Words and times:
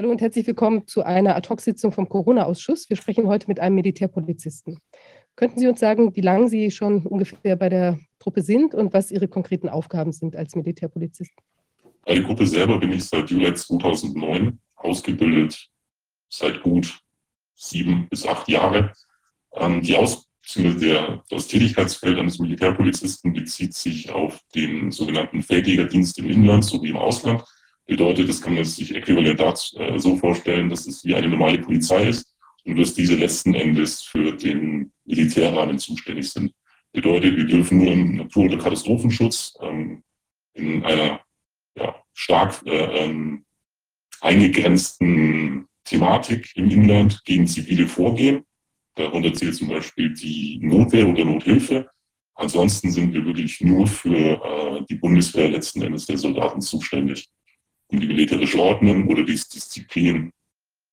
Hallo 0.00 0.12
und 0.12 0.20
herzlich 0.20 0.46
willkommen 0.46 0.86
zu 0.86 1.02
einer 1.02 1.34
Ad-Hoc-Sitzung 1.34 1.90
vom 1.90 2.08
Corona-Ausschuss. 2.08 2.88
Wir 2.88 2.96
sprechen 2.96 3.26
heute 3.26 3.48
mit 3.48 3.58
einem 3.58 3.74
Militärpolizisten. 3.74 4.78
Könnten 5.34 5.58
Sie 5.58 5.66
uns 5.66 5.80
sagen, 5.80 6.14
wie 6.14 6.20
lange 6.20 6.48
Sie 6.48 6.70
schon 6.70 7.04
ungefähr 7.04 7.56
bei 7.56 7.68
der 7.68 7.98
Truppe 8.20 8.42
sind 8.42 8.76
und 8.76 8.92
was 8.92 9.10
Ihre 9.10 9.26
konkreten 9.26 9.68
Aufgaben 9.68 10.12
sind 10.12 10.36
als 10.36 10.54
Militärpolizist? 10.54 11.32
Bei 12.06 12.14
der 12.14 12.22
Gruppe 12.22 12.46
selber 12.46 12.78
bin 12.78 12.92
ich 12.92 13.06
seit 13.06 13.28
Juli 13.28 13.52
2009 13.52 14.60
ausgebildet, 14.76 15.68
seit 16.28 16.62
gut 16.62 16.96
sieben 17.56 18.08
bis 18.08 18.24
acht 18.24 18.48
Jahre. 18.48 18.92
Ähm, 19.56 19.82
die 19.82 19.96
Aus 19.96 20.28
der, 20.54 21.24
das 21.28 21.48
Tätigkeitsfeld 21.48 22.20
eines 22.20 22.38
Militärpolizisten 22.38 23.32
bezieht 23.32 23.74
sich 23.74 24.12
auf 24.12 24.38
den 24.54 24.92
sogenannten 24.92 25.42
Feldjägerdienst 25.42 26.20
im 26.20 26.30
Inland 26.30 26.64
sowie 26.64 26.90
im 26.90 26.98
Ausland. 26.98 27.42
Bedeutet, 27.88 28.28
das 28.28 28.42
kann 28.42 28.54
man 28.54 28.64
sich 28.64 28.94
äquivalent 28.94 29.40
dazu, 29.40 29.78
äh, 29.78 29.98
so 29.98 30.14
vorstellen, 30.16 30.68
dass 30.68 30.86
es 30.86 31.02
wie 31.06 31.14
eine 31.14 31.26
normale 31.26 31.58
Polizei 31.58 32.08
ist 32.08 32.26
und 32.64 32.78
dass 32.78 32.92
diese 32.92 33.14
letzten 33.16 33.54
Endes 33.54 34.02
für 34.02 34.32
den 34.32 34.92
Militärrahmen 35.06 35.78
zuständig 35.78 36.30
sind. 36.30 36.52
Bedeutet, 36.92 37.34
wir 37.34 37.46
dürfen 37.46 37.78
nur 37.78 37.90
im 37.90 38.16
Natur- 38.16 38.44
oder 38.44 38.58
Katastrophenschutz 38.58 39.54
ähm, 39.62 40.02
in 40.52 40.84
einer 40.84 41.20
ja, 41.78 41.94
stark 42.12 42.60
äh, 42.66 43.04
ähm, 43.04 43.46
eingegrenzten 44.20 45.66
Thematik 45.84 46.50
im 46.56 46.70
Inland 46.70 47.24
gegen 47.24 47.46
Zivile 47.46 47.88
vorgehen. 47.88 48.44
Darunter 48.96 49.32
zählt 49.32 49.54
zum 49.54 49.68
Beispiel 49.68 50.12
die 50.12 50.58
Notwehr 50.60 51.08
oder 51.08 51.24
Nothilfe. 51.24 51.88
Ansonsten 52.34 52.90
sind 52.90 53.14
wir 53.14 53.24
wirklich 53.24 53.62
nur 53.62 53.86
für 53.86 54.42
äh, 54.44 54.84
die 54.90 54.96
Bundeswehr 54.96 55.48
letzten 55.48 55.80
Endes 55.80 56.04
der 56.04 56.18
Soldaten 56.18 56.60
zuständig. 56.60 57.30
Um 57.90 58.00
die 58.00 58.06
militärische 58.06 58.60
Ordnung 58.60 59.08
oder 59.08 59.22
die 59.24 59.32
Disziplin 59.32 60.32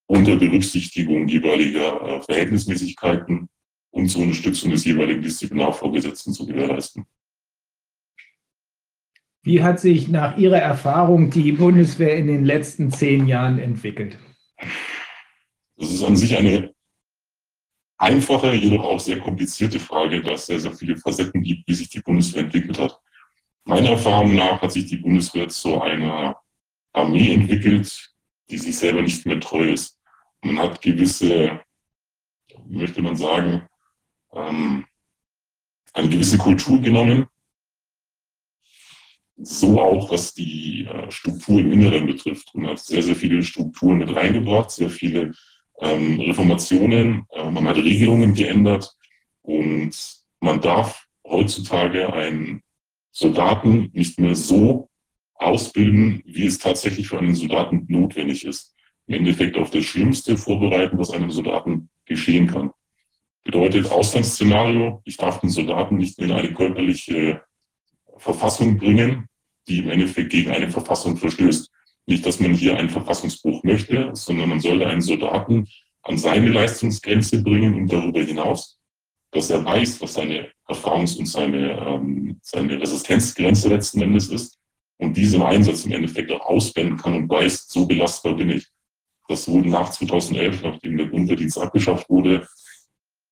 unter 0.07 0.35
Berücksichtigung 0.35 1.27
jeweiliger 1.27 2.01
äh, 2.01 2.21
Verhältnismäßigkeiten 2.21 3.49
und 3.91 4.09
zur 4.09 4.21
Unterstützung 4.23 4.71
des 4.71 4.85
jeweiligen 4.85 5.21
Disziplinarvorgesetzten 5.21 6.33
zu 6.33 6.45
gewährleisten. 6.45 7.05
Wie 9.43 9.61
hat 9.61 9.79
sich 9.79 10.07
nach 10.07 10.37
Ihrer 10.37 10.57
Erfahrung 10.57 11.29
die 11.29 11.51
Bundeswehr 11.51 12.17
in 12.17 12.27
den 12.27 12.45
letzten 12.45 12.91
zehn 12.91 13.27
Jahren 13.27 13.59
entwickelt? 13.59 14.17
Das 15.77 15.91
ist 15.91 16.03
an 16.03 16.15
sich 16.15 16.35
eine 16.35 16.73
einfache, 17.97 18.53
jedoch 18.53 18.85
auch 18.85 18.99
sehr 18.99 19.19
komplizierte 19.19 19.79
Frage, 19.79 20.21
da 20.21 20.31
es 20.31 20.47
sehr, 20.47 20.59
sehr 20.59 20.73
viele 20.73 20.97
Facetten 20.97 21.43
gibt, 21.43 21.67
wie 21.67 21.73
sich 21.73 21.89
die 21.89 22.01
Bundeswehr 22.01 22.43
entwickelt 22.43 22.79
hat. 22.79 22.99
Meiner 23.65 23.91
Erfahrung 23.91 24.35
nach 24.35 24.61
hat 24.61 24.71
sich 24.71 24.87
die 24.87 24.97
Bundeswehr 24.97 25.47
zu 25.49 25.81
einer 25.81 26.35
Armee 26.95 27.33
entwickelt, 27.33 28.13
die 28.49 28.57
sich 28.57 28.77
selber 28.77 29.01
nicht 29.01 29.25
mehr 29.25 29.39
treu 29.39 29.71
ist. 29.71 29.99
Man 30.41 30.59
hat 30.59 30.81
gewisse, 30.81 31.61
möchte 32.67 33.01
man 33.01 33.15
sagen, 33.15 33.67
ähm, 34.33 34.85
eine 35.93 36.09
gewisse 36.09 36.37
Kultur 36.37 36.81
genommen, 36.81 37.27
so 39.37 39.81
auch 39.81 40.11
was 40.11 40.33
die 40.33 40.85
äh, 40.85 41.11
Struktur 41.11 41.59
im 41.59 41.71
Inneren 41.71 42.05
betrifft. 42.05 42.53
Und 42.53 42.67
hat 42.67 42.79
sehr, 42.79 43.03
sehr 43.03 43.15
viele 43.15 43.43
Strukturen 43.43 43.97
mit 43.97 44.15
reingebracht, 44.15 44.71
sehr 44.71 44.89
viele 44.89 45.33
ähm, 45.81 46.19
Reformationen, 46.19 47.25
äh, 47.31 47.49
man 47.49 47.67
hat 47.67 47.77
Regelungen 47.77 48.33
geändert. 48.33 48.95
Und 49.41 49.95
man 50.39 50.61
darf 50.61 51.05
heutzutage 51.27 52.11
einen 52.13 52.61
Soldaten 53.11 53.89
nicht 53.93 54.19
mehr 54.19 54.35
so 54.35 54.89
ausbilden, 55.35 56.21
wie 56.25 56.45
es 56.45 56.57
tatsächlich 56.57 57.07
für 57.07 57.19
einen 57.19 57.35
Soldaten 57.35 57.85
notwendig 57.87 58.45
ist. 58.45 58.73
Im 59.07 59.15
Endeffekt 59.15 59.57
auf 59.57 59.69
das 59.69 59.85
Schlimmste 59.85 60.37
vorbereiten, 60.37 60.97
was 60.97 61.11
einem 61.11 61.31
Soldaten 61.31 61.89
geschehen 62.05 62.47
kann. 62.47 62.71
Bedeutet 63.43 63.91
Ausgangsszenario, 63.91 65.01
ich 65.05 65.17
darf 65.17 65.39
den 65.39 65.49
Soldaten 65.49 65.97
nicht 65.97 66.17
in 66.17 66.31
eine 66.31 66.53
körperliche 66.53 67.43
Verfassung 68.17 68.77
bringen, 68.77 69.27
die 69.67 69.79
im 69.79 69.89
Endeffekt 69.89 70.31
gegen 70.31 70.51
eine 70.51 70.69
Verfassung 70.69 71.17
verstößt. 71.17 71.69
Nicht, 72.07 72.25
dass 72.25 72.39
man 72.39 72.53
hier 72.53 72.77
einen 72.77 72.89
Verfassungsbruch 72.89 73.63
möchte, 73.63 74.09
sondern 74.13 74.49
man 74.49 74.59
sollte 74.59 74.87
einen 74.87 75.01
Soldaten 75.01 75.67
an 76.03 76.17
seine 76.17 76.49
Leistungsgrenze 76.49 77.43
bringen 77.43 77.75
und 77.75 77.91
darüber 77.91 78.21
hinaus, 78.21 78.79
dass 79.31 79.49
er 79.49 79.63
weiß, 79.65 80.01
was 80.01 80.13
seine 80.13 80.49
Erfahrungs- 80.67 81.17
und 81.17 81.25
seine, 81.25 81.79
ähm, 81.79 82.39
seine 82.41 82.79
Resistenzgrenze 82.79 83.69
letzten 83.69 84.01
Endes 84.01 84.29
ist 84.29 84.59
und 84.97 85.15
diese 85.17 85.37
im 85.37 85.43
Einsatz 85.43 85.85
im 85.85 85.91
Endeffekt 85.91 86.31
auch 86.31 86.45
auswenden 86.45 86.97
kann 86.97 87.15
und 87.15 87.29
weiß, 87.29 87.67
so 87.67 87.85
belastbar 87.85 88.35
bin 88.35 88.49
ich. 88.49 88.67
Das 89.27 89.47
wurde 89.47 89.69
nach 89.69 89.89
2011, 89.89 90.61
nachdem 90.61 90.97
der 90.97 91.07
Grundwehrdienst 91.07 91.57
abgeschafft 91.57 92.09
wurde, 92.09 92.47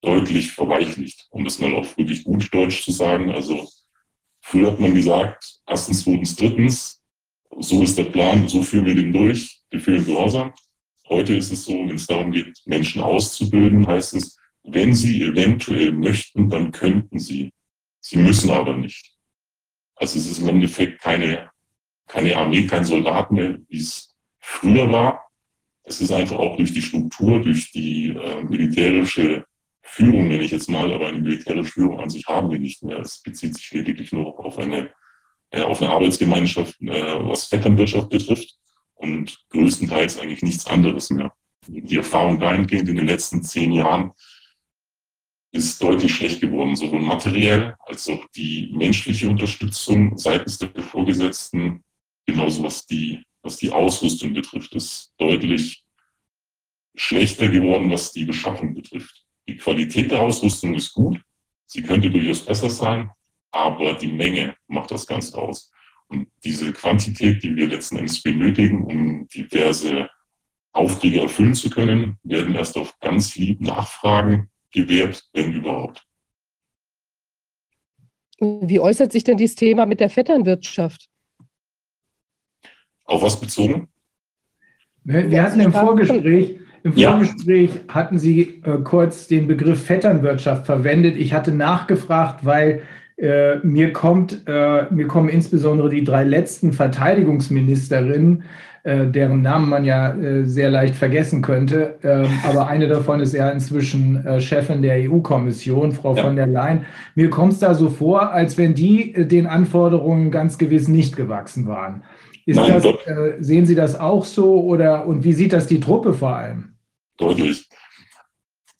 deutlich 0.01 0.51
verweichlicht, 0.51 1.27
um 1.29 1.43
das 1.43 1.59
mal 1.59 1.73
auf 1.75 1.97
wirklich 1.97 2.23
gut 2.23 2.53
Deutsch 2.53 2.83
zu 2.83 2.91
sagen. 2.91 3.31
Also 3.31 3.69
früher 4.41 4.71
hat 4.71 4.79
man 4.79 4.93
gesagt, 4.93 5.59
erstens, 5.67 6.03
zweitens, 6.03 6.35
drittens, 6.35 7.01
so 7.59 7.83
ist 7.83 7.97
der 7.97 8.05
Plan, 8.05 8.47
so 8.47 8.63
führen 8.63 8.85
wir 8.85 8.95
den 8.95 9.13
durch, 9.13 9.61
wir 9.69 9.79
führen 9.79 10.05
Gehorsam. 10.05 10.53
Heute 11.07 11.35
ist 11.35 11.51
es 11.51 11.65
so, 11.65 11.73
wenn 11.73 11.95
es 11.95 12.07
darum 12.07 12.31
geht, 12.31 12.59
Menschen 12.65 13.01
auszubilden, 13.01 13.85
heißt 13.85 14.15
es, 14.15 14.37
wenn 14.63 14.95
sie 14.95 15.21
eventuell 15.23 15.91
möchten, 15.91 16.49
dann 16.49 16.71
könnten 16.71 17.19
sie. 17.19 17.51
Sie 17.99 18.17
müssen 18.17 18.49
aber 18.49 18.75
nicht. 18.75 19.13
Also 19.95 20.19
es 20.19 20.25
ist 20.25 20.39
im 20.39 20.49
Endeffekt 20.49 21.01
keine, 21.01 21.49
keine 22.07 22.35
Armee, 22.37 22.67
kein 22.67 22.85
Soldat 22.85 23.31
mehr, 23.31 23.57
wie 23.67 23.77
es 23.77 24.15
früher 24.39 24.91
war. 24.91 25.27
Es 25.83 26.01
ist 26.01 26.11
einfach 26.11 26.37
auch 26.37 26.55
durch 26.57 26.73
die 26.73 26.81
Struktur, 26.81 27.41
durch 27.41 27.71
die 27.71 28.09
äh, 28.09 28.43
militärische 28.43 29.45
Führung, 29.81 30.29
nenne 30.29 30.43
ich 30.43 30.51
jetzt 30.51 30.69
mal, 30.69 30.91
aber 30.93 31.07
eine 31.07 31.19
militärische 31.19 31.73
Führung 31.73 31.99
an 31.99 32.09
sich 32.09 32.25
haben 32.27 32.49
wir 32.49 32.59
nicht 32.59 32.83
mehr. 32.83 32.99
Es 32.99 33.21
bezieht 33.21 33.55
sich 33.55 33.71
lediglich 33.71 34.11
nur 34.11 34.39
auf 34.39 34.57
eine 34.57 34.91
äh, 35.53 35.61
auf 35.61 35.81
eine 35.81 35.91
Arbeitsgemeinschaft, 35.91 36.81
äh, 36.81 37.27
was 37.27 37.45
Vetternwirtschaft 37.45 38.09
betrifft 38.09 38.57
und 38.95 39.37
größtenteils 39.49 40.19
eigentlich 40.19 40.41
nichts 40.41 40.65
anderes 40.65 41.11
mehr. 41.11 41.31
Die 41.67 41.97
Erfahrung 41.97 42.39
dahingehend 42.39 42.89
in 42.89 42.95
den 42.95 43.07
letzten 43.07 43.43
zehn 43.43 43.71
Jahren 43.71 44.11
ist 45.51 45.81
deutlich 45.81 46.15
schlecht 46.15 46.41
geworden, 46.41 46.75
sowohl 46.75 47.01
materiell 47.01 47.75
als 47.85 48.09
auch 48.09 48.25
die 48.35 48.71
menschliche 48.73 49.29
Unterstützung 49.29 50.17
seitens 50.17 50.57
der 50.57 50.71
Vorgesetzten, 50.81 51.83
genauso 52.25 52.63
was 52.63 52.85
die, 52.85 53.23
was 53.41 53.57
die 53.57 53.71
Ausrüstung 53.71 54.33
betrifft, 54.33 54.73
ist 54.75 55.13
deutlich 55.17 55.83
schlechter 56.95 57.47
geworden, 57.47 57.89
was 57.91 58.11
die 58.11 58.25
Beschaffung 58.25 58.73
betrifft. 58.73 59.23
Die 59.47 59.57
Qualität 59.57 60.11
der 60.11 60.21
Ausrüstung 60.21 60.73
ist 60.75 60.93
gut, 60.93 61.19
sie 61.65 61.81
könnte 61.81 62.09
durchaus 62.09 62.45
besser 62.45 62.69
sein, 62.69 63.11
aber 63.51 63.93
die 63.95 64.11
Menge 64.11 64.55
macht 64.67 64.91
das 64.91 65.05
Ganze 65.05 65.37
aus. 65.37 65.71
Und 66.07 66.27
diese 66.43 66.71
Quantität, 66.71 67.43
die 67.43 67.55
wir 67.55 67.67
letzten 67.67 67.97
Endes 67.97 68.21
benötigen, 68.21 68.83
um 68.83 69.27
diverse 69.27 70.09
Aufträge 70.71 71.21
erfüllen 71.21 71.55
zu 71.55 71.69
können, 71.69 72.17
werden 72.23 72.55
erst 72.55 72.77
auf 72.77 72.97
ganz 72.99 73.35
lieb 73.35 73.61
Nachfragen 73.61 74.49
gewährt, 74.71 75.23
wenn 75.33 75.53
überhaupt. 75.53 76.03
Wie 78.39 78.79
äußert 78.79 79.11
sich 79.11 79.23
denn 79.23 79.37
dieses 79.37 79.55
Thema 79.55 79.85
mit 79.85 79.99
der 79.99 80.09
Vetternwirtschaft? 80.09 81.09
Auf 83.05 83.21
was 83.21 83.39
bezogen? 83.39 83.87
Wir 85.03 85.43
hatten 85.43 85.59
im 85.59 85.73
Vorgespräch, 85.73 86.59
im 86.83 86.93
Vorgespräch 86.93 87.71
ja. 87.75 87.93
hatten 87.93 88.19
Sie 88.19 88.61
äh, 88.63 88.77
kurz 88.83 89.27
den 89.27 89.47
Begriff 89.47 89.85
Vetternwirtschaft 89.85 90.65
verwendet. 90.65 91.17
Ich 91.17 91.33
hatte 91.33 91.51
nachgefragt, 91.51 92.45
weil 92.45 92.83
äh, 93.17 93.57
mir, 93.57 93.93
kommt, 93.93 94.43
äh, 94.47 94.85
mir 94.89 95.07
kommen 95.07 95.29
insbesondere 95.29 95.89
die 95.89 96.03
drei 96.03 96.23
letzten 96.23 96.71
Verteidigungsministerinnen, 96.73 98.43
äh, 98.83 99.07
deren 99.07 99.41
Namen 99.41 99.69
man 99.69 99.85
ja 99.85 100.13
äh, 100.13 100.43
sehr 100.45 100.69
leicht 100.69 100.95
vergessen 100.95 101.41
könnte. 101.41 101.99
Ähm, 102.03 102.27
aber 102.47 102.67
eine 102.67 102.87
davon 102.87 103.19
ist 103.19 103.33
ja 103.33 103.49
inzwischen 103.49 104.25
äh, 104.25 104.41
Chefin 104.41 104.81
der 104.81 105.09
EU-Kommission, 105.09 105.91
Frau 105.91 106.15
ja. 106.15 106.23
von 106.23 106.35
der 106.35 106.47
Leyen. 106.47 106.85
Mir 107.15 107.29
kommt 107.29 107.53
es 107.53 107.59
da 107.59 107.75
so 107.75 107.89
vor, 107.89 108.31
als 108.31 108.57
wenn 108.57 108.73
die 108.73 109.13
den 109.13 109.47
Anforderungen 109.47 110.31
ganz 110.31 110.57
gewiss 110.57 110.87
nicht 110.87 111.15
gewachsen 111.15 111.67
waren. 111.67 112.03
Ist 112.45 112.57
Nein, 112.57 112.81
das, 112.81 112.95
sehen 113.39 113.65
Sie 113.65 113.75
das 113.75 113.99
auch 113.99 114.25
so 114.25 114.61
oder 114.61 115.05
und 115.05 115.23
wie 115.23 115.33
sieht 115.33 115.53
das 115.53 115.67
die 115.67 115.79
Truppe 115.79 116.13
vor 116.13 116.35
allem? 116.35 116.75
Deutlich 117.17 117.67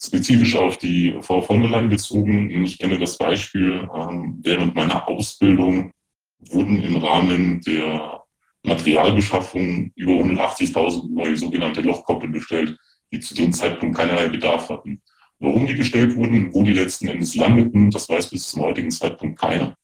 spezifisch 0.06 0.56
auf 0.56 0.78
die 0.78 1.18
Frau 1.22 1.42
von 1.42 1.62
der 1.62 1.70
Leyen 1.70 1.90
bezogen. 1.90 2.50
Ich 2.64 2.78
kenne 2.78 3.00
das 3.00 3.18
Beispiel, 3.18 3.88
ähm, 3.96 4.40
während 4.42 4.76
meiner 4.76 5.08
Ausbildung 5.08 5.92
wurden 6.50 6.84
im 6.84 6.98
Rahmen 6.98 7.62
der 7.62 8.22
Materialbeschaffung 8.64 9.92
über 9.96 10.14
180.000 10.14 11.10
neue 11.10 11.38
sogenannte 11.38 11.82
Lochkoppel 11.82 12.30
bestellt, 12.30 12.78
die 13.12 13.20
zu 13.20 13.34
dem 13.34 13.54
Zeitpunkt 13.54 13.98
keinerlei 13.98 14.28
Bedarf 14.28 14.70
hatten. 14.70 15.02
Warum 15.40 15.68
die 15.68 15.76
gestellt 15.76 16.16
wurden, 16.16 16.54
wo 16.54 16.64
die 16.64 16.74
letzten 16.74 17.08
Endes 17.08 17.36
landeten, 17.36 17.92
das 17.92 18.08
weiß 18.08 18.30
bis 18.30 18.50
zum 18.50 18.62
heutigen 18.64 18.92
Zeitpunkt 18.92 19.40
keiner. 19.40 19.76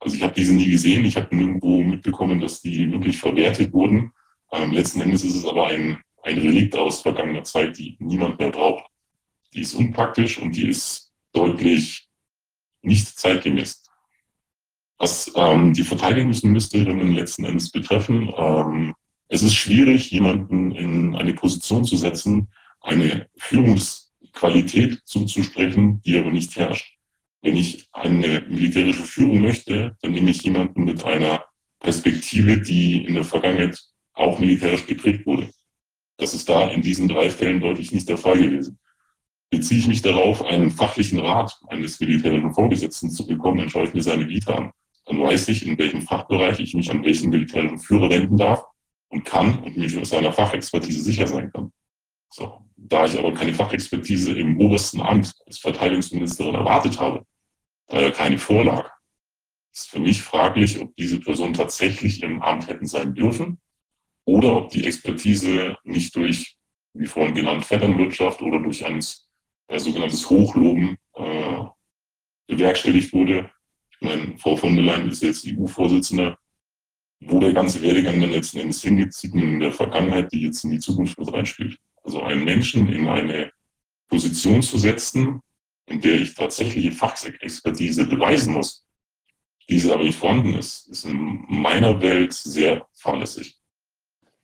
Also 0.00 0.16
ich 0.16 0.22
habe 0.22 0.34
diese 0.34 0.54
nie 0.54 0.70
gesehen, 0.70 1.04
ich 1.04 1.16
habe 1.16 1.34
nirgendwo 1.34 1.82
mitbekommen, 1.82 2.40
dass 2.40 2.60
die 2.60 2.90
wirklich 2.92 3.18
verwertet 3.18 3.72
wurden. 3.72 4.12
Ähm, 4.52 4.72
letzten 4.72 5.00
Endes 5.00 5.24
ist 5.24 5.34
es 5.34 5.44
aber 5.44 5.66
ein 5.68 5.98
ein 6.22 6.38
Relikt 6.38 6.76
aus 6.76 7.00
vergangener 7.00 7.44
Zeit, 7.44 7.78
die 7.78 7.96
niemand 7.98 8.38
mehr 8.38 8.50
braucht. 8.50 8.86
Die 9.54 9.60
ist 9.60 9.74
unpraktisch 9.74 10.38
und 10.38 10.54
die 10.54 10.68
ist 10.68 11.12
deutlich 11.32 12.08
nicht 12.82 13.18
zeitgemäß. 13.18 13.82
Was 14.98 15.30
ähm, 15.34 15.72
die 15.72 15.84
Verteidigungsministerinnen 15.84 17.14
letzten 17.14 17.44
Endes 17.44 17.70
betreffen, 17.70 18.32
ähm, 18.36 18.94
es 19.28 19.42
ist 19.42 19.54
schwierig, 19.54 20.10
jemanden 20.10 20.72
in 20.72 21.14
eine 21.14 21.34
Position 21.34 21.84
zu 21.84 21.96
setzen, 21.96 22.48
eine 22.80 23.28
Führungsqualität 23.36 25.00
zuzusprechen, 25.04 26.02
die 26.02 26.18
aber 26.18 26.30
nicht 26.30 26.56
herrscht. 26.56 26.97
Wenn 27.48 27.56
ich 27.56 27.88
eine 27.92 28.42
militärische 28.46 29.04
Führung 29.04 29.40
möchte, 29.40 29.96
dann 30.02 30.12
nehme 30.12 30.32
ich 30.32 30.42
jemanden 30.42 30.84
mit 30.84 31.02
einer 31.02 31.46
Perspektive, 31.80 32.58
die 32.60 33.06
in 33.06 33.14
der 33.14 33.24
Vergangenheit 33.24 33.82
auch 34.12 34.38
militärisch 34.38 34.84
geprägt 34.84 35.24
wurde. 35.24 35.48
Das 36.18 36.34
ist 36.34 36.46
da 36.46 36.68
in 36.68 36.82
diesen 36.82 37.08
drei 37.08 37.30
Fällen 37.30 37.62
deutlich 37.62 37.90
nicht 37.90 38.06
der 38.06 38.18
Fall 38.18 38.36
gewesen. 38.36 38.78
Beziehe 39.48 39.80
ich 39.80 39.88
mich 39.88 40.02
darauf, 40.02 40.44
einen 40.44 40.70
fachlichen 40.70 41.20
Rat 41.20 41.58
eines 41.68 41.98
militärischen 41.98 42.52
Vorgesetzten 42.52 43.08
zu 43.08 43.26
bekommen, 43.26 43.60
dann 43.60 43.70
schaue 43.70 43.84
ich 43.84 43.94
mir 43.94 44.02
seine 44.02 44.28
Vita 44.28 44.54
an. 44.54 44.70
Dann 45.06 45.18
weiß 45.18 45.48
ich, 45.48 45.66
in 45.66 45.78
welchem 45.78 46.02
Fachbereich 46.02 46.60
ich 46.60 46.74
mich 46.74 46.90
an 46.90 47.02
welchen 47.02 47.30
militärischen 47.30 47.78
Führer 47.78 48.10
wenden 48.10 48.36
darf 48.36 48.62
und 49.08 49.24
kann 49.24 49.60
und 49.60 49.74
mich 49.74 49.98
seiner 50.06 50.34
Fachexpertise 50.34 51.00
sicher 51.00 51.26
sein 51.26 51.50
kann. 51.50 51.72
So. 52.28 52.60
Da 52.76 53.06
ich 53.06 53.18
aber 53.18 53.32
keine 53.32 53.54
Fachexpertise 53.54 54.38
im 54.38 54.60
obersten 54.60 55.00
Amt 55.00 55.32
als 55.46 55.58
Verteidigungsministerin 55.58 56.54
erwartet 56.54 57.00
habe, 57.00 57.24
ja 57.90 58.10
keine 58.10 58.38
vorlag, 58.38 58.90
ist 59.74 59.90
für 59.90 60.00
mich 60.00 60.22
fraglich, 60.22 60.80
ob 60.80 60.94
diese 60.96 61.20
Person 61.20 61.54
tatsächlich 61.54 62.22
im 62.22 62.42
Amt 62.42 62.68
hätten 62.68 62.86
sein 62.86 63.14
dürfen 63.14 63.60
oder 64.24 64.56
ob 64.56 64.70
die 64.70 64.86
Expertise 64.86 65.76
nicht 65.84 66.14
durch, 66.16 66.56
wie 66.94 67.06
vorhin 67.06 67.34
genannt, 67.34 67.64
Vetternwirtschaft 67.64 68.42
oder 68.42 68.60
durch 68.60 68.84
ein 68.84 68.98
äh, 69.68 69.78
sogenanntes 69.78 70.28
Hochloben 70.28 70.96
äh, 71.14 71.64
bewerkstelligt 72.46 73.12
wurde. 73.12 73.50
Ich 73.90 74.00
meine, 74.00 74.38
Frau 74.38 74.56
von 74.56 74.74
der 74.74 74.84
Leyen 74.84 75.10
ist 75.10 75.22
jetzt 75.22 75.46
EU-Vorsitzende 75.46 76.36
wo 77.20 77.40
der 77.40 77.52
ganze 77.52 77.82
Werdegang 77.82 78.20
dann 78.20 78.30
letzten 78.30 78.58
Endes 78.58 78.82
hingeht, 78.82 79.12
sieht 79.12 79.34
man 79.34 79.54
in 79.54 79.60
der 79.60 79.72
Vergangenheit, 79.72 80.32
die 80.32 80.42
jetzt 80.42 80.64
in 80.64 80.70
die 80.70 80.78
Zukunft 80.78 81.18
mit 81.18 81.32
reinspielt. 81.32 81.78
Also 82.02 82.22
einen 82.22 82.44
Menschen 82.44 82.88
in 82.92 83.08
eine 83.08 83.50
Position 84.08 84.62
zu 84.62 84.78
setzen, 84.78 85.40
in 85.88 86.00
der 86.00 86.14
ich 86.14 86.34
tatsächliche 86.34 86.92
Fachexpertise 86.92 88.06
beweisen 88.06 88.54
muss, 88.54 88.84
diese 89.68 89.92
aber 89.92 90.04
nicht 90.04 90.18
vorhanden 90.18 90.54
ist, 90.54 90.88
ist 90.88 91.04
in 91.04 91.44
meiner 91.48 92.00
Welt 92.00 92.32
sehr 92.32 92.86
fahrlässig. 92.94 93.56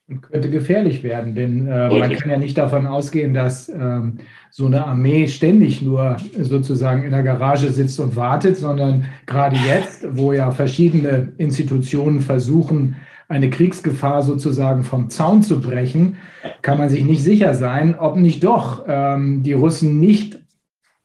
Und 0.07 0.21
könnte 0.21 0.51
gefährlich 0.51 1.03
werden, 1.03 1.35
denn 1.35 1.67
äh, 1.67 1.89
man 1.89 2.15
kann 2.15 2.31
ja 2.31 2.37
nicht 2.37 2.59
davon 2.59 2.87
ausgehen, 2.87 3.33
dass 3.33 3.71
ähm, 3.71 4.19
so 4.51 4.67
eine 4.67 4.85
Armee 4.87 5.27
ständig 5.29 5.81
nur 5.81 6.19
sozusagen 6.39 7.05
in 7.05 7.11
der 7.11 7.23
Garage 7.23 7.71
sitzt 7.71 7.99
und 8.01 8.15
wartet, 8.15 8.59
sondern 8.59 9.07
gerade 9.25 9.57
jetzt, 9.57 10.05
wo 10.11 10.35
ja 10.35 10.51
verschiedene 10.51 11.33
Institutionen 11.39 12.21
versuchen, 12.21 12.97
eine 13.29 13.49
Kriegsgefahr 13.49 14.23
sozusagen 14.23 14.85
vom 14.85 15.09
Zaun 15.09 15.43
zu 15.43 15.59
brechen, 15.59 16.19
kann 16.61 16.77
man 16.77 16.91
sich 16.91 17.03
nicht 17.03 17.23
sicher 17.23 17.55
sein, 17.55 17.99
ob 17.99 18.17
nicht 18.17 18.45
doch 18.45 18.85
ähm, 18.87 19.43
die 19.43 19.55
Russen 19.55 20.01
nicht 20.01 20.39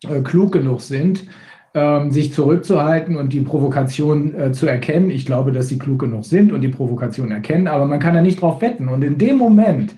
äh, 0.04 0.22
klug 0.22 0.51
genug 0.51 0.81
sind, 0.81 1.25
ähm, 1.74 2.12
sich 2.12 2.34
zurückzuhalten 2.34 3.16
und 3.16 3.34
die 3.34 3.42
Provokation 3.42 4.34
äh, 4.34 4.51
zu 4.51 4.66
erkennen. 4.66 5.12
Ich 5.12 5.25
glaube, 5.25 5.51
dass 5.51 5.68
sie 5.68 5.78
klug 5.78 6.00
genug 6.00 6.25
sind 6.25 6.51
und 6.51 6.62
die 6.62 6.69
Provokation 6.69 7.31
erkennen, 7.31 7.68
aber 7.68 7.86
man 7.86 8.00
kann 8.00 8.16
da 8.16 8.22
nicht 8.22 8.42
drauf 8.42 8.62
wetten. 8.62 8.88
Und 8.88 9.04
in 9.04 9.18
dem 9.18 9.38
Moment 9.38 9.96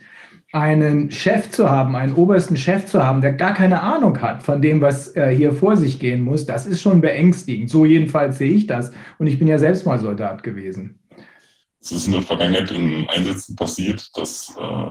einen 0.53 1.11
Chef 1.11 1.49
zu 1.51 1.69
haben, 1.69 1.95
einen 1.95 2.13
obersten 2.13 2.57
Chef 2.57 2.85
zu 2.85 3.03
haben, 3.05 3.21
der 3.21 3.33
gar 3.33 3.53
keine 3.53 3.81
Ahnung 3.81 4.21
hat 4.21 4.43
von 4.43 4.61
dem, 4.61 4.81
was 4.81 5.15
äh, 5.15 5.33
hier 5.33 5.53
vor 5.53 5.77
sich 5.77 5.97
gehen 5.97 6.23
muss, 6.23 6.45
das 6.45 6.65
ist 6.65 6.81
schon 6.81 6.99
beängstigend. 6.99 7.69
So 7.69 7.85
jedenfalls 7.85 8.37
sehe 8.37 8.51
ich 8.51 8.67
das. 8.67 8.91
Und 9.17 9.27
ich 9.27 9.39
bin 9.39 9.47
ja 9.47 9.57
selbst 9.57 9.85
mal 9.85 9.99
Soldat 9.99 10.43
gewesen. 10.43 10.99
Es 11.79 11.91
ist 11.91 12.07
in 12.07 12.13
der 12.13 12.21
Vergangenheit 12.21 12.69
in 12.71 13.07
Einsätzen 13.09 13.55
passiert, 13.55 14.09
dass 14.15 14.53
äh, 14.59 14.89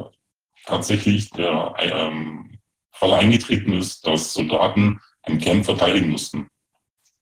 tatsächlich 0.67 1.31
der 1.31 1.75
ähm, 1.79 2.59
Fall 2.93 3.15
eingetreten 3.15 3.73
ist, 3.73 4.07
dass 4.07 4.33
Soldaten 4.33 5.01
einen 5.23 5.39
Camp 5.39 5.65
verteidigen 5.65 6.11
mussten. 6.11 6.49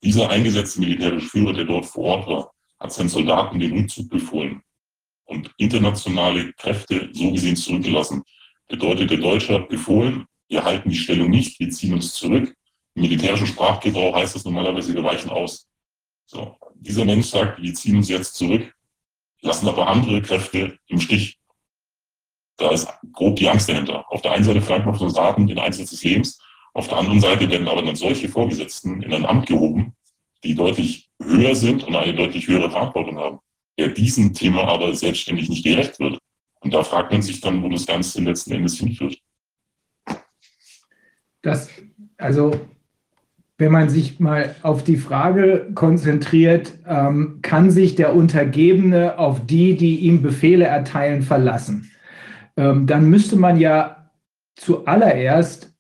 Dieser 0.03 0.31
eingesetzte 0.31 0.81
militärische 0.81 1.29
Führer, 1.29 1.53
der 1.53 1.65
dort 1.65 1.87
vor 1.87 2.05
Ort 2.05 2.29
war, 2.29 2.53
hat 2.79 2.93
seinen 2.93 3.09
Soldaten 3.09 3.59
den 3.59 3.73
Rückzug 3.73 4.09
befohlen 4.09 4.63
und 5.25 5.51
internationale 5.59 6.53
Kräfte 6.55 7.11
so 7.13 7.33
gesehen 7.33 7.57
zurückgelassen. 7.57 8.23
Bedeutet, 8.69 9.11
der 9.11 9.19
Deutsche 9.19 9.55
hat 9.55 9.69
befohlen, 9.69 10.27
wir 10.49 10.65
halten 10.65 10.91
die 10.91 10.97
Stellung 10.97 11.31
nicht, 11.31 11.59
wir 11.61 11.71
ziehen 11.71 11.95
uns 11.95 12.15
zurück. 12.15 12.55
Im 12.95 13.03
militärischen 13.03 13.47
Sprachgebrauch 13.47 14.15
heißt 14.15 14.35
das 14.35 14.45
normalerweise, 14.45 14.95
wir 14.95 15.05
weichen 15.05 15.31
aus. 15.31 15.69
So, 16.27 16.57
dieser 16.75 17.05
Mensch 17.05 17.27
sagt, 17.27 17.61
wir 17.61 17.75
ziehen 17.75 17.97
uns 17.97 18.09
jetzt 18.09 18.35
zurück, 18.35 18.73
lassen 19.41 19.69
aber 19.69 19.89
andere 19.89 20.23
Kräfte 20.23 20.79
im 20.87 21.01
Stich. 21.01 21.39
Da 22.59 22.71
ist 22.71 22.89
grob 23.13 23.37
die 23.37 23.49
Angst 23.49 23.69
dahinter. 23.69 24.05
Auf 24.11 24.21
der 24.21 24.33
einen 24.33 24.45
Seite 24.45 24.61
man 24.61 24.83
von 24.83 24.99
Soldaten 24.99 25.47
den 25.47 25.59
Einsatz 25.59 25.91
des 25.91 26.05
Lebens, 26.05 26.39
auf 26.75 26.89
der 26.89 26.99
anderen 26.99 27.21
Seite 27.21 27.49
werden 27.51 27.67
aber 27.67 27.83
dann 27.83 27.97
solche 27.97 28.29
Vorgesetzten 28.29 29.03
in 29.03 29.13
ein 29.13 29.27
Amt 29.27 29.47
gehoben, 29.47 29.95
die 30.45 30.55
deutlich 30.55 31.11
höher 31.21 31.55
sind 31.55 31.85
und 31.85 31.97
eine 31.97 32.15
deutlich 32.15 32.47
höhere 32.47 32.71
Verantwortung 32.71 33.19
haben, 33.19 33.39
der 33.79 33.89
diesem 33.89 34.35
Thema 34.35 34.65
aber 34.69 34.95
selbstständig 34.95 35.49
nicht 35.49 35.65
gerecht 35.65 35.99
wird. 35.99 36.19
Und 36.61 36.75
da 36.75 36.85
fragt 36.85 37.13
man 37.13 37.23
sich 37.23 37.41
dann, 37.41 37.63
wo 37.63 37.69
das 37.69 37.87
Ganze 37.87 38.21
letzten 38.21 38.53
Endes 38.53 38.79
hinführt. 38.79 39.19
Das, 41.43 41.69
also, 42.17 42.61
wenn 43.57 43.73
man 43.73 43.89
sich 43.89 44.21
mal 44.21 44.55
auf 44.63 44.85
die 44.85 44.97
Frage 44.97 45.71
konzentriert, 45.75 46.75
ähm, 46.87 47.39
kann 47.43 47.71
sich 47.71 47.95
der 47.95 48.15
Untergebene 48.15 49.19
auf 49.19 49.47
die, 49.47 49.77
die 49.77 50.01
ihm 50.01 50.23
Befehle 50.23 50.67
erteilen, 50.67 51.23
verlassen? 51.23 51.91
Ähm, 52.59 52.87
dann 52.87 53.09
müsste 53.09 53.37
man 53.37 53.59
ja 53.59 54.11
zuallererst 54.57 55.73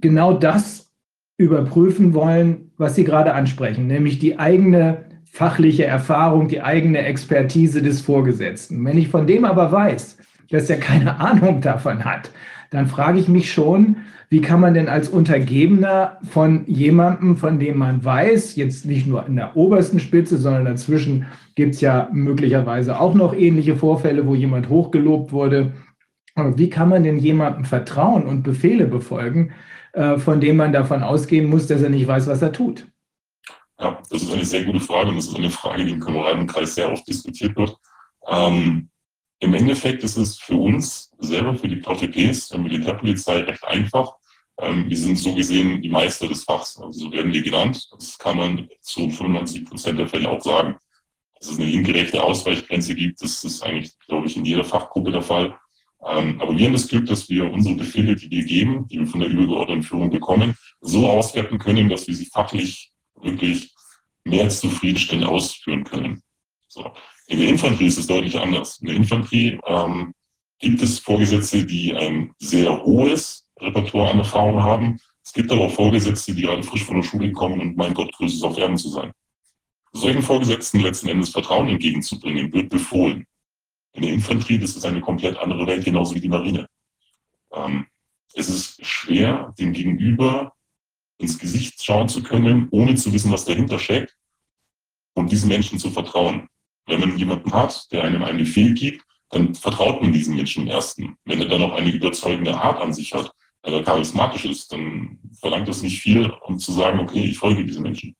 genau 0.00 0.32
das 0.32 0.90
überprüfen 1.36 2.14
wollen, 2.14 2.72
was 2.78 2.94
Sie 2.94 3.04
gerade 3.04 3.34
ansprechen, 3.34 3.86
nämlich 3.86 4.18
die 4.18 4.38
eigene 4.38 5.04
fachliche 5.24 5.84
Erfahrung, 5.84 6.48
die 6.48 6.62
eigene 6.62 7.04
Expertise 7.04 7.82
des 7.82 8.00
Vorgesetzten. 8.00 8.82
Wenn 8.84 8.96
ich 8.96 9.08
von 9.08 9.26
dem 9.26 9.44
aber 9.44 9.70
weiß, 9.72 10.16
dass 10.50 10.70
er 10.70 10.78
keine 10.78 11.20
Ahnung 11.20 11.60
davon 11.60 12.04
hat, 12.04 12.30
dann 12.70 12.86
frage 12.86 13.20
ich 13.20 13.28
mich 13.28 13.52
schon, 13.52 13.96
wie 14.30 14.40
kann 14.40 14.60
man 14.60 14.72
denn 14.72 14.88
als 14.88 15.10
Untergebener 15.10 16.16
von 16.30 16.64
jemandem, 16.66 17.36
von 17.36 17.58
dem 17.58 17.76
man 17.76 18.02
weiß, 18.02 18.56
jetzt 18.56 18.86
nicht 18.86 19.06
nur 19.06 19.26
in 19.26 19.36
der 19.36 19.54
obersten 19.58 20.00
Spitze, 20.00 20.38
sondern 20.38 20.64
dazwischen 20.64 21.26
gibt 21.54 21.74
es 21.74 21.82
ja 21.82 22.08
möglicherweise 22.10 22.98
auch 22.98 23.12
noch 23.12 23.34
ähnliche 23.34 23.76
Vorfälle, 23.76 24.26
wo 24.26 24.34
jemand 24.34 24.70
hochgelobt 24.70 25.32
wurde, 25.32 25.72
aber 26.34 26.56
wie 26.58 26.70
kann 26.70 26.88
man 26.88 27.02
denn 27.02 27.18
jemandem 27.18 27.64
vertrauen 27.64 28.26
und 28.26 28.42
Befehle 28.42 28.86
befolgen, 28.86 29.52
äh, 29.92 30.18
von 30.18 30.40
dem 30.40 30.56
man 30.56 30.72
davon 30.72 31.02
ausgehen 31.02 31.48
muss, 31.48 31.66
dass 31.66 31.82
er 31.82 31.90
nicht 31.90 32.06
weiß, 32.06 32.26
was 32.26 32.42
er 32.42 32.52
tut? 32.52 32.86
Ja, 33.78 34.00
das 34.10 34.22
ist 34.22 34.32
eine 34.32 34.44
sehr 34.44 34.64
gute 34.64 34.80
Frage 34.80 35.10
und 35.10 35.16
das 35.16 35.26
ist 35.26 35.36
eine 35.36 35.50
Frage, 35.50 35.84
die 35.84 35.92
im 35.92 36.00
Kameradenkreis 36.00 36.74
sehr 36.74 36.90
oft 36.90 37.06
diskutiert 37.06 37.56
wird. 37.56 37.76
Ähm, 38.28 38.88
Im 39.40 39.54
Endeffekt 39.54 40.04
ist 40.04 40.16
es 40.16 40.38
für 40.38 40.56
uns 40.56 41.10
selber, 41.18 41.54
für 41.56 41.68
die 41.68 41.80
VTPs 41.80 42.48
der 42.48 42.60
Militärpolizei 42.60 43.40
recht 43.40 43.64
einfach. 43.64 44.14
Ähm, 44.58 44.88
wir 44.88 44.96
sind 44.96 45.18
so 45.18 45.34
gesehen 45.34 45.82
die 45.82 45.88
Meister 45.88 46.28
des 46.28 46.44
Fachs, 46.44 46.78
also 46.78 47.06
so 47.06 47.12
werden 47.12 47.32
wir 47.32 47.42
genannt. 47.42 47.88
Das 47.92 48.16
kann 48.18 48.36
man 48.36 48.68
zu 48.80 49.10
95 49.10 49.64
Prozent 49.64 49.98
der 49.98 50.08
Fälle 50.08 50.30
auch 50.30 50.40
sagen. 50.40 50.76
Dass 51.38 51.50
es 51.50 51.58
eine 51.58 51.70
ingerechte 51.70 52.22
Ausweichgrenze 52.22 52.94
gibt, 52.94 53.20
das 53.20 53.42
ist 53.42 53.62
eigentlich, 53.62 53.98
glaube 54.06 54.28
ich, 54.28 54.36
in 54.36 54.44
jeder 54.44 54.62
Fachgruppe 54.62 55.10
der 55.10 55.22
Fall. 55.22 55.58
Ähm, 56.04 56.40
aber 56.40 56.56
wir 56.56 56.66
haben 56.66 56.72
das 56.72 56.88
Glück, 56.88 57.06
dass 57.06 57.28
wir 57.28 57.50
unsere 57.50 57.76
Befehle, 57.76 58.16
die 58.16 58.30
wir 58.30 58.44
geben, 58.44 58.88
die 58.88 58.98
wir 58.98 59.06
von 59.06 59.20
der 59.20 59.28
übergeordneten 59.28 59.84
Führung 59.84 60.10
bekommen, 60.10 60.56
so 60.80 61.08
auswerten 61.08 61.58
können, 61.58 61.88
dass 61.88 62.08
wir 62.08 62.14
sie 62.14 62.26
fachlich 62.26 62.90
wirklich 63.20 63.72
mehr 64.24 64.44
als 64.44 64.60
zufriedenstellend 64.60 65.26
ausführen 65.26 65.84
können. 65.84 66.22
So. 66.68 66.92
In 67.28 67.38
der 67.38 67.48
Infanterie 67.48 67.86
ist 67.86 67.98
es 67.98 68.06
deutlich 68.06 68.36
anders. 68.36 68.78
In 68.80 68.88
der 68.88 68.96
Infanterie 68.96 69.60
ähm, 69.66 70.12
gibt 70.58 70.82
es 70.82 70.98
Vorgesetzte, 70.98 71.64
die 71.64 71.94
ein 71.94 72.32
sehr 72.38 72.82
hohes 72.84 73.46
Repertoire 73.60 74.10
an 74.10 74.18
Erfahrung 74.18 74.62
haben. 74.62 74.98
Es 75.24 75.32
gibt 75.32 75.52
aber 75.52 75.66
auch 75.66 75.72
Vorgesetzte, 75.72 76.34
die 76.34 76.42
gerade 76.42 76.64
frisch 76.64 76.84
von 76.84 76.96
der 76.96 77.04
Schule 77.04 77.30
kommen 77.30 77.60
und 77.60 77.76
mein 77.76 77.94
Gott, 77.94 78.12
größtes 78.12 78.42
auf 78.42 78.58
Erden 78.58 78.76
zu 78.76 78.88
sein. 78.88 79.12
Solchen 79.92 80.22
Vorgesetzten 80.22 80.80
letzten 80.80 81.08
Endes 81.08 81.30
Vertrauen 81.30 81.68
entgegenzubringen, 81.68 82.52
wird 82.52 82.70
befohlen 82.70 83.26
in 83.92 84.02
der 84.02 84.12
Infanterie, 84.12 84.58
das 84.58 84.76
ist 84.76 84.84
eine 84.84 85.00
komplett 85.00 85.36
andere 85.36 85.66
Welt, 85.66 85.84
genauso 85.84 86.14
wie 86.14 86.20
die 86.20 86.28
Marine. 86.28 86.66
Ähm, 87.52 87.86
es 88.34 88.48
ist 88.48 88.84
schwer, 88.84 89.54
dem 89.58 89.72
Gegenüber 89.72 90.52
ins 91.18 91.38
Gesicht 91.38 91.82
schauen 91.82 92.08
zu 92.08 92.22
können, 92.22 92.68
ohne 92.70 92.94
zu 92.94 93.12
wissen, 93.12 93.30
was 93.30 93.44
dahinter 93.44 93.78
steckt 93.78 94.16
und 95.14 95.30
diesen 95.30 95.48
Menschen 95.48 95.78
zu 95.78 95.90
vertrauen. 95.90 96.48
Wenn 96.86 97.00
man 97.00 97.18
jemanden 97.18 97.52
hat, 97.52 97.90
der 97.92 98.04
einem 98.04 98.24
einen 98.24 98.38
Befehl 98.38 98.74
gibt, 98.74 99.04
dann 99.30 99.54
vertraut 99.54 100.02
man 100.02 100.12
diesen 100.12 100.36
Menschen 100.36 100.64
im 100.64 100.68
ersten. 100.70 101.16
Wenn 101.24 101.40
er 101.40 101.48
dann 101.48 101.60
noch 101.60 101.72
eine 101.72 101.90
überzeugende 101.90 102.54
Art 102.54 102.80
an 102.80 102.92
sich 102.92 103.14
hat, 103.14 103.30
weil 103.62 103.74
er 103.74 103.84
charismatisch 103.84 104.44
ist, 104.44 104.72
dann 104.72 105.18
verlangt 105.40 105.68
das 105.68 105.82
nicht 105.82 106.00
viel, 106.00 106.30
um 106.44 106.58
zu 106.58 106.72
sagen, 106.72 106.98
okay, 106.98 107.24
ich 107.24 107.38
folge 107.38 107.64
diesem 107.64 107.84
Menschen. 107.84 108.16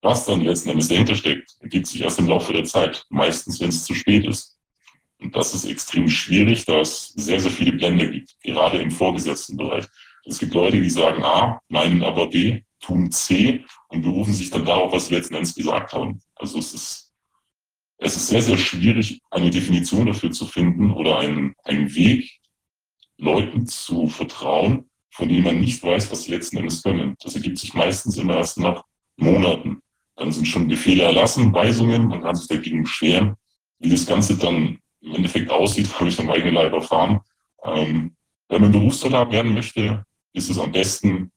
Was 0.00 0.24
dann 0.24 0.40
letzten 0.40 0.70
Endes 0.70 0.88
dahinter 0.88 1.14
steckt, 1.14 1.56
ergibt 1.60 1.86
sich 1.86 2.00
erst 2.00 2.18
im 2.18 2.28
Laufe 2.28 2.52
der 2.52 2.64
Zeit, 2.64 3.04
meistens 3.10 3.60
wenn 3.60 3.68
es 3.68 3.84
zu 3.84 3.94
spät 3.94 4.24
ist. 4.24 4.57
Und 5.20 5.34
das 5.34 5.54
ist 5.54 5.64
extrem 5.64 6.08
schwierig, 6.08 6.64
da 6.64 6.80
es 6.80 7.08
sehr, 7.16 7.40
sehr 7.40 7.50
viele 7.50 7.72
Blende 7.72 8.10
gibt, 8.10 8.36
gerade 8.42 8.78
im 8.78 8.90
vorgesetzten 8.90 9.56
Bereich. 9.56 9.86
Es 10.24 10.38
gibt 10.38 10.54
Leute, 10.54 10.80
die 10.80 10.90
sagen 10.90 11.24
A, 11.24 11.60
meinen 11.68 12.02
aber 12.02 12.28
B, 12.28 12.62
tun 12.80 13.10
C 13.10 13.64
und 13.88 14.02
berufen 14.02 14.32
sich 14.32 14.50
dann 14.50 14.64
darauf, 14.64 14.92
was 14.92 15.06
sie 15.06 15.14
letzten 15.14 15.34
Endes 15.34 15.54
gesagt 15.54 15.92
haben. 15.92 16.20
Also 16.36 16.58
es 16.58 16.74
ist, 16.74 17.12
es 17.98 18.16
ist 18.16 18.28
sehr, 18.28 18.42
sehr 18.42 18.58
schwierig, 18.58 19.20
eine 19.30 19.50
Definition 19.50 20.06
dafür 20.06 20.30
zu 20.30 20.46
finden 20.46 20.92
oder 20.92 21.18
einen, 21.18 21.54
einen 21.64 21.94
Weg, 21.94 22.38
Leuten 23.16 23.66
zu 23.66 24.06
vertrauen, 24.06 24.88
von 25.10 25.28
denen 25.28 25.42
man 25.42 25.60
nicht 25.60 25.82
weiß, 25.82 26.12
was 26.12 26.24
sie 26.24 26.30
letzten 26.30 26.58
Endes 26.58 26.82
können. 26.82 27.16
Das 27.20 27.34
ergibt 27.34 27.58
sich 27.58 27.74
meistens 27.74 28.16
immer 28.16 28.36
erst 28.36 28.58
nach 28.58 28.84
Monaten. 29.16 29.80
Dann 30.14 30.30
sind 30.30 30.46
schon 30.46 30.68
Befehle 30.68 31.02
erlassen, 31.02 31.52
Weisungen, 31.52 32.06
man 32.06 32.22
kann 32.22 32.36
sich 32.36 32.46
dagegen 32.46 32.84
beschweren. 32.84 33.34
Wie 33.80 33.90
das 33.90 34.06
Ganze 34.06 34.36
dann 34.36 34.78
im 35.00 35.14
Endeffekt 35.14 35.50
aussieht, 35.50 35.92
habe 35.98 36.08
ich 36.08 36.18
am 36.18 36.30
eigenen 36.30 36.54
Leib 36.54 36.72
erfahren. 36.72 37.20
Ähm, 37.64 38.16
wenn 38.48 38.62
man 38.62 38.72
Berufssoldat 38.72 39.30
werden 39.30 39.54
möchte, 39.54 40.04
ist 40.32 40.50
es 40.50 40.58
am 40.58 40.72
besten, 40.72 41.30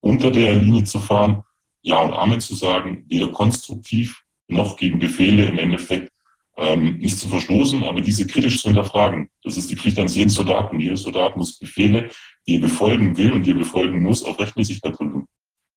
unter 0.00 0.30
der 0.30 0.54
Linie 0.54 0.84
zu 0.84 0.98
fahren, 0.98 1.42
Ja 1.82 2.00
und 2.00 2.12
Amen 2.12 2.40
zu 2.40 2.54
sagen, 2.54 3.04
weder 3.08 3.28
konstruktiv 3.28 4.22
noch 4.48 4.76
gegen 4.76 4.98
Befehle 4.98 5.46
im 5.46 5.58
Endeffekt 5.58 6.10
ähm, 6.56 6.98
nicht 6.98 7.18
zu 7.18 7.28
verstoßen, 7.28 7.84
aber 7.84 8.00
diese 8.00 8.26
kritisch 8.26 8.60
zu 8.60 8.68
hinterfragen. 8.68 9.30
Das 9.42 9.56
ist 9.56 9.70
die 9.70 9.76
Pflicht 9.76 9.98
eines 9.98 10.16
jeden 10.16 10.30
Soldaten. 10.30 10.80
Jeder 10.80 10.96
Soldat 10.96 11.36
muss 11.36 11.58
Befehle, 11.58 12.10
die 12.46 12.56
er 12.56 12.60
befolgen 12.60 13.16
will 13.16 13.32
und 13.32 13.44
die 13.44 13.52
er 13.52 13.58
befolgen 13.58 14.02
muss, 14.02 14.24
auf 14.24 14.38
Rechtmäßigkeit 14.38 14.94
prüfen. 14.94 15.26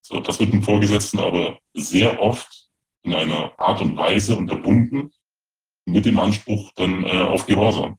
So, 0.01 0.19
das 0.19 0.39
wird 0.39 0.53
dem 0.53 0.63
Vorgesetzten 0.63 1.19
aber 1.19 1.59
sehr 1.73 2.19
oft 2.19 2.69
in 3.03 3.13
einer 3.13 3.53
Art 3.59 3.81
und 3.81 3.95
Weise 3.97 4.35
unterbunden, 4.35 5.11
mit 5.91 6.05
dem 6.05 6.19
Anspruch 6.19 6.71
dann 6.75 7.03
äh, 7.03 7.21
auf 7.21 7.45
Gehorsam. 7.45 7.97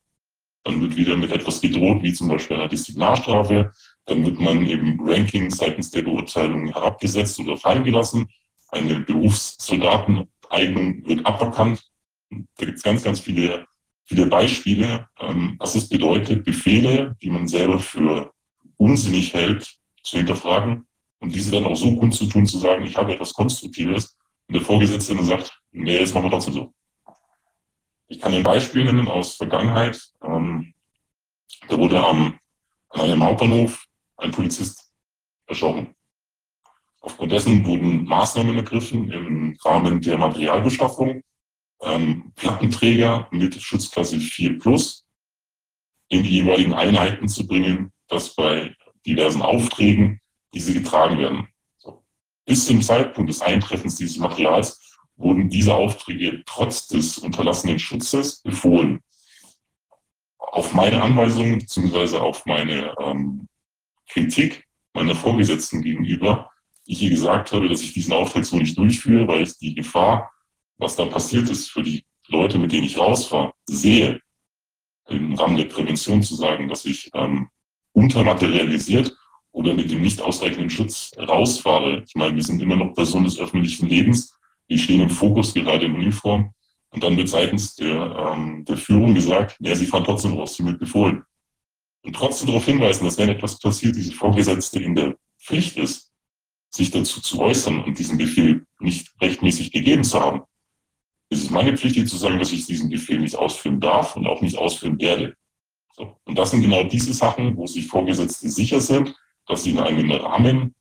Dann 0.65 0.81
wird 0.81 0.97
wieder 0.97 1.17
mit 1.17 1.33
etwas 1.33 1.61
gedroht, 1.61 2.03
wie 2.03 2.13
zum 2.13 2.29
Beispiel 2.29 2.57
einer 2.57 2.69
Disziplinarstrafe. 2.69 3.73
Dann 4.07 4.25
wird 4.25 4.41
man 4.41 4.67
eben 4.67 4.99
Ranking 5.01 5.51
seitens 5.51 5.91
der 5.91 6.03
Beurteilung 6.03 6.69
herabgesetzt 6.69 7.39
oder 7.41 7.57
fallen 7.57 7.85
gelassen. 7.85 8.29
Eine 8.69 9.01
Berufssoldateneignung 9.01 11.07
wird 11.07 11.27
aberkannt. 11.27 11.83
Da 12.31 12.67
gibt 12.67 12.79
es 12.79 12.83
ganz, 12.83 13.03
ganz 13.03 13.21
viele, 13.21 13.67
viele 14.05 14.27
Beispiele, 14.27 15.09
ähm, 15.21 15.57
was 15.59 15.75
es 15.75 15.89
bedeutet, 15.89 16.45
Befehle, 16.45 17.17
die 17.21 17.31
man 17.31 17.49
selber 17.49 17.79
für 17.79 18.33
unsinnig 18.77 19.35
hält, 19.35 19.77
zu 20.03 20.17
hinterfragen 20.17 20.87
und 21.21 21.35
diese 21.35 21.53
dann 21.53 21.65
auch 21.65 21.77
so 21.77 21.95
kundzutun, 21.97 22.47
zu 22.47 22.59
sagen, 22.59 22.85
ich 22.85 22.97
habe 22.97 23.15
etwas 23.15 23.33
Konstruktives. 23.33 24.17
Und 24.49 24.57
der 24.57 24.63
Vorgesetzte 24.63 25.15
dann 25.15 25.25
sagt, 25.25 25.57
nee, 25.71 25.99
das 25.99 26.13
machen 26.13 26.25
wir 26.25 26.31
trotzdem 26.31 26.55
so. 26.55 26.75
Ich 28.12 28.21
kann 28.21 28.35
ein 28.35 28.42
Beispiel 28.42 28.85
nennen 28.85 29.09
aus 29.09 29.37
Vergangenheit. 29.37 29.99
Ähm, 30.23 30.75
da 31.66 31.78
wurde 31.78 32.04
am, 32.04 32.38
an 32.90 33.00
einem 33.00 33.25
Hauptbahnhof 33.25 33.87
ein 34.19 34.31
Polizist 34.31 34.92
erschossen. 35.47 35.95
Aufgrund 37.00 37.33
dessen 37.33 37.64
wurden 37.64 38.04
Maßnahmen 38.04 38.54
ergriffen 38.54 39.11
im 39.11 39.57
Rahmen 39.64 40.02
der 40.02 40.19
Materialbeschaffung, 40.19 41.23
ähm, 41.81 42.33
Plattenträger 42.37 43.28
mit 43.31 43.54
Schutzklasse 43.54 44.21
4 44.21 44.59
Plus 44.59 45.07
in 46.09 46.23
die 46.23 46.42
jeweiligen 46.42 46.75
Einheiten 46.75 47.28
zu 47.28 47.47
bringen, 47.47 47.95
dass 48.09 48.35
bei 48.35 48.76
diversen 49.07 49.40
Aufträgen 49.40 50.21
diese 50.52 50.75
getragen 50.75 51.16
werden. 51.16 51.49
So. 51.78 52.04
Bis 52.45 52.66
zum 52.66 52.83
Zeitpunkt 52.83 53.31
des 53.31 53.40
Eintreffens 53.40 53.97
dieses 53.97 54.19
Materials 54.19 54.82
wurden 55.16 55.49
diese 55.49 55.75
Aufträge 55.75 56.42
trotz 56.47 56.88
des 56.88 57.19
unterlassenen 57.19 57.78
Schutzes 57.78 58.40
befohlen. 58.42 59.00
Auf 60.38 60.75
meine 60.75 61.02
Anweisung 61.02 61.59
bzw. 61.59 62.19
auf 62.19 62.45
meine 62.47 62.95
ähm, 63.00 63.49
Kritik 64.09 64.64
meiner 64.95 65.14
Vorgesetzten 65.14 65.83
gegenüber, 65.83 66.50
ich 66.85 66.99
hier 66.99 67.11
gesagt 67.11 67.52
habe, 67.52 67.69
dass 67.69 67.81
ich 67.81 67.92
diesen 67.92 68.12
Auftrag 68.12 68.45
so 68.45 68.57
nicht 68.57 68.76
durchführe, 68.76 69.26
weil 69.28 69.42
ich 69.42 69.57
die 69.59 69.75
Gefahr, 69.75 70.33
was 70.78 70.97
da 70.97 71.07
passiert 71.07 71.49
ist 71.49 71.71
für 71.71 71.83
die 71.83 72.04
Leute, 72.28 72.59
mit 72.59 72.73
denen 72.73 72.85
ich 72.85 72.99
rausfahre, 72.99 73.52
sehe, 73.66 74.21
im 75.09 75.35
Rahmen 75.35 75.57
der 75.57 75.64
Prävention 75.64 76.23
zu 76.23 76.35
sagen, 76.35 76.69
dass 76.69 76.85
ich 76.85 77.11
ähm, 77.14 77.49
untermaterialisiert 77.92 79.16
oder 79.52 79.75
mit 79.75 79.90
dem 79.90 80.02
nicht 80.02 80.21
ausreichenden 80.21 80.71
Schutz 80.71 81.12
rausfahre. 81.19 82.02
Ich 82.07 82.14
meine, 82.14 82.37
wir 82.37 82.42
sind 82.42 82.62
immer 82.62 82.76
noch 82.76 82.95
Personen 82.95 83.25
des 83.25 83.38
öffentlichen 83.38 83.88
Lebens 83.88 84.35
die 84.69 84.78
stehen 84.78 85.00
im 85.00 85.11
Fokus 85.11 85.54
gerade 85.54 85.87
in 85.87 85.95
Uniform. 85.95 86.52
Und 86.90 87.02
dann 87.02 87.16
wird 87.16 87.28
seitens 87.28 87.75
der, 87.75 88.35
ähm, 88.35 88.64
der 88.64 88.76
Führung 88.76 89.14
gesagt, 89.14 89.57
ja, 89.61 89.75
sie 89.75 89.87
fahren 89.87 90.04
trotzdem 90.04 90.35
raus, 90.35 90.57
sie 90.57 90.64
wird 90.64 90.78
befohlen. 90.78 91.25
Und 92.04 92.14
trotzdem 92.14 92.49
darauf 92.49 92.64
hinweisen, 92.64 93.04
dass 93.04 93.16
wenn 93.19 93.28
etwas 93.28 93.59
passiert, 93.59 93.97
diese 93.97 94.12
Vorgesetzte 94.12 94.81
in 94.81 94.95
der 94.95 95.16
Pflicht 95.40 95.76
ist, 95.76 96.12
sich 96.71 96.90
dazu 96.90 97.21
zu 97.21 97.40
äußern 97.40 97.83
und 97.85 97.99
diesen 97.99 98.19
Befehl 98.19 98.66
nicht 98.81 99.12
rechtmäßig 99.21 99.73
gegeben 99.73 100.04
zu 100.04 100.21
haben. 100.21 100.42
Es 101.31 101.40
ist 101.42 101.50
meine 101.50 101.76
Pflicht, 101.76 101.97
hier 101.97 102.07
zu 102.07 102.16
sagen, 102.16 102.38
dass 102.38 102.52
ich 102.52 102.66
diesen 102.66 102.90
Befehl 102.90 103.19
nicht 103.19 103.37
ausführen 103.37 103.81
darf 103.81 104.16
und 104.16 104.26
auch 104.26 104.40
nicht 104.42 104.59
ausführen 104.59 105.00
werde. 105.00 105.35
So. 105.97 106.16
Und 106.25 106.38
das 106.38 106.50
sind 106.50 106.62
genau 106.62 106.85
diese 106.85 107.14
Sachen, 107.14 107.57
wo 107.57 107.66
sich 107.66 107.87
Vorgesetzte 107.87 108.50
sicher 108.50 108.81
sind, 108.81 109.14
dass 109.47 109.64
sie 109.64 109.71
in 109.71 109.78
einem 109.78 110.11
Rahmen 110.11 110.75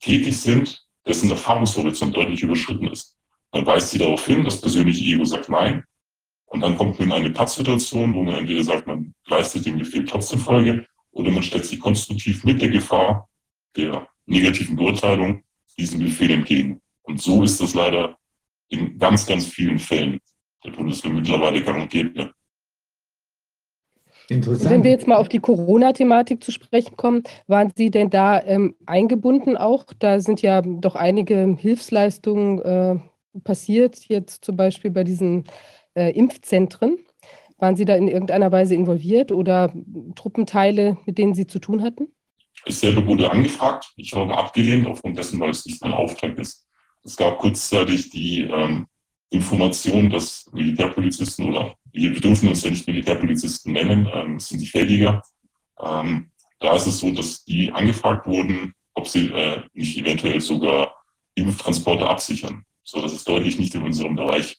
tätig 0.00 0.40
sind, 0.40 0.86
dessen 1.06 1.30
Erfahrungshorizont 1.30 2.16
deutlich 2.16 2.42
überschritten 2.42 2.88
ist. 2.88 3.17
Dann 3.52 3.66
weist 3.66 3.90
sie 3.90 3.98
darauf 3.98 4.26
hin, 4.26 4.44
das 4.44 4.60
persönliche 4.60 5.04
Ego 5.04 5.24
sagt 5.24 5.48
nein. 5.48 5.84
Und 6.46 6.60
dann 6.60 6.76
kommt 6.76 6.98
man 6.98 7.08
in 7.08 7.14
eine 7.14 7.30
Pattsituation, 7.30 8.14
wo 8.14 8.22
man 8.22 8.36
entweder 8.36 8.64
sagt, 8.64 8.86
man 8.86 9.14
leistet 9.26 9.66
dem 9.66 9.78
Befehl 9.78 10.04
trotzdem 10.04 10.38
Folge 10.38 10.86
oder 11.10 11.30
man 11.30 11.42
stellt 11.42 11.64
sich 11.64 11.78
konstruktiv 11.78 12.44
mit 12.44 12.60
der 12.60 12.68
Gefahr 12.68 13.28
der 13.76 14.08
negativen 14.26 14.76
Beurteilung 14.76 15.42
diesem 15.78 16.00
Befehl 16.00 16.30
entgegen. 16.30 16.80
Und 17.02 17.20
so 17.22 17.42
ist 17.42 17.60
das 17.60 17.74
leider 17.74 18.16
in 18.68 18.98
ganz, 18.98 19.26
ganz 19.26 19.46
vielen 19.46 19.78
Fällen 19.78 20.20
der 20.64 20.72
Bundeswehr 20.72 21.12
mittlerweile 21.12 21.62
gang 21.62 21.82
und 21.82 21.90
gäbe. 21.90 22.32
Interessant. 24.28 24.70
Wenn 24.70 24.84
wir 24.84 24.90
jetzt 24.90 25.06
mal 25.06 25.16
auf 25.16 25.30
die 25.30 25.38
Corona-Thematik 25.38 26.44
zu 26.44 26.52
sprechen 26.52 26.96
kommen, 26.96 27.22
waren 27.46 27.72
Sie 27.74 27.90
denn 27.90 28.10
da 28.10 28.42
ähm, 28.42 28.74
eingebunden 28.84 29.56
auch? 29.56 29.84
Da 29.98 30.20
sind 30.20 30.42
ja 30.42 30.60
doch 30.60 30.96
einige 30.96 31.56
Hilfsleistungen 31.58 32.60
äh, 32.60 32.98
passiert, 33.44 33.98
jetzt 34.08 34.44
zum 34.44 34.56
Beispiel 34.56 34.90
bei 34.90 35.04
diesen 35.04 35.44
äh, 35.94 36.10
Impfzentren? 36.10 36.98
Waren 37.58 37.76
Sie 37.76 37.84
da 37.84 37.96
in 37.96 38.08
irgendeiner 38.08 38.52
Weise 38.52 38.74
involviert 38.74 39.32
oder 39.32 39.72
Truppenteile, 40.14 40.96
mit 41.06 41.18
denen 41.18 41.34
Sie 41.34 41.46
zu 41.46 41.58
tun 41.58 41.82
hatten? 41.82 42.08
Ich 42.66 42.78
selber 42.78 43.04
wurde 43.06 43.30
angefragt. 43.30 43.92
Ich 43.96 44.12
habe 44.14 44.36
abgelehnt, 44.36 44.86
aufgrund 44.86 45.18
dessen, 45.18 45.40
weil 45.40 45.50
es 45.50 45.66
nicht 45.66 45.82
mein 45.82 45.92
Auftrag 45.92 46.38
ist. 46.38 46.66
Es 47.04 47.16
gab 47.16 47.38
kurzzeitig 47.38 48.10
die 48.10 48.42
ähm, 48.42 48.86
Information, 49.30 50.10
dass 50.10 50.48
Militärpolizisten 50.52 51.46
oder 51.46 51.74
wir 51.92 52.12
dürfen 52.20 52.48
uns 52.48 52.62
ja 52.62 52.70
nicht 52.70 52.86
Militärpolizisten 52.86 53.72
nennen, 53.72 54.08
ähm, 54.12 54.38
sind 54.38 54.60
die 54.60 54.66
Feldiger. 54.66 55.22
Ähm, 55.80 56.30
da 56.60 56.76
ist 56.76 56.86
es 56.86 56.98
so, 56.98 57.10
dass 57.10 57.44
die 57.44 57.72
angefragt 57.72 58.26
wurden, 58.26 58.72
ob 58.94 59.06
sie 59.06 59.28
äh, 59.28 59.62
nicht 59.74 59.96
eventuell 59.96 60.40
sogar 60.40 60.94
Impftransporte 61.34 62.08
absichern. 62.08 62.64
So, 62.90 63.02
das 63.02 63.12
ist 63.12 63.28
deutlich 63.28 63.58
nicht 63.58 63.74
in 63.74 63.82
unserem 63.82 64.16
Bereich. 64.16 64.56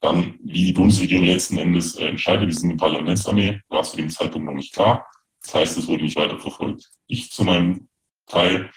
Dann, 0.00 0.40
wie 0.42 0.64
die 0.64 0.72
Bundesregierung 0.72 1.24
letzten 1.24 1.56
Endes 1.56 1.94
äh, 1.94 2.08
entscheidet, 2.08 2.48
wir 2.48 2.54
sind 2.54 2.70
eine 2.70 2.78
Parlamentsarmee, 2.78 3.60
war 3.68 3.84
zu 3.84 3.96
dem 3.96 4.10
Zeitpunkt 4.10 4.44
noch 4.44 4.54
nicht 4.54 4.74
klar. 4.74 5.06
Das 5.40 5.54
heißt, 5.54 5.78
es 5.78 5.86
wurde 5.86 6.02
nicht 6.02 6.16
weiter 6.16 6.36
verfolgt. 6.36 6.90
Ich 7.06 7.30
zu 7.30 7.44
meinem 7.44 7.88
Teil 8.26 8.72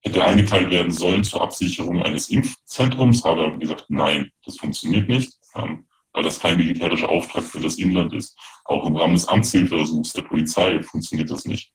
hätte 0.00 0.24
eingeteilt 0.24 0.70
werden 0.70 0.90
sollen 0.90 1.22
zur 1.22 1.42
Absicherung 1.42 2.02
eines 2.02 2.30
Impfzentrums, 2.30 3.22
habe 3.24 3.58
gesagt, 3.58 3.84
nein, 3.88 4.30
das 4.46 4.56
funktioniert 4.56 5.10
nicht, 5.10 5.34
ähm, 5.54 5.86
weil 6.14 6.24
das 6.24 6.40
kein 6.40 6.56
militärischer 6.56 7.10
Auftrag 7.10 7.44
für 7.44 7.60
das 7.60 7.76
Inland 7.76 8.14
ist. 8.14 8.38
Auch 8.64 8.86
im 8.86 8.96
Rahmen 8.96 9.12
des 9.12 9.28
Amtshilfeversuchs 9.28 10.14
der 10.14 10.22
Polizei 10.22 10.82
funktioniert 10.82 11.30
das 11.30 11.44
nicht. 11.44 11.70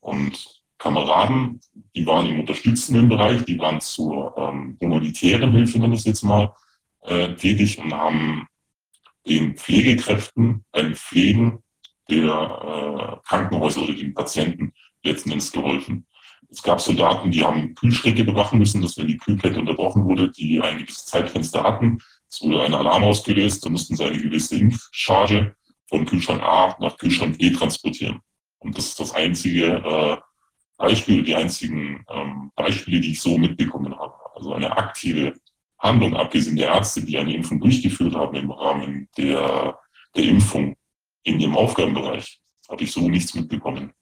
Und 0.00 0.55
Kameraden, 0.78 1.60
die 1.94 2.06
waren 2.06 2.26
im 2.26 2.40
unterstützenden 2.40 3.08
Bereich, 3.08 3.44
die 3.44 3.58
waren 3.58 3.80
zur 3.80 4.36
ähm, 4.36 4.76
humanitären 4.80 5.52
Hilfe, 5.52 5.78
nenne 5.78 5.94
ich 5.94 6.00
es 6.00 6.06
jetzt 6.06 6.22
mal, 6.22 6.52
äh, 7.02 7.34
tätig 7.34 7.78
und 7.78 7.92
haben 7.92 8.46
den 9.26 9.56
Pflegekräften 9.56 10.64
beim 10.72 10.94
Pflegen 10.94 11.62
der 12.10 13.20
äh, 13.22 13.28
Krankenhäuser 13.28 13.82
oder 13.82 13.94
den 13.94 14.14
Patienten 14.14 14.72
letzten 15.02 15.30
Endes 15.32 15.50
geholfen. 15.50 16.06
Es 16.48 16.62
gab 16.62 16.80
Soldaten, 16.80 17.30
die 17.30 17.44
haben 17.44 17.74
Kühlschränke 17.74 18.22
bewachen 18.22 18.58
müssen, 18.58 18.80
dass 18.80 18.96
wenn 18.96 19.08
die 19.08 19.18
Kühlkette 19.18 19.58
unterbrochen 19.58 20.04
wurde, 20.04 20.30
die 20.30 20.60
ein 20.60 20.78
gewisses 20.78 21.06
Zeitfenster 21.06 21.62
hatten, 21.62 21.98
es 22.30 22.42
wurde 22.42 22.62
ein 22.62 22.74
Alarm 22.74 23.04
ausgelöst, 23.04 23.64
da 23.64 23.70
mussten 23.70 23.96
sie 23.96 24.04
eine 24.04 24.18
gewisse 24.18 24.56
Impfcharge 24.56 25.56
von 25.88 26.04
Kühlschrank 26.06 26.42
A 26.42 26.76
nach 26.80 26.96
Kühlschrank 26.98 27.38
B 27.38 27.50
transportieren. 27.50 28.20
Und 28.58 28.76
das 28.76 28.86
ist 28.88 29.00
das 29.00 29.12
einzige 29.12 29.66
äh, 29.66 30.16
Beispiel, 30.76 31.22
die 31.22 31.34
einzigen 31.34 32.04
ähm, 32.10 32.52
Beispiele, 32.54 33.00
die 33.00 33.12
ich 33.12 33.20
so 33.20 33.38
mitbekommen 33.38 33.96
habe. 33.96 34.14
Also 34.34 34.52
eine 34.52 34.76
aktive 34.76 35.34
Handlung, 35.78 36.14
abgesehen 36.16 36.56
der 36.56 36.68
Ärzte, 36.68 37.04
die 37.04 37.18
eine 37.18 37.34
Impfung 37.34 37.60
durchgeführt 37.60 38.14
haben 38.14 38.36
im 38.36 38.50
Rahmen 38.50 39.08
der, 39.16 39.78
der 40.14 40.24
Impfung 40.24 40.76
in 41.22 41.40
ihrem 41.40 41.56
Aufgabenbereich, 41.56 42.40
habe 42.68 42.84
ich 42.84 42.92
so 42.92 43.08
nichts 43.08 43.34
mitbekommen. 43.34 43.92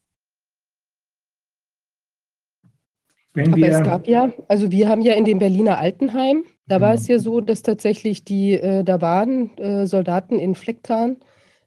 Wenn 3.32 3.52
Aber 3.52 3.66
es 3.66 3.82
gab 3.82 4.06
ja, 4.06 4.32
also 4.46 4.70
wir 4.70 4.88
haben 4.88 5.02
ja 5.02 5.14
in 5.14 5.24
dem 5.24 5.40
Berliner 5.40 5.78
Altenheim, 5.78 6.44
da 6.66 6.80
war 6.80 6.94
es 6.94 7.08
ja 7.08 7.18
so, 7.18 7.40
dass 7.40 7.62
tatsächlich 7.62 8.24
die, 8.24 8.52
äh, 8.52 8.84
da 8.84 9.00
waren 9.00 9.56
äh, 9.58 9.86
Soldaten 9.86 10.38
in 10.38 10.54
Flecktarn 10.54 11.16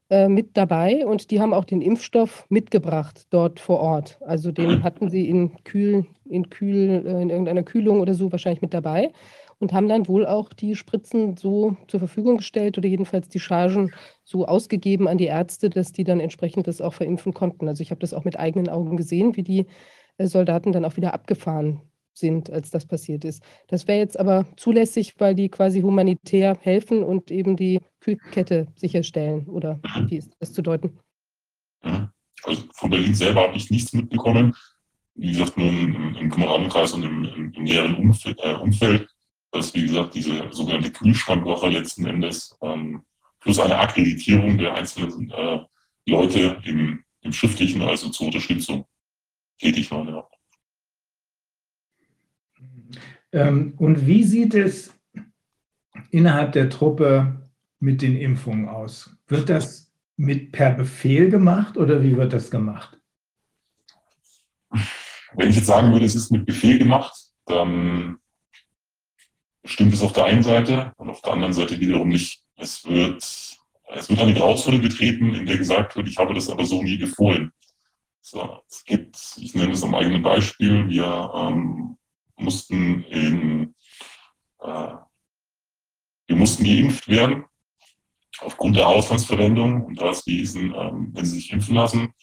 äh, 0.09 0.27
mit 0.29 0.55
dabei 0.55 1.05
und 1.05 1.31
die 1.31 1.41
haben 1.41 1.53
auch 1.53 1.65
den 1.65 1.81
Impfstoff 1.81 2.45
mitgebracht 2.49 3.27
dort 3.29 3.59
vor 3.59 3.79
Ort. 3.79 4.17
Also 4.21 4.51
den 4.51 4.83
hatten 4.83 5.09
sie 5.09 5.27
in 5.27 5.63
Kühl, 5.63 6.05
in 6.25 6.49
Kühl, 6.49 7.05
äh, 7.05 7.21
in 7.21 7.29
irgendeiner 7.29 7.63
Kühlung 7.63 7.99
oder 7.99 8.13
so 8.13 8.31
wahrscheinlich 8.31 8.61
mit 8.61 8.73
dabei 8.73 9.11
und 9.59 9.73
haben 9.73 9.87
dann 9.87 10.07
wohl 10.07 10.25
auch 10.25 10.49
die 10.53 10.75
Spritzen 10.75 11.35
so 11.35 11.75
zur 11.87 11.99
Verfügung 11.99 12.37
gestellt 12.37 12.77
oder 12.77 12.87
jedenfalls 12.87 13.27
die 13.29 13.39
Chargen 13.39 13.91
so 14.23 14.45
ausgegeben 14.45 15.07
an 15.07 15.17
die 15.17 15.25
Ärzte, 15.25 15.69
dass 15.69 15.91
die 15.91 16.03
dann 16.03 16.19
entsprechend 16.19 16.67
das 16.67 16.81
auch 16.81 16.93
verimpfen 16.93 17.33
konnten. 17.33 17.67
Also 17.67 17.81
ich 17.81 17.91
habe 17.91 17.99
das 17.99 18.13
auch 18.13 18.23
mit 18.23 18.39
eigenen 18.39 18.69
Augen 18.69 18.97
gesehen, 18.97 19.35
wie 19.35 19.43
die 19.43 19.65
äh, 20.17 20.27
Soldaten 20.27 20.71
dann 20.71 20.85
auch 20.85 20.95
wieder 20.97 21.13
abgefahren 21.13 21.81
sind, 22.13 22.49
als 22.49 22.71
das 22.71 22.85
passiert 22.85 23.25
ist. 23.25 23.43
Das 23.67 23.87
wäre 23.87 23.99
jetzt 23.99 24.19
aber 24.19 24.45
zulässig, 24.57 25.13
weil 25.19 25.35
die 25.35 25.49
quasi 25.49 25.81
humanitär 25.81 26.57
helfen 26.61 27.03
und 27.03 27.31
eben 27.31 27.55
die 27.55 27.79
Kühlkette 28.07 28.67
sicherstellen. 28.75 29.45
Oder 29.47 29.79
wie 30.07 30.17
ist 30.17 30.31
das 30.39 30.53
zu 30.53 30.61
deuten? 30.61 30.97
Also 31.81 32.63
von 32.73 32.89
Berlin 32.89 33.13
selber 33.13 33.41
habe 33.41 33.57
ich 33.57 33.69
nichts 33.69 33.91
mitbekommen. 33.93 34.55
Wie 35.15 35.31
gesagt, 35.31 35.57
nur 35.57 35.67
im, 35.67 36.15
im 36.15 36.29
Kameradenkreis 36.29 36.93
und 36.93 37.03
im, 37.03 37.25
im, 37.25 37.53
im 37.53 37.63
näheren 37.63 37.95
Umfeld, 37.95 38.39
äh, 38.41 38.53
Umfeld, 38.53 39.09
dass, 39.51 39.73
wie 39.73 39.87
gesagt, 39.87 40.13
diese 40.13 40.47
sogenannte 40.51 40.91
Kühlschrankwoche 40.91 41.69
letzten 41.69 42.05
Endes 42.05 42.55
ähm, 42.61 43.03
plus 43.39 43.59
eine 43.59 43.77
Akkreditierung 43.77 44.57
der 44.57 44.75
einzelnen 44.75 45.31
äh, 45.31 45.59
Leute 46.05 46.61
im, 46.63 47.03
im 47.21 47.33
Schriftlichen, 47.33 47.81
also 47.81 48.09
zur 48.09 48.27
Unterstützung 48.27 48.85
tätig 49.59 49.89
waren. 49.91 50.07
Ja. 50.09 50.27
Ähm, 53.33 53.73
und 53.77 54.05
wie 54.05 54.23
sieht 54.23 54.53
es 54.53 54.95
innerhalb 56.11 56.53
der 56.53 56.69
Truppe 56.69 57.46
mit 57.79 58.01
den 58.01 58.15
Impfungen 58.17 58.67
aus? 58.67 59.15
Wird 59.27 59.49
das 59.49 59.91
mit 60.15 60.51
per 60.51 60.71
Befehl 60.71 61.29
gemacht 61.29 61.77
oder 61.77 62.03
wie 62.03 62.17
wird 62.17 62.33
das 62.33 62.49
gemacht? 62.49 62.99
Wenn 65.33 65.49
ich 65.49 65.57
jetzt 65.57 65.67
sagen 65.67 65.91
würde, 65.91 66.05
es 66.05 66.15
ist 66.15 66.31
mit 66.31 66.45
Befehl 66.45 66.79
gemacht, 66.79 67.15
dann 67.45 68.17
stimmt 69.63 69.93
es 69.93 70.01
auf 70.01 70.13
der 70.13 70.25
einen 70.25 70.43
Seite 70.43 70.93
und 70.97 71.09
auf 71.09 71.21
der 71.21 71.33
anderen 71.33 71.53
Seite 71.53 71.79
wiederum 71.79 72.09
nicht. 72.09 72.41
Es 72.55 72.83
wird, 72.85 73.21
es 73.21 74.09
wird 74.09 74.19
eine 74.19 74.33
Grauzone 74.33 74.79
betreten, 74.79 75.35
in 75.35 75.45
der 75.45 75.57
gesagt 75.57 75.95
wird, 75.95 76.07
ich 76.07 76.17
habe 76.17 76.33
das 76.33 76.49
aber 76.49 76.65
so 76.65 76.81
nie 76.81 76.97
befohlen. 76.97 77.51
So, 78.21 78.59
es 78.69 78.83
gibt, 78.83 79.17
ich 79.37 79.53
nenne 79.53 79.73
es 79.73 79.83
am 79.83 79.95
eigenen 79.95 80.23
Beispiel, 80.23 80.89
wir 80.89 81.31
ähm, 81.35 81.97
mussten 82.35 83.03
in, 83.03 83.75
äh, 84.59 84.95
wir 86.27 86.35
mussten 86.35 86.63
geimpft 86.63 87.07
werden 87.07 87.45
aufgrund 88.41 88.75
der 88.75 88.87
Auslandsverwendung 88.87 89.85
und 89.85 89.99
da 89.99 90.11
ist 90.11 90.25
gewesen, 90.25 90.73
ähm, 90.75 91.09
wenn 91.13 91.25
Sie 91.25 91.35
sich 91.35 91.51
impfen 91.51 91.75
lassen 91.75 92.13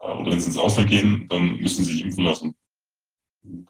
äh, 0.00 0.08
oder 0.08 0.32
wenn 0.32 0.40
Sie 0.40 0.46
ins 0.46 0.58
Ausland 0.58 0.88
gehen, 0.90 1.26
dann 1.28 1.56
müssen 1.56 1.84
Sie 1.84 1.92
sich 1.92 2.04
impfen 2.04 2.24
lassen. 2.24 2.54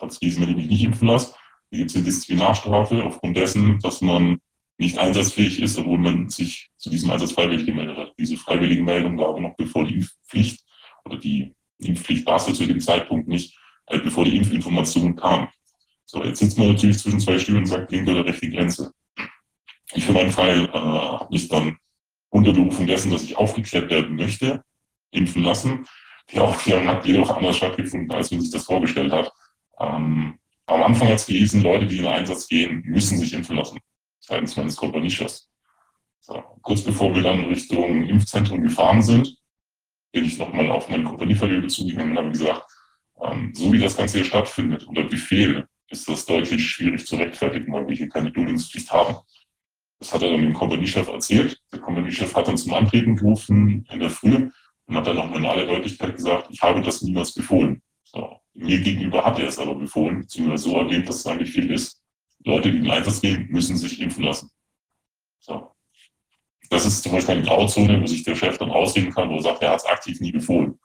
Es 0.00 0.20
gewesen, 0.20 0.42
wenn 0.42 0.50
ich 0.50 0.56
mich 0.56 0.68
nicht 0.68 0.84
impfen 0.84 1.08
lasse, 1.08 1.34
gibt 1.70 1.90
es 1.90 1.96
eine 1.96 2.04
Disziplinarstrafe 2.04 3.02
aufgrund 3.02 3.36
dessen, 3.36 3.80
dass 3.80 4.00
man 4.00 4.38
nicht 4.78 4.98
einsatzfähig 4.98 5.60
ist, 5.60 5.78
obwohl 5.78 5.98
man 5.98 6.28
sich 6.28 6.70
zu 6.76 6.90
diesem 6.90 7.10
Einsatz 7.10 7.32
freiwillig 7.32 7.66
gemeldet 7.66 7.96
hat. 7.96 8.12
Diese 8.18 8.36
freiwillige 8.36 8.82
Meldung 8.82 9.18
war 9.18 9.28
aber 9.28 9.40
noch 9.40 9.56
bevor 9.56 9.84
die 9.84 9.94
Impfpflicht 9.94 10.64
oder 11.04 11.18
die 11.18 11.54
Impfpflicht 11.78 12.26
war 12.26 12.38
zu 12.38 12.66
dem 12.66 12.80
Zeitpunkt 12.80 13.28
nicht, 13.28 13.56
halt 13.88 14.04
bevor 14.04 14.24
die 14.24 14.36
Impfinformation 14.36 15.16
kam. 15.16 15.48
So, 16.06 16.22
jetzt 16.24 16.40
sitzt 16.40 16.58
man 16.58 16.68
natürlich 16.68 16.98
zwischen 16.98 17.20
zwei 17.20 17.38
Stühlen 17.38 17.60
und 17.60 17.66
sagt, 17.66 17.90
linke 17.90 18.12
oder 18.12 18.24
rechte 18.24 18.50
Grenze. 18.50 18.92
Ich 19.94 20.04
für 20.04 20.12
meinen 20.12 20.30
Fall 20.30 20.66
äh, 20.66 20.78
habe 20.78 21.32
mich 21.32 21.48
dann 21.48 21.76
unter 22.34 22.52
Berufung 22.52 22.88
dessen, 22.88 23.12
dass 23.12 23.22
ich 23.22 23.36
aufgeklärt 23.36 23.90
werden 23.90 24.16
möchte, 24.16 24.64
impfen 25.12 25.44
lassen. 25.44 25.86
Die 26.32 26.40
Aufklärung 26.40 26.88
hat 26.88 27.06
jedoch 27.06 27.30
anders 27.36 27.58
stattgefunden, 27.58 28.10
als 28.10 28.32
man 28.32 28.40
sich 28.40 28.50
das 28.50 28.64
vorgestellt 28.64 29.12
hat. 29.12 29.32
Ähm, 29.78 30.40
am 30.66 30.82
Anfang 30.82 31.08
hat 31.08 31.16
es 31.16 31.26
gelesen, 31.26 31.62
Leute, 31.62 31.86
die 31.86 31.98
in 31.98 32.02
den 32.02 32.12
Einsatz 32.12 32.48
gehen, 32.48 32.82
müssen 32.86 33.18
sich 33.18 33.34
impfen 33.34 33.56
lassen, 33.56 33.78
seitens 34.18 34.56
meines 34.56 34.74
Kompaniechefs. 34.74 35.48
So, 36.22 36.42
kurz 36.62 36.82
bevor 36.82 37.14
wir 37.14 37.22
dann 37.22 37.44
Richtung 37.44 38.04
Impfzentrum 38.08 38.64
gefahren 38.64 39.02
sind, 39.02 39.36
bin 40.10 40.24
ich 40.24 40.36
nochmal 40.36 40.72
auf 40.72 40.88
meine 40.88 41.04
Kompanieverlöge 41.04 41.68
zugegangen 41.68 42.12
und 42.12 42.18
habe 42.18 42.30
gesagt, 42.30 42.64
ähm, 43.22 43.52
so 43.54 43.72
wie 43.72 43.78
das 43.78 43.96
Ganze 43.96 44.18
hier 44.18 44.26
stattfindet, 44.26 44.82
unter 44.88 45.04
Befehl, 45.04 45.68
ist 45.88 46.08
das 46.08 46.26
deutlich 46.26 46.68
schwierig 46.68 47.06
zu 47.06 47.14
rechtfertigen, 47.14 47.72
weil 47.72 47.86
wir 47.86 47.94
hier 47.94 48.08
keine 48.08 48.32
Dulingspflicht 48.32 48.90
haben. 48.90 49.18
Das 50.04 50.12
hat 50.12 50.22
er 50.22 50.32
dann 50.32 50.42
dem 50.42 50.52
Kompaniechef 50.52 51.08
erzählt. 51.08 51.58
Der 51.72 51.80
Kompaniechef 51.80 52.34
hat 52.34 52.46
dann 52.46 52.58
zum 52.58 52.74
Antreten 52.74 53.16
gerufen 53.16 53.86
in 53.90 54.00
der 54.00 54.10
Früh 54.10 54.50
und 54.84 54.96
hat 54.96 55.06
dann 55.06 55.16
nochmal 55.16 55.38
in 55.38 55.46
aller 55.46 55.66
Deutlichkeit 55.66 56.14
gesagt, 56.14 56.48
ich 56.50 56.60
habe 56.60 56.82
das 56.82 57.00
niemals 57.00 57.32
befohlen. 57.32 57.80
So. 58.04 58.36
Mir 58.52 58.80
gegenüber 58.80 59.24
hat 59.24 59.38
er 59.38 59.48
es 59.48 59.58
aber 59.58 59.74
befohlen, 59.74 60.20
beziehungsweise 60.20 60.64
so 60.64 60.76
erwähnt, 60.76 61.08
dass 61.08 61.20
es 61.20 61.26
ein 61.26 61.38
Befehl 61.38 61.70
ist. 61.70 62.02
Leute, 62.44 62.70
die 62.70 62.80
in 62.80 62.90
Einsatz 62.90 63.22
gehen, 63.22 63.48
müssen 63.50 63.78
sich 63.78 63.98
impfen 63.98 64.24
lassen. 64.24 64.50
So. 65.40 65.70
Das 66.68 66.84
ist 66.84 67.02
zum 67.02 67.12
Beispiel 67.12 67.36
eine 67.36 67.44
Grauzone, 67.44 68.02
wo 68.02 68.06
sich 68.06 68.24
der 68.24 68.36
Chef 68.36 68.58
dann 68.58 68.70
rausreden 68.70 69.10
kann, 69.10 69.30
wo 69.30 69.36
er 69.36 69.42
sagt, 69.42 69.62
er 69.62 69.70
hat 69.70 69.80
es 69.80 69.86
aktiv 69.86 70.20
nie 70.20 70.32
befohlen. 70.32 70.78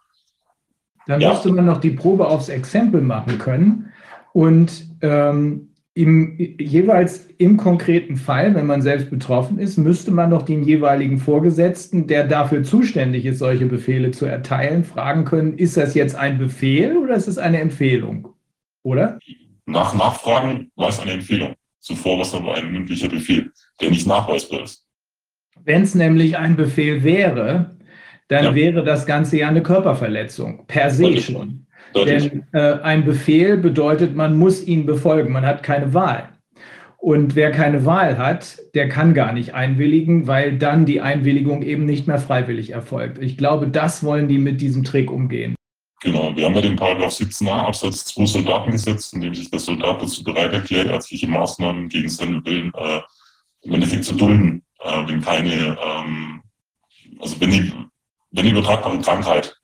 Dann 1.08 1.20
ja. 1.20 1.32
müsste 1.32 1.52
man 1.52 1.66
noch 1.66 1.82
die 1.82 1.92
Probe 1.92 2.26
aufs 2.26 2.48
Exempel 2.48 3.02
machen 3.02 3.38
können 3.38 3.92
und 4.32 4.88
ähm, 5.02 5.69
im, 6.00 6.38
jeweils 6.58 7.28
im 7.40 7.58
konkreten 7.58 8.16
Fall, 8.16 8.56
wenn 8.56 8.66
man 8.66 8.82
selbst 8.82 9.10
betroffen 9.10 9.60
ist, 9.60 9.76
müsste 9.76 10.12
man 10.12 10.30
noch 10.30 10.44
den 10.44 10.64
jeweiligen 10.64 11.18
Vorgesetzten, 11.18 12.08
der 12.08 12.26
dafür 12.26 12.64
zuständig 12.64 13.26
ist, 13.26 13.40
solche 13.40 13.66
Befehle 13.66 14.12
zu 14.12 14.26
erteilen, 14.26 14.86
fragen 14.86 15.26
können, 15.26 15.58
ist 15.58 15.76
das 15.76 15.96
jetzt 15.96 16.16
ein 16.16 16.38
Befehl 16.38 16.96
oder 16.96 17.16
ist 17.16 17.28
es 17.28 17.38
eine 17.38 17.60
Empfehlung? 17.60 18.30
Oder? 18.82 19.20
Nach 19.66 19.94
Nachfragen 19.94 20.72
war 20.78 20.88
es 20.88 21.02
eine 21.02 21.12
Empfehlung. 21.12 21.56
Zuvor 21.82 22.16
war 22.16 22.24
es 22.24 22.34
aber 22.34 22.56
ein 22.56 22.72
mündlicher 22.72 23.10
Befehl, 23.10 23.52
der 23.82 23.90
nicht 23.90 24.08
nachweisbar 24.08 24.64
ist. 24.64 24.86
Wenn 25.66 25.82
es 25.82 25.96
nämlich 25.96 26.38
ein 26.38 26.56
Befehl 26.56 27.04
wäre, 27.04 27.76
dann 28.30 28.46
ja. 28.46 28.56
wäre 28.56 28.86
das 28.86 29.06
Ganze 29.06 29.38
ja 29.38 29.50
eine 29.50 29.64
Körperverletzung, 29.64 30.66
per 30.66 30.92
se 30.92 31.18
schon. 31.18 31.66
Denn 31.96 32.44
äh, 32.54 32.74
ein 32.82 33.06
Befehl 33.06 33.58
bedeutet, 33.58 34.16
man 34.16 34.38
muss 34.38 34.66
ihn 34.66 34.86
befolgen, 34.86 35.32
man 35.32 35.46
hat 35.46 35.64
keine 35.64 35.94
Wahl. 35.94 36.30
Und 36.98 37.36
wer 37.36 37.52
keine 37.52 37.86
Wahl 37.86 38.18
hat, 38.18 38.58
der 38.76 38.90
kann 38.90 39.14
gar 39.14 39.32
nicht 39.32 39.54
einwilligen, 39.54 40.28
weil 40.28 40.58
dann 40.58 40.86
die 40.86 41.00
Einwilligung 41.00 41.64
eben 41.64 41.86
nicht 41.86 42.08
mehr 42.08 42.20
freiwillig 42.20 42.72
erfolgt. 42.72 43.24
Ich 43.24 43.38
glaube, 43.38 43.68
das 43.70 44.04
wollen 44.04 44.28
die 44.28 44.38
mit 44.38 44.60
diesem 44.60 44.84
Trick 44.84 45.10
umgehen. 45.10 45.56
Genau, 46.02 46.36
wir 46.36 46.46
haben 46.46 46.56
ja 46.56 46.62
den 46.62 46.76
Paragraph 46.76 47.14
17a 47.14 47.68
Absatz 47.68 48.06
2 48.06 48.26
Soldatengesetz, 48.26 49.14
in 49.14 49.22
dem 49.22 49.34
sich 49.34 49.50
der 49.50 49.60
Soldat 49.60 50.02
dazu 50.02 50.24
bereit 50.24 50.54
erklärt, 50.54 50.88
ärztliche 50.88 51.28
Maßnahmen 51.28 51.90
gegen 51.90 52.10
seinen 52.10 52.46
Willen 52.46 52.72
äh, 52.76 53.02
im 53.64 53.74
Endeffekt 53.74 54.06
zu 54.06 54.16
dulden, 54.16 54.64
äh, 54.80 55.08
wenn 55.08 55.22
keine, 55.22 55.78
ähm, 55.82 56.42
also 57.20 57.40
wenn 57.42 57.52
die, 57.52 57.74
wenn 58.32 58.46
die 58.46 58.52
übertragbare 58.52 59.00
Krankheit 59.00 59.59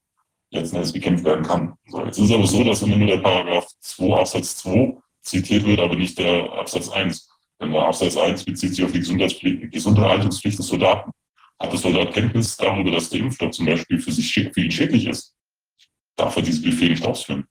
letzten 0.55 0.77
Endes 0.77 0.93
bekämpft 0.93 1.23
werden 1.23 1.45
kann. 1.45 1.73
So, 1.87 2.03
jetzt 2.05 2.17
ist 2.17 2.25
es 2.25 2.31
aber 2.31 2.47
so, 2.47 2.63
dass 2.63 2.81
immer 2.81 2.97
nur 2.97 3.07
der 3.07 3.17
Paragraph 3.17 3.67
2 3.81 4.19
Absatz 4.19 4.57
2 4.57 4.97
zitiert 5.21 5.65
wird, 5.65 5.79
aber 5.79 5.95
nicht 5.95 6.17
der 6.17 6.51
Absatz 6.53 6.89
1. 6.89 7.29
Denn 7.61 7.71
der 7.71 7.83
Absatz 7.83 8.17
1 8.17 8.43
bezieht 8.43 8.75
sich 8.75 8.83
auf 8.83 8.91
die 8.91 8.99
Gesundheitspflicht 8.99 10.59
des 10.59 10.67
Soldaten. 10.67 11.11
Hat 11.59 11.71
der 11.71 11.79
Soldat 11.79 12.13
Kenntnis 12.13 12.57
darüber, 12.57 12.91
dass 12.91 13.09
der 13.09 13.21
Impfstoff 13.21 13.51
zum 13.51 13.65
Beispiel 13.65 13.99
für, 13.99 14.11
sich, 14.11 14.33
für 14.33 14.61
ihn 14.61 14.71
schädlich 14.71 15.07
ist, 15.07 15.33
darf 16.15 16.35
er 16.35 16.41
diesen 16.41 16.63
Befehl 16.63 16.89
nicht 16.89 17.05
ausführen. 17.05 17.45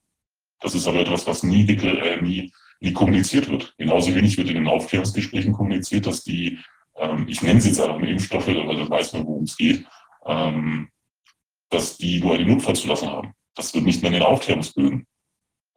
Das 0.59 0.75
ist 0.75 0.87
aber 0.87 0.99
etwas, 0.99 1.25
was 1.27 1.43
nie, 1.43 1.67
äh, 1.67 2.21
nie, 2.21 2.51
nie 2.79 2.93
kommuniziert 2.93 3.49
wird. 3.49 3.73
Genauso 3.77 4.13
wenig 4.13 4.37
wird 4.37 4.49
in 4.49 4.55
den 4.55 4.67
Aufklärungsgesprächen 4.67 5.53
kommuniziert, 5.53 6.05
dass 6.05 6.23
die, 6.23 6.59
ähm, 6.97 7.25
ich 7.27 7.41
nenne 7.41 7.61
sie 7.61 7.69
jetzt 7.69 7.81
einfach 7.81 7.99
mal 7.99 8.09
Impfstoffe, 8.09 8.47
aber 8.47 8.75
dann 8.75 8.89
weiß 8.89 9.13
man, 9.13 9.25
worum 9.25 9.43
es 9.43 9.57
geht, 9.57 9.85
ähm, 10.25 10.89
dass 11.75 11.97
die 11.97 12.19
nur 12.21 12.35
eine 12.35 12.45
Notfallzulassung 12.45 13.09
haben. 13.09 13.33
Das 13.55 13.73
wird 13.73 13.85
nicht 13.85 14.01
mehr 14.01 14.11
in 14.11 14.19
den 14.19 14.23
Aufklärungsbögen 14.23 15.05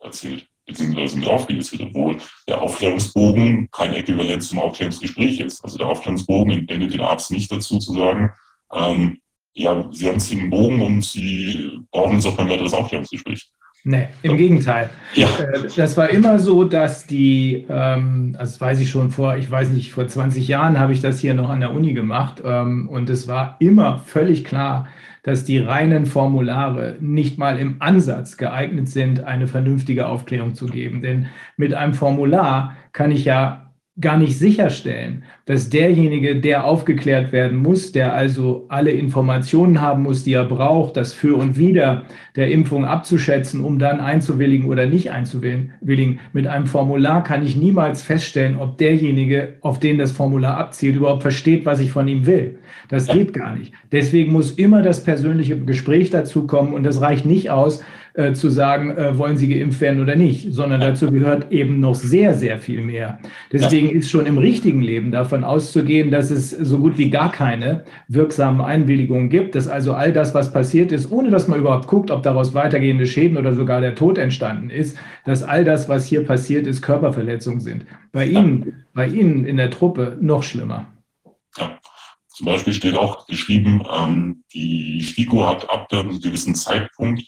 erzählt, 0.00 0.46
beziehungsweise 0.66 1.18
mit 1.18 1.28
aufgelistet, 1.28 1.80
obwohl 1.82 2.18
der 2.46 2.62
Aufklärungsbogen 2.62 3.68
kein 3.70 3.94
Äquivalent 3.94 4.42
zum 4.42 4.60
Aufklärungsgespräch 4.60 5.40
ist. 5.40 5.62
Also 5.64 5.78
der 5.78 5.88
Aufklärungsbogen 5.88 6.52
entwendet 6.52 6.94
den 6.94 7.00
Arzt 7.00 7.30
nicht 7.30 7.50
dazu 7.50 7.78
zu 7.78 7.94
sagen, 7.94 8.32
ähm, 8.72 9.18
ja, 9.54 9.88
Sie 9.90 10.08
haben 10.08 10.18
es 10.18 10.30
im 10.30 10.50
Bogen 10.50 10.80
und 10.80 11.04
Sie 11.04 11.80
brauchen 11.90 12.16
uns 12.16 12.26
auch 12.26 12.36
beim 12.36 12.48
weiteres 12.48 12.72
Aufklärungsgespräch. 12.72 13.50
Nee, 13.84 14.08
im 14.22 14.36
Gegenteil. 14.36 14.90
Ja. 15.14 15.28
Äh, 15.38 15.68
das 15.74 15.96
war 15.96 16.10
immer 16.10 16.38
so, 16.38 16.64
dass 16.64 17.06
die, 17.06 17.66
ähm, 17.68 18.36
das 18.38 18.60
weiß 18.60 18.80
ich 18.80 18.90
schon 18.90 19.10
vor, 19.10 19.36
ich 19.36 19.50
weiß 19.50 19.70
nicht, 19.70 19.92
vor 19.92 20.06
20 20.06 20.46
Jahren 20.46 20.78
habe 20.78 20.92
ich 20.92 21.00
das 21.00 21.20
hier 21.20 21.34
noch 21.34 21.48
an 21.48 21.60
der 21.60 21.72
Uni 21.72 21.92
gemacht 21.92 22.42
ähm, 22.44 22.88
und 22.88 23.10
es 23.10 23.26
war 23.26 23.56
immer 23.58 24.02
völlig 24.06 24.44
klar, 24.44 24.88
dass 25.22 25.44
die 25.44 25.58
reinen 25.58 26.06
Formulare 26.06 26.96
nicht 27.00 27.38
mal 27.38 27.58
im 27.58 27.76
Ansatz 27.80 28.36
geeignet 28.36 28.88
sind, 28.88 29.24
eine 29.24 29.48
vernünftige 29.48 30.06
Aufklärung 30.06 30.54
zu 30.54 30.66
geben. 30.66 31.02
Denn 31.02 31.26
mit 31.56 31.74
einem 31.74 31.94
Formular 31.94 32.76
kann 32.92 33.10
ich 33.10 33.24
ja 33.24 33.67
gar 34.00 34.16
nicht 34.16 34.38
sicherstellen, 34.38 35.24
dass 35.44 35.70
derjenige, 35.70 36.36
der 36.36 36.64
aufgeklärt 36.64 37.32
werden 37.32 37.58
muss, 37.58 37.90
der 37.90 38.14
also 38.14 38.66
alle 38.68 38.92
Informationen 38.92 39.80
haben 39.80 40.04
muss, 40.04 40.22
die 40.22 40.34
er 40.34 40.44
braucht, 40.44 40.96
das 40.96 41.12
Für 41.12 41.36
und 41.36 41.58
Wider 41.58 42.04
der 42.36 42.50
Impfung 42.50 42.84
abzuschätzen, 42.84 43.64
um 43.64 43.78
dann 43.78 44.00
einzuwilligen 44.00 44.68
oder 44.68 44.86
nicht 44.86 45.10
einzuwilligen. 45.10 46.20
Mit 46.32 46.46
einem 46.46 46.66
Formular 46.66 47.24
kann 47.24 47.44
ich 47.44 47.56
niemals 47.56 48.02
feststellen, 48.02 48.56
ob 48.56 48.78
derjenige, 48.78 49.54
auf 49.62 49.80
den 49.80 49.98
das 49.98 50.12
Formular 50.12 50.56
abzielt, 50.58 50.96
überhaupt 50.96 51.22
versteht, 51.22 51.66
was 51.66 51.80
ich 51.80 51.90
von 51.90 52.06
ihm 52.06 52.26
will. 52.26 52.58
Das 52.88 53.06
geht 53.06 53.32
gar 53.32 53.56
nicht. 53.56 53.72
Deswegen 53.90 54.32
muss 54.32 54.52
immer 54.52 54.82
das 54.82 55.02
persönliche 55.02 55.58
Gespräch 55.58 56.10
dazu 56.10 56.46
kommen 56.46 56.72
und 56.72 56.84
das 56.84 57.00
reicht 57.00 57.26
nicht 57.26 57.50
aus, 57.50 57.82
äh, 58.18 58.32
zu 58.32 58.50
sagen, 58.50 58.90
äh, 58.96 59.16
wollen 59.16 59.36
sie 59.36 59.48
geimpft 59.48 59.80
werden 59.80 60.02
oder 60.02 60.16
nicht, 60.16 60.52
sondern 60.52 60.80
dazu 60.80 61.08
gehört 61.08 61.52
eben 61.52 61.78
noch 61.78 61.94
sehr, 61.94 62.34
sehr 62.34 62.58
viel 62.58 62.80
mehr. 62.80 63.20
Deswegen 63.52 63.90
ist 63.90 64.10
schon 64.10 64.26
im 64.26 64.38
richtigen 64.38 64.82
Leben 64.82 65.12
davon 65.12 65.44
auszugehen, 65.44 66.10
dass 66.10 66.32
es 66.32 66.50
so 66.50 66.78
gut 66.78 66.98
wie 66.98 67.10
gar 67.10 67.30
keine 67.30 67.84
wirksamen 68.08 68.60
Einwilligungen 68.60 69.30
gibt, 69.30 69.54
dass 69.54 69.68
also 69.68 69.94
all 69.94 70.12
das, 70.12 70.34
was 70.34 70.52
passiert 70.52 70.90
ist, 70.90 71.12
ohne 71.12 71.30
dass 71.30 71.46
man 71.46 71.60
überhaupt 71.60 71.86
guckt, 71.86 72.10
ob 72.10 72.24
daraus 72.24 72.54
weitergehende 72.54 73.06
Schäden 73.06 73.38
oder 73.38 73.54
sogar 73.54 73.80
der 73.80 73.94
Tod 73.94 74.18
entstanden 74.18 74.70
ist, 74.70 74.98
dass 75.24 75.44
all 75.44 75.64
das, 75.64 75.88
was 75.88 76.04
hier 76.04 76.24
passiert 76.24 76.66
ist, 76.66 76.82
Körperverletzungen 76.82 77.60
sind. 77.60 77.86
Bei 78.10 78.26
Ihnen, 78.26 78.84
bei 78.94 79.06
Ihnen 79.06 79.44
in 79.44 79.58
der 79.58 79.70
Truppe 79.70 80.18
noch 80.20 80.42
schlimmer. 80.42 80.86
Ja. 81.56 81.78
Zum 82.26 82.46
Beispiel 82.46 82.72
steht 82.72 82.96
auch 82.96 83.28
geschrieben, 83.28 83.84
ähm, 83.96 84.42
die 84.52 85.02
STIKO 85.02 85.46
hat 85.46 85.70
ab 85.70 85.86
einem 85.92 86.20
gewissen 86.20 86.56
Zeitpunkt 86.56 87.22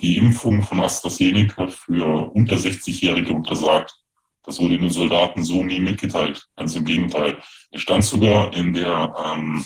die 0.00 0.18
Impfung 0.18 0.62
von 0.62 0.80
AstraZeneca 0.80 1.68
für 1.68 2.30
unter 2.32 2.56
60-Jährige 2.56 3.32
untersagt. 3.32 3.94
Das 4.42 4.60
wurde 4.60 4.78
den 4.78 4.90
Soldaten 4.90 5.42
so 5.42 5.62
nie 5.62 5.80
mitgeteilt. 5.80 6.46
Ganz 6.56 6.76
im 6.76 6.84
Gegenteil. 6.84 7.38
Es 7.70 7.82
stand 7.82 8.04
sogar 8.04 8.52
in 8.54 8.74
der, 8.74 9.14
ähm, 9.24 9.64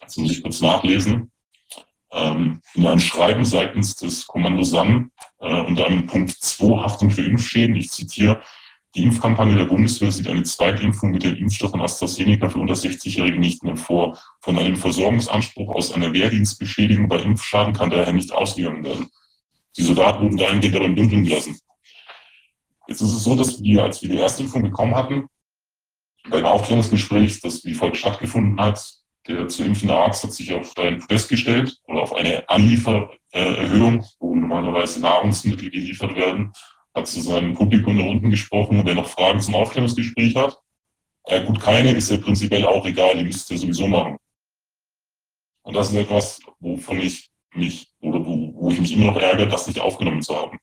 jetzt 0.00 0.16
muss 0.16 0.30
ich 0.30 0.42
kurz 0.42 0.60
nachlesen, 0.60 1.30
ähm, 2.12 2.62
in 2.74 2.86
einem 2.86 3.00
Schreiben 3.00 3.44
seitens 3.44 3.96
des 3.96 4.26
Kommando 4.26 4.62
SAN 4.62 5.10
äh, 5.40 5.60
unter 5.60 5.86
einem 5.86 6.06
Punkt 6.06 6.30
2 6.30 6.82
Haftung 6.82 7.10
für 7.10 7.22
Impfschäden. 7.22 7.76
Ich 7.76 7.90
zitiere, 7.90 8.42
die 8.94 9.04
Impfkampagne 9.04 9.56
der 9.56 9.64
Bundeswehr 9.64 10.12
sieht 10.12 10.28
eine 10.28 10.42
Zweitimpfung 10.42 11.12
mit 11.12 11.22
dem 11.22 11.36
Impfstoff 11.36 11.70
von 11.70 11.80
AstraZeneca 11.80 12.50
für 12.50 12.58
unter 12.58 12.74
60-Jährige 12.74 13.38
nicht 13.38 13.62
mehr 13.62 13.76
vor. 13.76 14.18
Von 14.40 14.58
einem 14.58 14.76
Versorgungsanspruch 14.76 15.74
aus 15.74 15.92
einer 15.92 16.12
Wehrdienstbeschädigung 16.12 17.08
bei 17.08 17.18
Impfschaden 17.18 17.72
kann 17.72 17.90
daher 17.90 18.12
nicht 18.12 18.32
ausgegangen 18.32 18.84
werden. 18.84 19.10
Die 19.76 19.82
Soldaten 19.82 20.22
wurden 20.22 20.36
dahingehend 20.36 20.76
aber 20.76 20.84
im 20.84 20.96
Dunkeln 20.96 21.24
gelassen. 21.24 21.58
Jetzt 22.88 23.00
ist 23.00 23.12
es 23.12 23.24
so, 23.24 23.34
dass 23.36 23.62
wir, 23.62 23.84
als 23.84 24.02
wir 24.02 24.10
die 24.10 24.18
erste 24.18 24.42
Impfung 24.42 24.62
bekommen 24.62 24.94
hatten, 24.94 25.26
beim 26.28 26.44
Aufklärungsgespräch, 26.44 27.40
das 27.40 27.64
wie 27.64 27.74
folgt 27.74 27.96
stattgefunden 27.96 28.60
hat, 28.60 28.84
der 29.26 29.48
zu 29.48 29.64
impfende 29.64 29.94
Arzt 29.94 30.24
hat 30.24 30.32
sich 30.32 30.52
auf 30.52 30.76
ein 30.76 30.98
Podest 30.98 31.28
gestellt 31.28 31.78
oder 31.86 32.02
auf 32.02 32.12
eine 32.12 32.48
Anliefererhöhung, 32.48 34.04
wo 34.18 34.34
normalerweise 34.34 35.00
Nahrungsmittel 35.00 35.70
geliefert 35.70 36.14
werden, 36.16 36.52
hat 36.94 37.06
zu 37.06 37.20
seinem 37.20 37.54
Publikum 37.54 37.98
da 37.98 38.04
unten 38.04 38.30
gesprochen, 38.30 38.82
wer 38.84 38.94
noch 38.94 39.08
Fragen 39.08 39.40
zum 39.40 39.54
Aufklärungsgespräch 39.54 40.34
hat. 40.36 40.58
Äh, 41.24 41.44
gut, 41.44 41.60
keine 41.60 41.92
ist 41.92 42.10
ja 42.10 42.16
prinzipiell 42.16 42.66
auch 42.66 42.84
egal, 42.84 43.16
die 43.16 43.24
müsst 43.24 43.50
ihr 43.50 43.58
sowieso 43.58 43.86
machen. 43.86 44.16
Und 45.62 45.74
das 45.74 45.90
ist 45.90 45.96
etwas, 45.96 46.40
wovon 46.58 47.00
ich 47.00 47.30
mich 47.54 47.88
oder 48.00 48.24
wo, 48.24 48.41
wo 48.62 48.70
ich 48.70 48.80
mich 48.80 48.92
immer 48.92 49.06
noch 49.06 49.20
ärgere, 49.20 49.48
das 49.48 49.66
nicht 49.66 49.80
aufgenommen 49.80 50.22
zu 50.22 50.36
haben. 50.36 50.56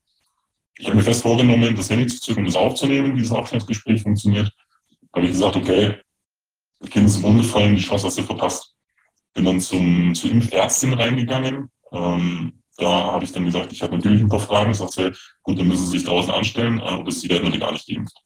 Ich 0.77 0.85
habe 0.85 0.95
mir 0.95 1.03
fest 1.03 1.21
vorgenommen, 1.21 1.75
das 1.75 1.89
Handy 1.89 2.07
zu 2.07 2.21
zücken 2.21 2.39
und 2.39 2.45
das 2.45 2.55
aufzunehmen, 2.55 3.13
wie 3.13 3.19
dieses 3.19 3.33
Aufklärungsgespräch 3.33 4.01
funktioniert. 4.01 4.53
Habe 5.13 5.25
ich 5.25 5.33
gesagt, 5.33 5.57
okay, 5.57 5.97
das 6.79 6.89
Kind 6.89 7.07
ist 7.07 7.17
im 7.17 7.25
Umgefallen, 7.25 7.75
die 7.75 7.81
Chance 7.81 8.07
hast 8.07 8.17
du 8.17 8.23
verpasst. 8.23 8.73
Bin 9.33 9.43
dann 9.43 9.59
zum, 9.59 10.15
zur 10.15 10.31
Impfärztin 10.31 10.93
reingegangen. 10.93 11.69
Ähm, 11.91 12.63
da 12.77 13.11
habe 13.11 13.25
ich 13.25 13.33
dann 13.33 13.43
gesagt, 13.43 13.73
ich 13.73 13.81
habe 13.81 13.97
natürlich 13.97 14.21
ein 14.21 14.29
paar 14.29 14.39
Fragen. 14.39 14.71
Ich 14.71 14.77
sagte, 14.77 15.13
gut, 15.43 15.59
dann 15.59 15.67
müssen 15.67 15.85
Sie 15.87 15.97
sich 15.97 16.07
draußen 16.07 16.31
anstellen, 16.31 16.79
aber 16.79 17.11
Sie 17.11 17.27
werden 17.27 17.43
natürlich 17.43 17.59
gar 17.59 17.73
nicht 17.73 17.85
geimpft. 17.85 18.17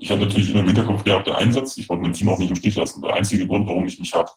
Ich 0.00 0.10
habe 0.10 0.22
natürlich 0.22 0.50
immer 0.50 0.60
im 0.60 0.66
Hinterkopf 0.66 1.04
gehabt, 1.04 1.28
der 1.28 1.38
Einsatz. 1.38 1.76
Ich 1.76 1.88
wollte 1.88 2.02
mein 2.02 2.14
Team 2.14 2.30
auch 2.30 2.38
nicht 2.38 2.50
im 2.50 2.56
Stich 2.56 2.74
lassen. 2.74 3.00
Der 3.00 3.14
einzige 3.14 3.46
Grund, 3.46 3.68
warum 3.68 3.86
ich 3.86 4.00
mich 4.00 4.12
habe 4.12 4.28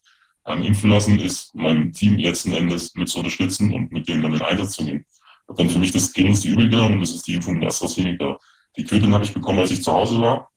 ähm, 0.46 0.64
impfen 0.64 0.90
lassen, 0.90 1.20
ist 1.20 1.54
mein 1.54 1.92
Team 1.94 2.18
letzten 2.18 2.54
Endes 2.54 2.96
mit 2.96 3.10
zu 3.10 3.20
unterstützen 3.20 3.74
und 3.74 3.92
mit 3.92 4.08
denen 4.08 4.22
dann 4.22 4.34
in 4.34 4.42
Einsatz 4.42 4.74
zu 4.74 4.86
gehen. 4.86 5.06
Habe 5.48 5.58
dann 5.64 5.70
für 5.70 5.80
mich 5.80 5.92
das 5.92 6.12
geringste 6.14 6.48
Übel 6.48 6.70
genommen, 6.70 7.00
das 7.00 7.12
ist 7.12 7.28
die 7.28 7.36
Impfung 7.36 7.60
der 7.60 7.70
AstraZeneca. 7.70 8.40
Die 8.78 8.84
Quittung 8.84 9.14
habe 9.14 9.26
ich 9.26 9.34
bekommen, 9.34 9.60
als 9.60 9.72
ich 9.72 9.84
zu 9.84 9.92
Hause 9.92 10.22
war. 10.22 10.50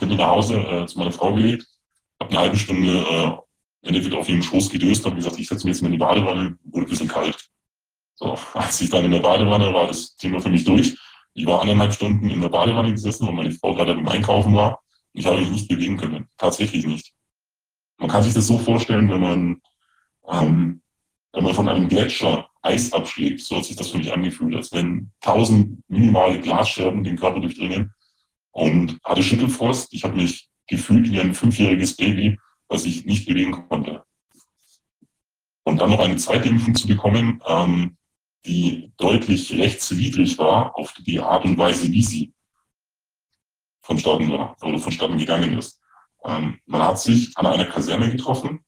Bin 0.00 0.08
nach 0.16 0.28
Hause 0.28 0.56
äh, 0.58 0.86
zu 0.86 0.98
meiner 0.98 1.12
Frau 1.12 1.34
gelegt, 1.34 1.66
habe 2.20 2.30
eine 2.30 2.40
halbe 2.40 2.56
Stunde 2.56 2.98
äh, 2.98 3.88
entweder 3.88 4.18
auf 4.18 4.28
ihrem 4.28 4.42
Schoß 4.42 4.70
gedöst, 4.70 5.04
habe 5.04 5.16
gesagt, 5.16 5.38
ich 5.38 5.48
setze 5.48 5.66
mich 5.66 5.74
jetzt 5.74 5.82
mal 5.82 5.88
in 5.88 5.92
die 5.92 5.98
Badewanne, 5.98 6.56
wurde 6.64 6.86
ein 6.86 6.90
bisschen 6.90 7.08
kalt. 7.08 7.36
So, 8.14 8.38
als 8.54 8.80
ich 8.80 8.90
dann 8.90 9.04
in 9.04 9.10
der 9.10 9.20
Badewanne 9.20 9.72
war, 9.72 9.86
das 9.86 10.16
Thema 10.16 10.40
für 10.40 10.50
mich 10.50 10.64
durch. 10.64 10.96
Ich 11.34 11.46
war 11.46 11.62
anderthalb 11.62 11.94
Stunden 11.94 12.28
in 12.28 12.40
der 12.40 12.48
Badewanne 12.48 12.92
gesessen, 12.92 13.26
weil 13.26 13.34
meine 13.34 13.52
Frau 13.52 13.74
gerade 13.74 13.94
beim 13.94 14.08
Einkaufen 14.08 14.54
war. 14.54 14.82
Ich 15.14 15.26
habe 15.26 15.38
mich 15.38 15.50
nicht 15.50 15.68
bewegen 15.68 15.96
können. 15.96 16.28
Tatsächlich 16.36 16.86
nicht. 16.86 17.11
Man 18.02 18.10
kann 18.10 18.24
sich 18.24 18.34
das 18.34 18.48
so 18.48 18.58
vorstellen, 18.58 19.08
wenn 19.08 19.20
man, 19.20 19.62
ähm, 20.28 20.82
wenn 21.32 21.44
man 21.44 21.54
von 21.54 21.68
einem 21.68 21.88
Gletscher 21.88 22.48
Eis 22.60 22.92
abschlägt, 22.92 23.42
so 23.42 23.56
hat 23.56 23.64
sich 23.64 23.76
das 23.76 23.90
für 23.90 23.98
mich 23.98 24.12
angefühlt, 24.12 24.56
als 24.56 24.72
wenn 24.72 25.12
tausend 25.20 25.88
minimale 25.88 26.40
Glasscherben 26.40 27.04
den 27.04 27.16
Körper 27.16 27.38
durchdringen 27.38 27.94
und 28.50 28.98
hatte 29.04 29.22
Schüttelfrost. 29.22 29.94
Ich 29.94 30.02
habe 30.02 30.16
mich 30.16 30.48
gefühlt 30.66 31.12
wie 31.12 31.20
ein 31.20 31.32
fünfjähriges 31.32 31.96
Baby, 31.96 32.40
was 32.66 32.86
ich 32.86 33.04
nicht 33.04 33.24
bewegen 33.24 33.68
konnte. 33.68 34.02
Und 35.62 35.80
dann 35.80 35.90
noch 35.90 36.00
eine 36.00 36.16
zweite 36.16 36.48
Impfung 36.48 36.74
zu 36.74 36.88
bekommen, 36.88 37.40
ähm, 37.46 37.96
die 38.46 38.92
deutlich 38.96 39.52
rechtswidrig 39.52 40.38
war 40.38 40.76
auf 40.76 40.92
die 41.06 41.20
Art 41.20 41.44
und 41.44 41.56
Weise, 41.56 41.92
wie 41.92 42.02
sie 42.02 42.34
vonstatten 43.80 44.28
war 44.32 44.56
oder 44.60 44.80
vonstatten 44.80 45.18
gegangen 45.18 45.56
ist. 45.56 45.81
Ähm, 46.24 46.58
man 46.66 46.82
hat 46.82 47.00
sich 47.00 47.36
an 47.36 47.46
einer 47.46 47.66
Kaserne 47.66 48.10
getroffen, 48.10 48.64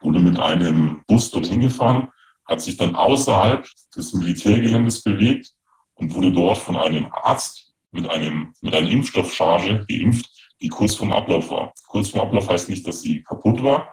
wurde 0.00 0.20
mit 0.20 0.38
einem 0.38 1.02
Bus 1.06 1.30
dorthin 1.30 1.60
gefahren, 1.60 2.08
hat 2.46 2.60
sich 2.60 2.76
dann 2.76 2.96
außerhalb 2.96 3.66
des 3.94 4.14
Militärgeländes 4.14 5.02
bewegt 5.02 5.52
und 5.94 6.14
wurde 6.14 6.32
dort 6.32 6.58
von 6.58 6.76
einem 6.76 7.06
Arzt 7.12 7.74
mit, 7.90 8.08
einem, 8.08 8.54
mit 8.60 8.74
einer 8.74 8.88
Impfstoffcharge 8.88 9.84
geimpft, 9.88 10.28
die 10.60 10.68
kurz 10.68 10.94
vorm 10.94 11.12
Ablauf 11.12 11.50
war. 11.50 11.72
Kurz 11.86 12.10
vorm 12.10 12.28
Ablauf 12.28 12.48
heißt 12.48 12.68
nicht, 12.68 12.86
dass 12.86 13.02
sie 13.02 13.22
kaputt 13.22 13.62
war, 13.62 13.92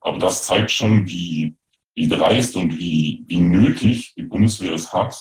aber 0.00 0.18
das 0.18 0.44
zeigt 0.44 0.70
schon, 0.70 1.06
wie, 1.06 1.56
wie 1.94 2.08
dreist 2.08 2.56
und 2.56 2.78
wie, 2.78 3.24
wie 3.26 3.40
nötig 3.40 4.14
die 4.14 4.22
Bundeswehr 4.22 4.72
es 4.72 4.92
hat, 4.92 5.16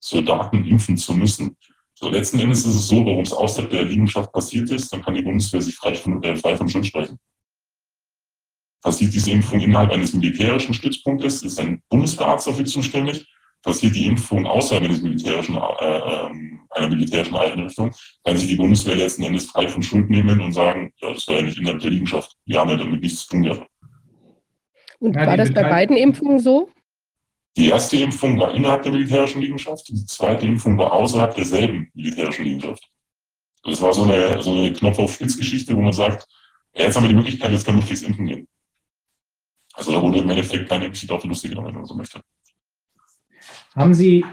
Soldaten 0.00 0.64
impfen 0.64 0.96
zu 0.96 1.14
müssen. 1.14 1.56
So, 1.96 2.10
letzten 2.10 2.40
Endes 2.40 2.66
ist 2.66 2.74
es 2.74 2.88
so, 2.88 3.06
warum 3.06 3.20
es 3.20 3.32
außerhalb 3.32 3.70
der 3.70 3.84
Liegenschaft 3.84 4.32
passiert 4.32 4.70
ist, 4.70 4.92
dann 4.92 5.02
kann 5.02 5.14
die 5.14 5.22
Bundeswehr 5.22 5.62
sich 5.62 5.76
frei 5.76 5.94
von, 5.94 6.22
äh, 6.22 6.36
frei 6.36 6.56
von 6.56 6.68
Schuld 6.68 6.86
sprechen. 6.86 7.18
Passiert 8.82 9.14
diese 9.14 9.30
Impfung 9.30 9.60
innerhalb 9.60 9.92
eines 9.92 10.12
militärischen 10.12 10.74
Stützpunktes, 10.74 11.42
ist 11.42 11.58
ein 11.60 11.80
Bundeswehrarzt 11.88 12.48
dafür 12.48 12.64
zuständig. 12.64 13.26
Passiert 13.62 13.94
die 13.94 14.06
Impfung 14.06 14.44
außerhalb 14.44 14.84
eines 14.84 15.00
militärischen, 15.00 15.56
äh, 15.56 15.60
ähm, 15.60 16.60
einer 16.70 16.88
militärischen 16.88 17.36
Einrichtung, 17.36 17.94
kann 18.24 18.36
sich 18.36 18.48
die 18.48 18.56
Bundeswehr 18.56 18.96
letzten 18.96 19.22
Endes 19.22 19.46
frei 19.46 19.68
von 19.68 19.82
Schuld 19.82 20.10
nehmen 20.10 20.40
und 20.40 20.52
sagen, 20.52 20.92
ja, 21.00 21.14
das 21.14 21.26
war 21.28 21.36
ja 21.36 21.42
nicht 21.42 21.56
innerhalb 21.56 21.80
der 21.80 21.90
Liegenschaft. 21.90 22.36
Wir 22.44 22.60
haben 22.60 22.70
ja 22.70 22.76
damit 22.76 23.00
nichts 23.00 23.20
zu 23.20 23.28
tun 23.28 23.44
gehabt. 23.44 23.66
Und 24.98 25.14
war 25.14 25.36
das 25.36 25.52
bei 25.52 25.62
beiden 25.62 25.96
Impfungen 25.96 26.40
so? 26.40 26.68
Die 27.56 27.68
erste 27.68 27.96
Impfung 27.96 28.38
war 28.40 28.52
innerhalb 28.52 28.82
der 28.82 28.92
militärischen 28.92 29.40
Liegenschaft, 29.40 29.88
die 29.88 30.04
zweite 30.06 30.44
Impfung 30.44 30.76
war 30.76 30.92
außerhalb 30.92 31.34
derselben 31.34 31.88
militärischen 31.94 32.44
Liegenschaft. 32.44 32.88
Das 33.62 33.80
war 33.80 33.94
so 33.94 34.02
eine, 34.02 34.42
so 34.42 34.52
eine 34.52 34.72
Knopf-auf-Spitz-Geschichte, 34.72 35.76
wo 35.76 35.80
man 35.80 35.92
sagt, 35.92 36.26
ja, 36.74 36.84
jetzt 36.84 36.96
haben 36.96 37.04
wir 37.04 37.10
die 37.10 37.14
Möglichkeit, 37.14 37.52
jetzt 37.52 37.64
können 37.64 37.78
wir 37.78 37.86
fix 37.86 38.02
impfen 38.02 38.26
gehen. 38.26 38.48
Also 39.72 39.92
da 39.92 40.02
wurde 40.02 40.18
im 40.18 40.28
Endeffekt 40.28 40.68
keine 40.68 40.90
Geschichte 40.90 41.14
auf 41.14 41.22
die 41.22 41.28
Lustige 41.28 41.54
genommen, 41.54 41.68
wenn 41.68 41.76
man 41.76 41.86
so 41.86 41.94
möchte. 41.94 42.20
Haben 43.76 43.94
Sie, 43.94 44.24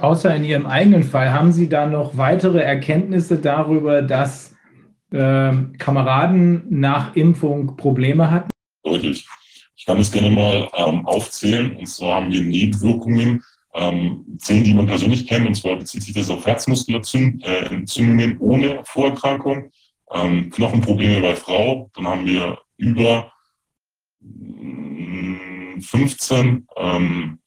außer 0.00 0.34
in 0.34 0.44
Ihrem 0.44 0.66
eigenen 0.66 1.04
Fall, 1.04 1.32
haben 1.32 1.52
Sie 1.52 1.68
da 1.68 1.86
noch 1.86 2.16
weitere 2.16 2.60
Erkenntnisse 2.60 3.38
darüber, 3.38 4.02
dass 4.02 4.54
äh, 5.12 5.52
Kameraden 5.78 6.66
nach 6.68 7.14
Impfung 7.14 7.76
Probleme 7.76 8.30
hatten? 8.30 8.50
Deutlich 8.82 9.27
kann 9.88 9.98
es 10.00 10.12
gerne 10.12 10.30
mal 10.30 10.70
ähm, 10.76 11.06
aufzählen. 11.06 11.74
Und 11.76 11.86
zwar 11.86 12.16
haben 12.16 12.30
wir 12.30 12.42
Nebenwirkungen, 12.42 13.42
ähm, 13.72 14.26
zehn, 14.38 14.62
die 14.62 14.74
man 14.74 14.86
persönlich 14.86 15.26
kennt. 15.26 15.46
Und 15.46 15.54
zwar 15.54 15.76
bezieht 15.76 16.02
sich 16.02 16.12
das 16.12 16.28
auf 16.28 16.44
Herzmuskelentzündungen 16.44 18.32
äh, 18.32 18.36
ohne 18.38 18.82
Vorerkrankung, 18.84 19.70
ähm, 20.12 20.50
Knochenprobleme 20.50 21.22
bei 21.22 21.34
Frau. 21.34 21.90
Dann 21.94 22.06
haben 22.06 22.26
wir 22.26 22.58
über 22.76 23.32
15 25.80 26.68
ähm, 26.76 27.38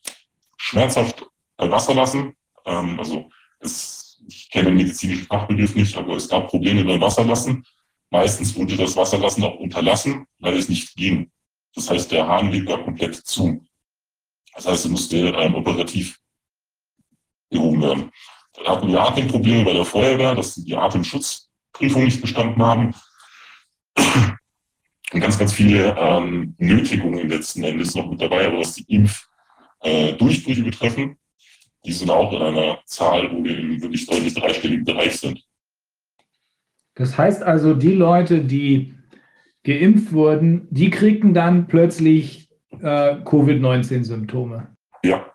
schmerzhaft 0.57 1.23
bei 1.57 1.69
Wasserlassen. 1.69 2.33
Ähm, 2.65 2.97
also 2.97 3.29
es, 3.59 4.19
ich 4.27 4.49
kenne 4.49 4.69
den 4.69 4.77
medizinischen 4.77 5.27
Fachbegriff 5.27 5.75
nicht, 5.75 5.95
aber 5.95 6.15
es 6.15 6.27
gab 6.27 6.47
Probleme 6.47 6.83
beim 6.85 7.01
Wasserlassen. 7.01 7.63
Meistens 8.09 8.55
wurde 8.55 8.75
das 8.77 8.95
Wasserlassen 8.95 9.43
auch 9.43 9.59
unterlassen, 9.59 10.25
weil 10.39 10.57
es 10.57 10.69
nicht 10.69 10.95
ging. 10.95 11.29
Das 11.75 11.89
heißt, 11.89 12.11
der 12.11 12.27
Hahn 12.27 12.51
liegt 12.51 12.69
da 12.69 12.77
komplett 12.77 13.15
zu. 13.15 13.65
Das 14.53 14.67
heißt, 14.67 14.85
es 14.85 14.91
musste 14.91 15.17
ähm, 15.17 15.55
operativ 15.55 16.19
gehoben 17.49 17.81
werden. 17.81 18.11
Dann 18.53 18.67
hatten 18.67 18.87
wir 18.89 19.01
Atemprobleme 19.01 19.63
bei 19.63 19.73
der 19.73 19.85
Feuerwehr, 19.85 20.35
dass 20.35 20.55
die 20.55 20.75
Atemschutzprüfung 20.75 22.03
nicht 22.03 22.21
bestanden 22.21 22.61
haben. 22.61 22.93
Und 25.13 25.19
ganz, 25.19 25.37
ganz 25.37 25.53
viele 25.53 25.95
ähm, 25.97 26.55
Nötigungen 26.57 27.29
letzten 27.29 27.63
Endes 27.63 27.95
noch 27.95 28.09
mit 28.09 28.21
dabei, 28.21 28.47
aber 28.47 28.59
was 28.59 28.75
die 28.75 28.85
Impfdurchbrüche 28.87 30.61
äh, 30.61 30.63
betreffen, 30.63 31.17
die 31.83 31.91
sind 31.91 32.09
auch 32.09 32.31
in 32.31 32.41
einer 32.41 32.79
Zahl, 32.85 33.29
wo 33.31 33.43
wir 33.43 33.57
im 33.57 33.81
wirklich 33.81 34.05
deutlich 34.05 34.33
dreistelligen 34.33 34.85
Bereich 34.85 35.17
sind. 35.17 35.43
Das 36.95 37.17
heißt 37.17 37.41
also, 37.41 37.73
die 37.73 37.93
Leute, 37.93 38.41
die 38.41 38.95
geimpft 39.63 40.11
wurden, 40.11 40.67
die 40.69 40.89
kriegten 40.89 41.33
dann 41.33 41.67
plötzlich 41.67 42.49
äh, 42.81 43.15
Covid-19-Symptome. 43.23 44.75
Ja, 45.03 45.25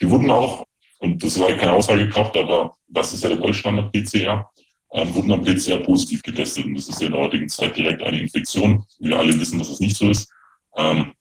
die 0.00 0.08
wurden 0.08 0.30
auch, 0.30 0.64
und 1.00 1.22
das 1.22 1.38
war 1.38 1.52
keine 1.52 1.72
Aussagekraft, 1.72 2.36
aber 2.36 2.76
das 2.88 3.12
ist 3.12 3.22
ja 3.22 3.30
der 3.30 3.38
Goldstandard 3.38 3.92
PCR, 3.92 4.50
ähm, 4.92 5.14
wurden 5.14 5.28
dann 5.28 5.44
PCR 5.44 5.78
positiv 5.78 6.22
getestet. 6.22 6.64
Und 6.64 6.74
das 6.74 6.88
ist 6.88 7.00
ja 7.00 7.06
in 7.06 7.12
der 7.12 7.22
heutigen 7.22 7.48
Zeit 7.48 7.76
direkt 7.76 8.02
eine 8.02 8.20
Infektion. 8.20 8.84
Wir 8.98 9.18
alle 9.18 9.38
wissen, 9.38 9.58
dass 9.58 9.68
es 9.68 9.80
nicht 9.80 9.96
so 9.96 10.10
ist. 10.10 10.30
Ähm, 10.76 11.12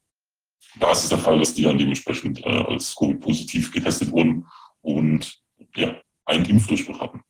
da 0.80 0.92
ist 0.92 1.04
es 1.04 1.10
der 1.10 1.18
Fall, 1.18 1.40
dass 1.40 1.54
die 1.54 1.64
dann 1.64 1.78
dementsprechend 1.78 2.46
äh, 2.46 2.50
als 2.50 2.96
Covid-positiv 2.96 3.72
getestet 3.72 4.12
wurden 4.12 4.46
und 4.82 5.38
ja, 5.76 5.96
einen 6.26 6.46
Impfdurchbruch 6.46 7.00
hatten. 7.00 7.22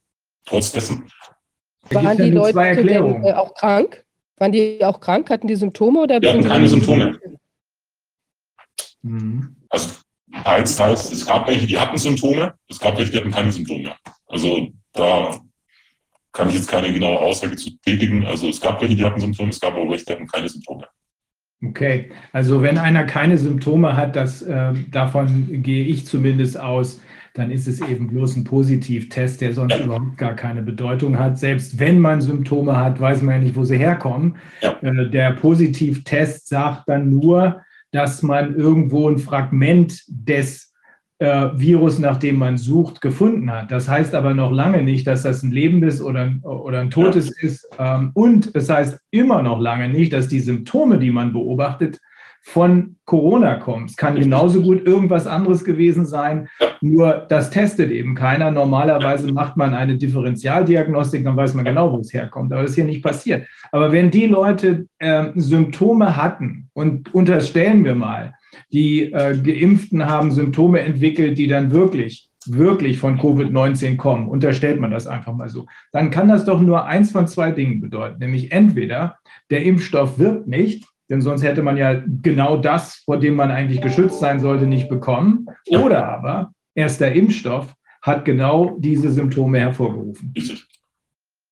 Trotz 0.46 0.72
dessen. 0.72 1.10
Waren 1.90 2.18
die 2.18 2.32
Leute 2.32 2.84
denn, 2.84 3.24
äh, 3.24 3.34
auch 3.34 3.54
krank? 3.54 4.06
Waren 4.38 4.52
die 4.52 4.84
auch 4.84 5.00
krank? 5.00 5.30
Hatten 5.30 5.48
die 5.48 5.56
Symptome 5.56 6.02
oder? 6.02 6.20
Die 6.20 6.28
hatten 6.28 6.44
keine 6.44 6.68
Symptome. 6.68 7.20
Mhm. 9.02 9.56
Also 9.70 9.90
teils, 10.44 10.76
teils. 10.76 11.12
Es 11.12 11.26
gab 11.26 11.48
welche, 11.48 11.66
die 11.66 11.78
hatten 11.78 11.98
Symptome. 11.98 12.54
Es 12.70 12.80
gab 12.80 12.98
welche, 12.98 13.12
die 13.12 13.18
hatten 13.18 13.32
keine 13.32 13.52
Symptome. 13.52 13.96
Also 14.28 14.70
da 14.94 15.40
kann 16.32 16.50
ich 16.50 16.56
jetzt 16.56 16.70
keine 16.70 16.94
genaue 16.94 17.20
Aussage 17.20 17.56
zu 17.56 17.72
tätigen. 17.80 18.26
Also 18.26 18.50
es 18.50 18.62
gab 18.62 18.80
welche, 18.82 18.96
die 18.96 19.04
hatten 19.04 19.20
Symptome. 19.20 19.50
Es 19.50 19.60
gab 19.60 19.76
auch 19.76 19.90
welche, 19.90 20.06
die 20.06 20.14
hatten 20.14 20.28
keine 20.28 20.48
Symptome. 20.48 20.88
Okay, 21.66 22.12
also 22.34 22.62
wenn 22.62 22.78
einer 22.78 23.04
keine 23.06 23.40
Symptome 23.40 23.98
hat, 23.98 24.16
das, 24.16 24.44
äh, 24.44 24.74
davon 24.92 25.64
gehe 25.64 25.86
ich 25.86 26.06
zumindest 26.06 26.60
aus, 26.60 27.02
dann 27.38 27.52
ist 27.52 27.68
es 27.68 27.80
eben 27.82 28.08
bloß 28.08 28.36
ein 28.36 28.44
Positivtest, 28.44 29.42
der 29.42 29.54
sonst 29.54 29.78
ja. 29.78 29.80
überhaupt 29.86 30.18
gar 30.18 30.36
keine 30.36 30.64
Bedeutung 30.64 31.20
hat. 31.20 31.38
Selbst 31.38 31.80
wenn 31.80 32.00
man 32.00 32.20
Symptome 32.20 32.76
hat, 32.76 33.00
weiß 33.00 33.22
man 33.22 33.36
ja 33.36 33.42
nicht, 33.42 33.56
wo 33.56 33.64
sie 33.64 33.78
herkommen. 33.78 34.38
Ja. 34.62 34.76
Äh, 34.82 35.10
der 35.10 35.32
Positivtest 35.34 36.50
sagt 36.50 36.90
dann 36.90 37.12
nur, 37.12 37.62
dass 37.92 38.24
man 38.24 38.56
irgendwo 38.56 39.08
ein 39.08 39.20
Fragment 39.20 40.04
des 40.08 40.74
äh, 41.20 41.50
Virus, 41.54 42.00
nach 42.00 42.18
dem 42.18 42.38
man 42.38 42.58
sucht, 42.58 43.02
gefunden 43.02 43.52
hat. 43.52 43.72
Das 43.72 43.88
heißt 43.88 44.16
aber 44.16 44.34
noch 44.34 44.52
lange 44.52 44.82
nicht, 44.82 45.06
dass 45.06 45.24
das 45.24 45.44
ein 45.44 45.52
lebendes 45.52 46.02
oder, 46.02 46.32
oder 46.44 46.80
ein 46.80 46.90
totes 46.90 47.28
ja. 47.28 47.48
ist. 47.48 47.68
Ähm, 47.78 48.12
und 48.14 48.56
es 48.56 48.70
heißt 48.70 49.00
immer 49.12 49.44
noch 49.44 49.60
lange 49.60 49.90
nicht, 49.90 50.12
dass 50.12 50.28
die 50.28 50.40
Symptome, 50.40 50.98
die 50.98 51.12
man 51.12 51.34
beobachtet, 51.34 52.00
von 52.48 52.96
Corona 53.04 53.56
kommt. 53.56 53.90
Es 53.90 53.98
kann 53.98 54.16
genauso 54.16 54.62
gut 54.62 54.88
irgendwas 54.88 55.28
anderes 55.28 55.66
gewesen 55.66 56.06
sein, 56.06 56.48
nur 56.80 57.26
das 57.28 57.50
testet 57.50 57.92
eben 57.92 58.16
keiner. 58.16 58.52
Normalerweise 58.52 59.30
macht 59.34 59.58
man 59.58 59.74
eine 59.74 59.98
Differentialdiagnostik, 59.98 61.26
dann 61.26 61.36
weiß 61.36 61.56
man 61.56 61.66
genau, 61.66 61.92
wo 61.92 62.00
es 62.00 62.14
herkommt. 62.14 62.54
Aber 62.54 62.62
das 62.62 62.72
ist 62.72 62.76
hier 62.76 62.86
nicht 62.86 63.04
passiert. 63.04 63.46
Aber 63.74 63.92
wenn 63.92 64.12
die 64.12 64.28
Leute 64.28 64.88
äh, 65.00 65.26
Symptome 65.36 66.16
hatten 66.16 66.70
und 66.74 67.14
unterstellen 67.14 67.84
wir 67.84 67.96
mal, 67.96 68.34
die 68.72 69.12
äh, 69.12 69.38
Geimpften 69.38 70.06
haben 70.06 70.32
Symptome 70.32 70.80
entwickelt, 70.80 71.38
die 71.38 71.48
dann 71.48 71.72
wirklich, 71.72 72.30
wirklich 72.46 72.98
von 72.98 73.20
Covid-19 73.20 73.98
kommen, 73.98 74.30
unterstellt 74.30 74.80
man 74.80 74.92
das 74.92 75.06
einfach 75.06 75.34
mal 75.34 75.50
so, 75.50 75.66
dann 75.92 76.12
kann 76.12 76.30
das 76.30 76.46
doch 76.46 76.62
nur 76.62 76.86
eins 76.86 77.12
von 77.12 77.28
zwei 77.28 77.52
Dingen 77.52 77.82
bedeuten. 77.82 78.20
Nämlich 78.20 78.54
entweder 78.54 79.18
der 79.52 79.64
Impfstoff 79.64 80.18
wirkt 80.18 80.48
nicht 80.48 80.86
denn 81.10 81.22
sonst 81.22 81.44
hätte 81.44 81.64
man 81.64 81.78
ja 81.78 82.02
genau 82.22 82.58
das, 82.58 83.04
vor 83.06 83.18
dem 83.18 83.36
man 83.36 83.52
eigentlich 83.52 83.82
geschützt 83.82 84.20
sein 84.20 84.40
sollte, 84.40 84.68
nicht 84.68 84.90
bekommen. 84.90 85.48
Oder 85.70 86.08
aber 86.08 86.52
erst 86.76 87.02
der 87.02 87.14
Impfstoff 87.14 87.74
hat 88.02 88.26
genau 88.26 88.78
diese 88.80 89.12
Symptome 89.12 89.60
hervorgerufen. 89.60 90.34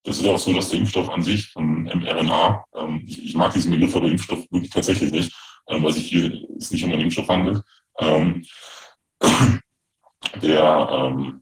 Das 0.03 0.19
ist 0.19 0.27
auch 0.27 0.37
so, 0.37 0.53
dass 0.53 0.69
der 0.69 0.79
Impfstoff 0.79 1.09
an 1.09 1.23
sich 1.23 1.47
von 1.47 1.83
mRNA, 1.83 2.63
ähm, 2.75 3.03
ich, 3.07 3.33
mag 3.33 3.53
diesen 3.53 3.71
Begriff 3.71 3.95
aber 3.95 4.07
Impfstoff 4.07 4.45
wirklich 4.51 4.71
tatsächlich 4.71 5.11
nicht, 5.11 5.35
ähm, 5.67 5.83
weil 5.83 5.93
sich 5.93 6.07
hier 6.07 6.31
es 6.57 6.69
nicht 6.71 6.83
um 6.83 6.91
einen 6.91 7.01
Impfstoff 7.01 7.27
handelt. 7.27 7.63
Ähm, 7.99 8.45
der, 10.41 10.89
ähm, 10.91 11.41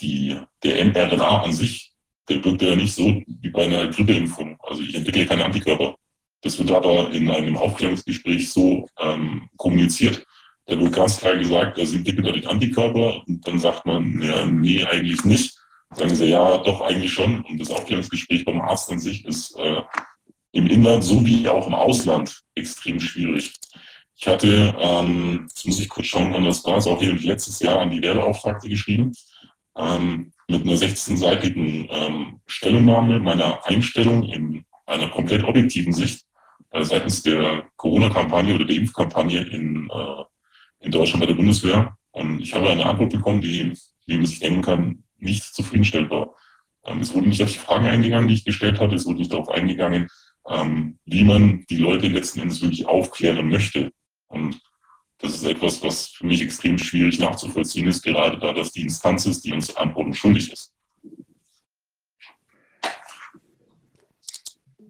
die, 0.00 0.36
der 0.64 0.84
mRNA 0.86 1.42
an 1.42 1.52
sich, 1.52 1.92
der 2.28 2.44
wirkt 2.44 2.62
ja 2.62 2.74
nicht 2.74 2.94
so 2.94 3.22
wie 3.26 3.50
bei 3.50 3.64
einer 3.64 3.86
Grippeimpfung. 3.88 4.56
Also 4.60 4.82
ich 4.82 4.94
entwickle 4.94 5.26
keine 5.26 5.44
Antikörper. 5.44 5.94
Das 6.42 6.58
wird 6.58 6.70
aber 6.70 7.10
in 7.10 7.30
einem 7.30 7.56
Aufklärungsgespräch 7.56 8.50
so 8.50 8.88
ähm, 8.98 9.48
kommuniziert. 9.56 10.24
Da 10.66 10.78
wird 10.78 10.92
ganz 10.92 11.18
klar 11.18 11.36
gesagt, 11.36 11.78
da 11.78 11.84
sind 11.84 12.08
eindeutig 12.08 12.48
Antikörper. 12.48 13.22
Und 13.26 13.46
dann 13.46 13.58
sagt 13.58 13.84
man, 13.86 14.22
ja, 14.22 14.46
nee, 14.46 14.84
eigentlich 14.84 15.24
nicht. 15.24 15.54
Sagen 15.94 16.14
sie, 16.14 16.26
ja, 16.26 16.58
doch, 16.58 16.80
eigentlich 16.82 17.12
schon. 17.12 17.42
Und 17.42 17.58
das 17.58 17.70
Aufklärungsgespräch 17.70 18.44
beim 18.44 18.60
Arzt 18.60 18.90
an 18.90 19.00
sich 19.00 19.24
ist 19.24 19.56
äh, 19.58 19.82
im 20.52 20.66
Inland 20.66 21.04
sowie 21.04 21.48
auch 21.48 21.66
im 21.66 21.74
Ausland 21.74 22.40
extrem 22.54 23.00
schwierig. 23.00 23.52
Ich 24.16 24.26
hatte, 24.26 24.74
ähm, 24.78 25.46
jetzt 25.48 25.66
muss 25.66 25.80
ich 25.80 25.88
kurz 25.88 26.06
schauen, 26.06 26.32
wann 26.32 26.44
das 26.44 26.64
war, 26.64 26.78
ist 26.78 26.86
auch 26.86 27.00
hier 27.00 27.14
letztes 27.14 27.58
Jahr 27.60 27.80
an 27.80 27.90
die 27.90 28.02
Werbeauftragte 28.02 28.68
geschrieben, 28.68 29.12
ähm, 29.76 30.32
mit 30.48 30.62
einer 30.62 30.76
16-seitigen 30.76 31.88
ähm, 31.90 32.40
Stellungnahme 32.46 33.18
meiner 33.18 33.66
Einstellung 33.66 34.24
in 34.24 34.64
einer 34.86 35.08
komplett 35.08 35.44
objektiven 35.44 35.92
Sicht 35.92 36.24
seitens 36.72 37.22
der 37.22 37.68
Corona-Kampagne 37.76 38.54
oder 38.54 38.64
der 38.64 38.76
Impfkampagne 38.76 39.42
in, 39.42 39.90
äh, 39.90 40.24
in 40.80 40.92
Deutschland 40.92 41.20
bei 41.20 41.26
der 41.26 41.34
Bundeswehr. 41.34 41.96
Und 42.12 42.40
ich 42.40 42.54
habe 42.54 42.70
eine 42.70 42.86
Antwort 42.86 43.10
bekommen, 43.10 43.40
die, 43.40 43.72
wie 44.06 44.16
man 44.16 44.26
sich 44.26 44.40
denken 44.40 44.62
kann, 44.62 45.04
nicht 45.18 45.42
zufriedenstellend 45.42 46.10
war. 46.10 46.34
Ähm, 46.84 47.00
es 47.00 47.14
wurde 47.14 47.28
nicht 47.28 47.42
auf 47.42 47.52
die 47.52 47.58
Fragen 47.58 47.86
eingegangen, 47.86 48.28
die 48.28 48.34
ich 48.34 48.44
gestellt 48.44 48.80
hatte. 48.80 48.94
Es 48.94 49.06
wurde 49.06 49.18
nicht 49.18 49.32
darauf 49.32 49.48
eingegangen, 49.48 50.08
ähm, 50.48 50.98
wie 51.04 51.24
man 51.24 51.64
die 51.68 51.76
Leute 51.76 52.08
letzten 52.08 52.40
Endes 52.40 52.62
wirklich 52.62 52.86
aufklären 52.86 53.48
möchte. 53.48 53.92
Und 54.28 54.60
das 55.18 55.34
ist 55.34 55.44
etwas, 55.44 55.82
was 55.82 56.08
für 56.08 56.26
mich 56.26 56.40
extrem 56.40 56.78
schwierig 56.78 57.18
nachzuvollziehen 57.18 57.88
ist, 57.88 58.02
gerade 58.02 58.38
da 58.38 58.52
das 58.52 58.72
die 58.72 58.82
Instanz 58.82 59.26
ist, 59.26 59.44
die 59.44 59.52
uns 59.52 59.76
Antworten 59.76 60.14
schuldig 60.14 60.52
ist. 60.52 60.72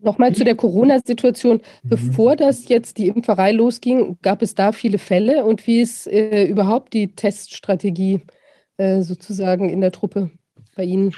Nochmal 0.03 0.35
zu 0.35 0.45
der 0.45 0.55
Corona-Situation. 0.55 1.61
Mhm. 1.83 1.89
Bevor 1.89 2.37
das 2.37 2.69
jetzt 2.69 2.99
die 2.99 3.09
Impferei 3.09 3.53
losging, 3.53 4.19
gab 4.23 4.43
es 4.43 4.55
da 4.55 4.73
viele 4.73 4.99
Fälle 4.99 5.45
und 5.45 5.67
wie 5.67 5.81
ist 5.81 6.07
äh, 6.07 6.45
überhaupt 6.45 6.93
die 6.95 7.15
Teststrategie 7.15 8.23
äh, 8.79 9.03
sozusagen 9.03 9.69
in 9.69 9.81
der 9.81 9.93
Truppe 9.93 10.31
bei 10.75 10.85
Ihnen? 10.85 11.15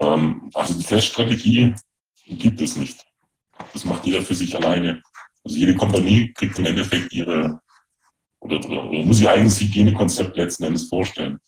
Ähm, 0.00 0.50
also 0.54 0.74
die 0.74 0.84
Teststrategie 0.84 1.74
gibt 2.26 2.60
es 2.60 2.76
nicht. 2.76 3.04
Das 3.72 3.84
macht 3.84 4.04
jeder 4.04 4.22
für 4.22 4.34
sich 4.34 4.56
alleine. 4.56 5.02
Also 5.44 5.56
jede 5.56 5.74
Kompanie 5.74 6.32
kriegt 6.32 6.58
im 6.58 6.66
Endeffekt 6.66 7.12
ihre 7.12 7.60
oder, 8.40 8.56
oder, 8.64 8.90
oder 8.90 9.04
muss 9.04 9.20
ihr 9.20 9.30
eigenes 9.30 9.60
Hygienekonzept 9.60 10.36
letzten 10.36 10.64
Endes 10.64 10.88
vorstellen. 10.88 11.38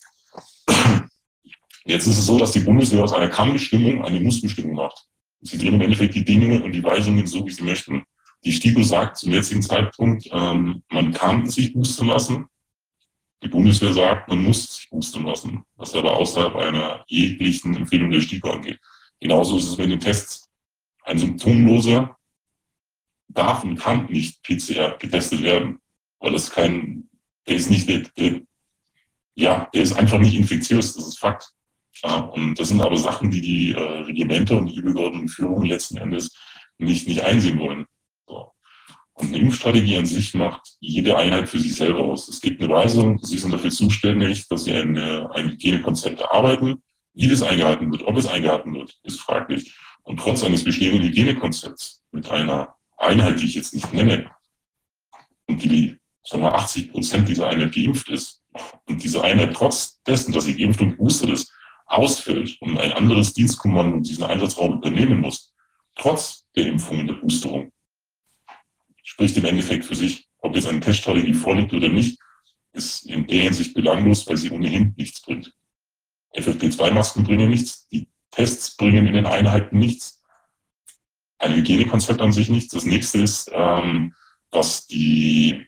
Jetzt 1.84 2.06
ist 2.06 2.18
es 2.18 2.26
so, 2.26 2.38
dass 2.38 2.52
die 2.52 2.60
Bundeswehr 2.60 3.02
aus 3.02 3.12
einer 3.12 3.28
Kammbestimmung 3.28 4.04
eine 4.04 4.20
Mussbestimmung 4.20 4.74
macht. 4.74 5.06
Sie 5.44 5.58
drehen 5.58 5.74
im 5.74 5.82
Endeffekt 5.82 6.14
die 6.14 6.24
Dinge 6.24 6.62
und 6.62 6.72
die 6.72 6.82
Weisungen 6.82 7.26
so, 7.26 7.46
wie 7.46 7.50
sie 7.50 7.62
möchten. 7.62 8.02
Die 8.44 8.52
STIKO 8.52 8.82
sagt 8.82 9.18
zum 9.18 9.32
jetzigen 9.32 9.62
Zeitpunkt, 9.62 10.26
ähm, 10.32 10.82
man 10.90 11.12
kann 11.12 11.48
sich 11.48 11.74
boostern 11.74 12.08
lassen. 12.08 12.46
Die 13.42 13.48
Bundeswehr 13.48 13.92
sagt, 13.92 14.28
man 14.28 14.42
muss 14.42 14.74
sich 14.74 14.88
boostern 14.88 15.24
lassen, 15.26 15.62
was 15.76 15.94
aber 15.94 16.16
außerhalb 16.16 16.56
einer 16.56 17.04
jeglichen 17.08 17.76
Empfehlung 17.76 18.10
der 18.10 18.22
STIKO 18.22 18.52
angeht. 18.52 18.80
Genauso 19.20 19.58
ist 19.58 19.68
es 19.68 19.76
mit 19.76 19.90
den 19.90 20.00
Tests. 20.00 20.48
Ein 21.04 21.18
Symptomloser 21.18 22.16
darf 23.28 23.64
und 23.64 23.76
kann 23.76 24.06
nicht 24.06 24.42
PCR 24.42 24.96
getestet 24.98 25.42
werden. 25.42 25.78
weil 26.20 26.32
das 26.32 26.50
kein, 26.50 27.10
der 27.46 27.56
ist 27.56 27.68
nicht, 27.68 27.86
der, 27.86 28.00
der, 28.16 28.40
ja, 29.34 29.68
der 29.74 29.82
ist 29.82 29.92
einfach 29.92 30.18
nicht 30.18 30.34
infektiös, 30.34 30.94
das 30.94 31.06
ist 31.06 31.18
Fakt. 31.18 31.52
Und 32.02 32.58
das 32.58 32.68
sind 32.68 32.80
aber 32.80 32.96
Sachen, 32.96 33.30
die 33.30 33.40
die 33.40 33.72
äh, 33.72 33.80
Regimenter 33.80 34.58
und 34.58 34.66
die 34.66 34.76
übergeordneten 34.76 35.28
Führungen 35.28 35.68
letzten 35.68 35.96
Endes 35.96 36.36
nicht, 36.78 37.06
nicht 37.08 37.22
einsehen 37.22 37.58
wollen. 37.58 37.86
Und 39.14 39.28
eine 39.28 39.38
Impfstrategie 39.38 39.96
an 39.96 40.06
sich 40.06 40.34
macht 40.34 40.76
jede 40.80 41.16
Einheit 41.16 41.48
für 41.48 41.60
sich 41.60 41.74
selber 41.76 42.00
aus. 42.00 42.28
Es 42.28 42.40
gibt 42.40 42.60
eine 42.60 42.72
Weisung, 42.72 43.18
sie 43.22 43.38
sind 43.38 43.52
dafür 43.52 43.70
zuständig, 43.70 44.48
dass 44.48 44.64
sie 44.64 44.72
eine, 44.72 45.30
ein 45.32 45.50
Hygienekonzept 45.50 46.20
erarbeiten. 46.20 46.82
Wie 47.12 47.28
das 47.28 47.42
eingehalten 47.42 47.92
wird, 47.92 48.02
ob 48.02 48.16
es 48.16 48.26
eingehalten 48.26 48.74
wird, 48.74 48.98
ist 49.04 49.20
fraglich. 49.20 49.72
Und 50.02 50.18
trotz 50.18 50.42
eines 50.42 50.64
bestehenden 50.64 51.04
Hygienekonzepts 51.04 52.02
mit 52.10 52.28
einer 52.28 52.74
Einheit, 52.96 53.40
die 53.40 53.46
ich 53.46 53.54
jetzt 53.54 53.72
nicht 53.72 53.92
nenne, 53.92 54.30
und 55.46 55.62
die, 55.62 55.96
sagen 56.24 56.42
wir, 56.42 56.54
80 56.54 56.90
Prozent 56.90 57.28
dieser 57.28 57.48
Einheit 57.48 57.72
geimpft 57.72 58.08
ist, 58.08 58.42
und 58.86 59.02
diese 59.02 59.22
Einheit 59.22 59.54
trotz 59.54 60.00
dessen, 60.02 60.32
dass 60.32 60.44
sie 60.44 60.56
geimpft 60.56 60.80
und 60.80 60.96
boostet 60.96 61.30
ist, 61.30 61.52
ausfällt 61.86 62.56
und 62.60 62.78
ein 62.78 62.92
anderes 62.92 63.32
Dienstkommando 63.32 64.00
diesen 64.00 64.24
Einsatzraum 64.24 64.78
übernehmen 64.78 65.20
muss, 65.20 65.52
trotz 65.94 66.46
der 66.56 66.66
Impfung 66.66 67.00
und 67.00 67.06
der 67.08 67.14
Boosterung, 67.14 67.72
spricht 69.02 69.36
im 69.36 69.44
Endeffekt 69.44 69.84
für 69.84 69.94
sich, 69.94 70.28
ob 70.38 70.54
jetzt 70.56 70.66
eine 70.66 70.80
Teststrategie 70.80 71.34
vorliegt 71.34 71.72
oder 71.72 71.88
nicht, 71.88 72.18
ist 72.72 73.06
in 73.06 73.26
der 73.26 73.42
Hinsicht 73.42 73.74
belanglos, 73.74 74.26
weil 74.26 74.36
sie 74.36 74.50
ohnehin 74.50 74.94
nichts 74.96 75.20
bringt. 75.20 75.52
FFP2-Masken 76.34 77.24
bringen 77.24 77.50
nichts, 77.50 77.86
die 77.88 78.08
Tests 78.30 78.76
bringen 78.76 79.06
in 79.06 79.14
den 79.14 79.26
Einheiten 79.26 79.78
nichts, 79.78 80.20
ein 81.38 81.54
Hygienekonzept 81.54 82.20
an 82.20 82.32
sich 82.32 82.48
nichts. 82.48 82.72
Das 82.72 82.84
nächste 82.84 83.18
ist, 83.18 83.50
ähm, 83.52 84.14
was, 84.50 84.86
die, 84.86 85.66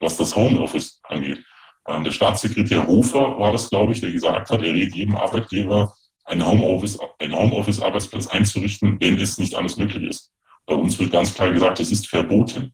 was 0.00 0.16
das 0.16 0.34
Homeoffice 0.34 1.00
angeht. 1.04 1.44
Ähm, 1.86 2.04
der 2.04 2.12
Staatssekretär 2.12 2.86
Hofer 2.86 3.38
war 3.38 3.52
das, 3.52 3.68
glaube 3.68 3.92
ich, 3.92 4.00
der 4.00 4.12
gesagt 4.12 4.50
hat, 4.50 4.62
er 4.62 4.72
rät 4.72 4.94
jedem 4.94 5.16
Arbeitgeber, 5.16 5.94
einen 6.24 6.46
Homeoffice, 6.46 6.98
Homeoffice-Arbeitsplatz 7.20 8.28
einzurichten, 8.28 9.00
wenn 9.00 9.18
es 9.18 9.38
nicht 9.38 9.54
alles 9.54 9.76
möglich 9.76 10.08
ist. 10.08 10.32
Bei 10.66 10.74
uns 10.74 10.98
wird 10.98 11.10
ganz 11.10 11.34
klar 11.34 11.52
gesagt, 11.52 11.80
es 11.80 11.90
ist 11.90 12.06
verboten. 12.06 12.72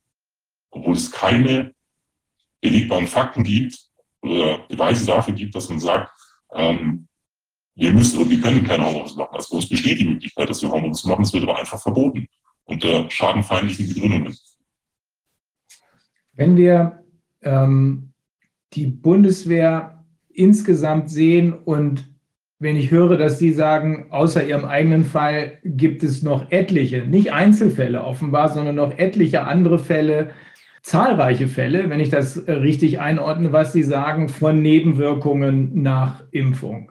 Obwohl 0.70 0.94
es 0.94 1.10
keine 1.10 1.72
belegbaren 2.60 3.06
Fakten 3.06 3.44
gibt 3.44 3.78
oder 4.20 4.58
Beweise 4.68 5.06
dafür 5.06 5.32
gibt, 5.32 5.54
dass 5.54 5.68
man 5.70 5.80
sagt, 5.80 6.12
ähm, 6.52 7.08
wir 7.74 7.92
müssen 7.92 8.18
oder 8.20 8.30
wir 8.30 8.40
können 8.40 8.64
kein 8.64 8.84
Homeoffice 8.84 9.16
machen. 9.16 9.34
Also 9.34 9.56
uns 9.56 9.68
besteht 9.68 10.00
die 10.00 10.08
Möglichkeit, 10.08 10.50
dass 10.50 10.60
wir 10.60 10.70
Homeoffice 10.70 11.04
machen, 11.04 11.22
es 11.22 11.32
wird 11.32 11.44
aber 11.44 11.58
einfach 11.58 11.80
verboten 11.80 12.26
unter 12.64 13.10
schadenfeindlichen 13.10 13.88
Begründungen. 13.88 14.36
Wenn 16.32 16.56
wir 16.56 17.02
ähm, 17.42 18.07
die 18.74 18.86
Bundeswehr 18.86 20.04
insgesamt 20.28 21.10
sehen 21.10 21.52
und 21.52 22.08
wenn 22.60 22.76
ich 22.76 22.90
höre, 22.90 23.16
dass 23.16 23.38
Sie 23.38 23.52
sagen, 23.52 24.06
außer 24.10 24.44
Ihrem 24.44 24.64
eigenen 24.64 25.04
Fall 25.04 25.58
gibt 25.64 26.02
es 26.02 26.22
noch 26.22 26.50
etliche, 26.50 27.06
nicht 27.06 27.32
Einzelfälle 27.32 28.02
offenbar, 28.02 28.52
sondern 28.52 28.74
noch 28.76 28.98
etliche 28.98 29.44
andere 29.44 29.78
Fälle, 29.78 30.30
zahlreiche 30.82 31.46
Fälle, 31.46 31.88
wenn 31.88 32.00
ich 32.00 32.10
das 32.10 32.46
richtig 32.48 32.98
einordne, 32.98 33.52
was 33.52 33.72
Sie 33.72 33.84
sagen, 33.84 34.28
von 34.28 34.60
Nebenwirkungen 34.60 35.82
nach 35.82 36.24
Impfung. 36.32 36.90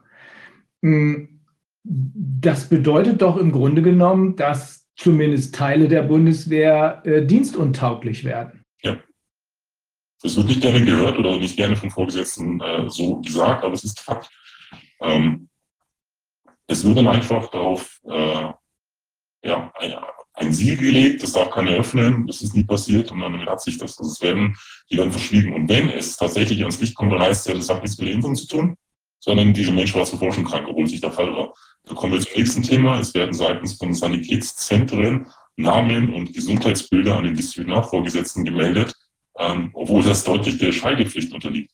Hm, 0.81 1.41
das 1.83 2.69
bedeutet 2.69 3.21
doch 3.21 3.37
im 3.37 3.51
Grunde 3.51 3.81
genommen, 3.81 4.35
dass 4.35 4.87
zumindest 4.95 5.55
Teile 5.55 5.87
der 5.87 6.03
Bundeswehr 6.03 7.01
äh, 7.05 7.25
dienstuntauglich 7.25 8.23
werden. 8.23 8.63
Das 10.21 10.35
wird 10.35 10.47
nicht 10.47 10.61
gerne 10.61 10.83
gehört 10.83 11.17
oder 11.17 11.37
nicht 11.37 11.55
gerne 11.55 11.75
von 11.75 11.91
Vorgesetzten 11.91 12.59
äh, 12.61 12.89
so 12.89 13.21
gesagt, 13.21 13.63
aber 13.63 13.73
es 13.73 13.83
ist 13.83 13.99
Fakt. 13.99 14.29
Ähm, 15.01 15.49
es 16.67 16.83
wird 16.83 16.97
dann 16.97 17.07
einfach 17.07 17.49
darauf 17.49 17.99
äh, 18.09 18.51
ja, 19.43 19.71
ein, 19.75 19.95
ein 20.33 20.53
Siegel 20.53 20.77
gelegt, 20.77 21.23
das 21.23 21.33
darf 21.33 21.49
keiner 21.51 21.71
öffnen, 21.71 22.27
das 22.27 22.41
ist 22.41 22.55
nie 22.55 22.63
passiert 22.63 23.11
und 23.11 23.19
dann 23.19 23.45
hat 23.45 23.61
sich 23.61 23.77
das, 23.77 23.95
das 23.95 24.21
werden, 24.21 24.55
die 24.91 24.97
werden 24.97 25.11
verschwiegen. 25.11 25.53
Und 25.53 25.69
wenn 25.69 25.89
es 25.89 26.17
tatsächlich 26.17 26.59
ans 26.61 26.79
Licht 26.79 26.95
kommt, 26.95 27.11
dann 27.11 27.21
heißt 27.21 27.41
es 27.41 27.53
ja, 27.53 27.57
das 27.57 27.69
hat 27.69 27.81
nichts 27.81 27.97
mit 27.97 28.07
der 28.07 28.15
Impfung 28.15 28.35
zu 28.35 28.47
tun, 28.47 28.75
sondern 29.19 29.53
dieser 29.53 29.71
Mensch 29.71 29.93
war 29.95 30.05
zuvor 30.05 30.33
schon 30.33 30.45
krank, 30.45 30.67
obwohl 30.67 30.85
es 30.85 30.91
nicht 30.91 31.03
der 31.03 31.11
Fall 31.11 31.33
war. 31.33 31.53
Da 31.85 31.95
kommen 31.95 32.13
wir 32.13 32.19
zum 32.19 32.33
nächsten 32.35 32.63
Thema. 32.63 32.99
Es 32.99 33.13
werden 33.13 33.33
seitens 33.33 33.73
von 33.75 33.93
Sanitätszentren 33.93 35.27
Namen 35.55 36.13
und 36.13 36.33
Gesundheitsbilder 36.33 37.17
an 37.17 37.23
den 37.23 37.35
Disziplinarvorgesetzten 37.35 38.45
gemeldet, 38.45 38.93
ähm, 39.37 39.69
obwohl 39.73 40.03
das 40.03 40.23
deutlich 40.23 40.57
der 40.57 40.71
Schweigepflicht 40.71 41.33
unterliegt. 41.33 41.71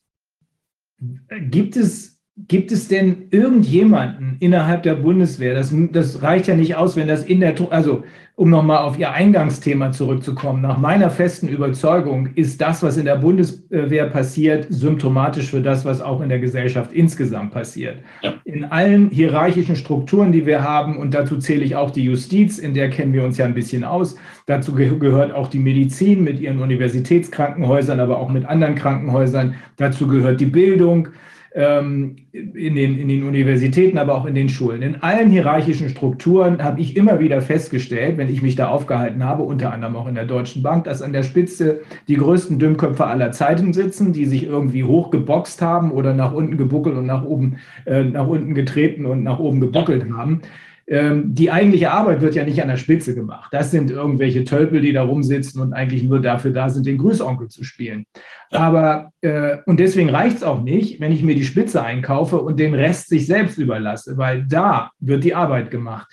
Gibt 1.50 1.76
es 1.76 2.13
Gibt 2.36 2.72
es 2.72 2.88
denn 2.88 3.28
irgendjemanden 3.30 4.38
innerhalb 4.40 4.82
der 4.82 4.96
Bundeswehr, 4.96 5.54
das, 5.54 5.72
das 5.92 6.24
reicht 6.24 6.48
ja 6.48 6.56
nicht 6.56 6.76
aus, 6.76 6.96
wenn 6.96 7.08
das 7.08 7.24
in 7.24 7.40
der, 7.40 7.54
also 7.70 8.04
um 8.36 8.50
nochmal 8.50 8.80
auf 8.80 8.98
Ihr 8.98 9.12
Eingangsthema 9.12 9.92
zurückzukommen, 9.92 10.60
nach 10.60 10.80
meiner 10.80 11.12
festen 11.12 11.48
Überzeugung 11.48 12.30
ist 12.34 12.60
das, 12.60 12.82
was 12.82 12.98
in 12.98 13.06
der 13.06 13.18
Bundeswehr 13.18 14.08
passiert, 14.08 14.66
symptomatisch 14.70 15.52
für 15.52 15.62
das, 15.62 15.86
was 15.86 16.02
auch 16.02 16.22
in 16.22 16.30
der 16.30 16.40
Gesellschaft 16.40 16.92
insgesamt 16.92 17.54
passiert. 17.54 18.00
Ja. 18.24 18.34
In 18.46 18.66
allen 18.66 19.12
hierarchischen 19.12 19.76
Strukturen, 19.76 20.32
die 20.32 20.48
wir 20.48 20.64
haben, 20.64 20.98
und 20.98 21.14
dazu 21.14 21.38
zähle 21.38 21.64
ich 21.64 21.76
auch 21.76 21.92
die 21.92 22.04
Justiz, 22.04 22.58
in 22.58 22.74
der 22.74 22.90
kennen 22.90 23.14
wir 23.14 23.24
uns 23.24 23.38
ja 23.38 23.46
ein 23.46 23.54
bisschen 23.54 23.84
aus, 23.84 24.16
dazu 24.48 24.74
gehört 24.74 25.32
auch 25.34 25.50
die 25.50 25.60
Medizin 25.60 26.24
mit 26.24 26.40
ihren 26.40 26.60
Universitätskrankenhäusern, 26.60 28.00
aber 28.00 28.18
auch 28.18 28.30
mit 28.30 28.46
anderen 28.46 28.74
Krankenhäusern, 28.74 29.54
dazu 29.78 30.08
gehört 30.08 30.42
die 30.42 30.48
Bildung, 30.48 31.10
ähm, 31.56 32.16
in, 32.32 32.76
den, 32.76 32.98
in 32.98 33.08
den 33.08 33.24
Universitäten, 33.24 33.98
aber 33.98 34.16
auch 34.16 34.26
in 34.26 34.36
den 34.36 34.50
Schulen. 34.50 34.82
In 34.82 35.04
allen 35.04 35.30
hierarchischen 35.30 35.90
Strukturen 35.90 36.64
habe 36.64 36.82
ich 36.82 36.98
immer 36.98 37.20
wieder 37.20 37.42
festgestellt, 37.42 38.18
wenn 38.18 38.30
ich 38.30 38.42
mich 38.42 38.56
da 38.56 38.70
aufgehalten 38.70 39.24
habe, 39.24 39.44
unter 39.44 39.72
anderem 39.72 39.96
auch 39.96 40.08
in 40.08 40.16
der 40.16 40.26
Deutschen 40.26 40.64
Bank, 40.64 40.86
dass 40.86 41.02
an 41.02 41.14
der 41.14 41.24
Spitze 41.24 41.82
die 42.08 42.16
größten 42.16 42.58
Dümmköpfe 42.58 43.06
aller 43.06 43.32
Zeiten 43.32 43.74
sitzen, 43.74 44.14
die 44.14 44.26
sich 44.26 44.44
irgendwie 44.44 44.84
hochgeboxt 44.84 45.62
haben 45.62 45.92
oder 45.92 46.14
nach 46.14 46.34
unten 46.34 46.58
gebuckelt 46.58 46.98
und 46.98 47.06
nach 47.06 47.24
oben, 47.24 47.58
äh, 47.86 48.04
nach 48.04 48.28
unten 48.28 48.56
getreten 48.56 49.06
und 49.06 49.24
nach 49.24 49.40
oben 49.40 49.60
gebuckelt 49.60 50.06
haben. 50.12 50.42
Ähm, 50.86 51.34
die 51.34 51.50
eigentliche 51.50 51.92
Arbeit 51.92 52.22
wird 52.22 52.36
ja 52.36 52.44
nicht 52.44 52.62
an 52.62 52.68
der 52.68 52.78
Spitze 52.78 53.16
gemacht. 53.16 53.50
Das 53.54 53.72
sind 53.72 53.90
irgendwelche 53.90 54.44
Tölpel, 54.44 54.82
die 54.82 54.92
da 54.92 55.04
rumsitzen 55.04 55.62
und 55.62 55.74
eigentlich 55.74 56.04
nur 56.04 56.22
dafür 56.22 56.52
da 56.52 56.70
sind, 56.70 56.86
den 56.86 56.98
Grüßonkel 56.98 57.48
zu 57.48 57.64
spielen. 57.64 58.06
Aber, 58.52 59.12
äh, 59.22 59.58
und 59.66 59.80
deswegen 59.80 60.10
reicht 60.10 60.38
es 60.38 60.44
auch 60.44 60.62
nicht, 60.62 61.00
wenn 61.00 61.14
ich 61.14 61.24
mir 61.24 61.36
die 61.36 61.46
Spitze 61.46 61.82
einkaufe 61.82 62.38
und 62.38 62.60
den 62.60 62.74
Rest 62.74 63.08
sich 63.08 63.26
selbst 63.28 63.58
überlasse, 63.58 64.18
weil 64.18 64.46
da 64.46 64.92
wird 65.00 65.24
die 65.24 65.36
Arbeit 65.36 65.72
gemacht. 65.72 66.12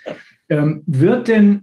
Ähm, 0.48 0.82
wird, 0.86 1.26
denn, 1.26 1.62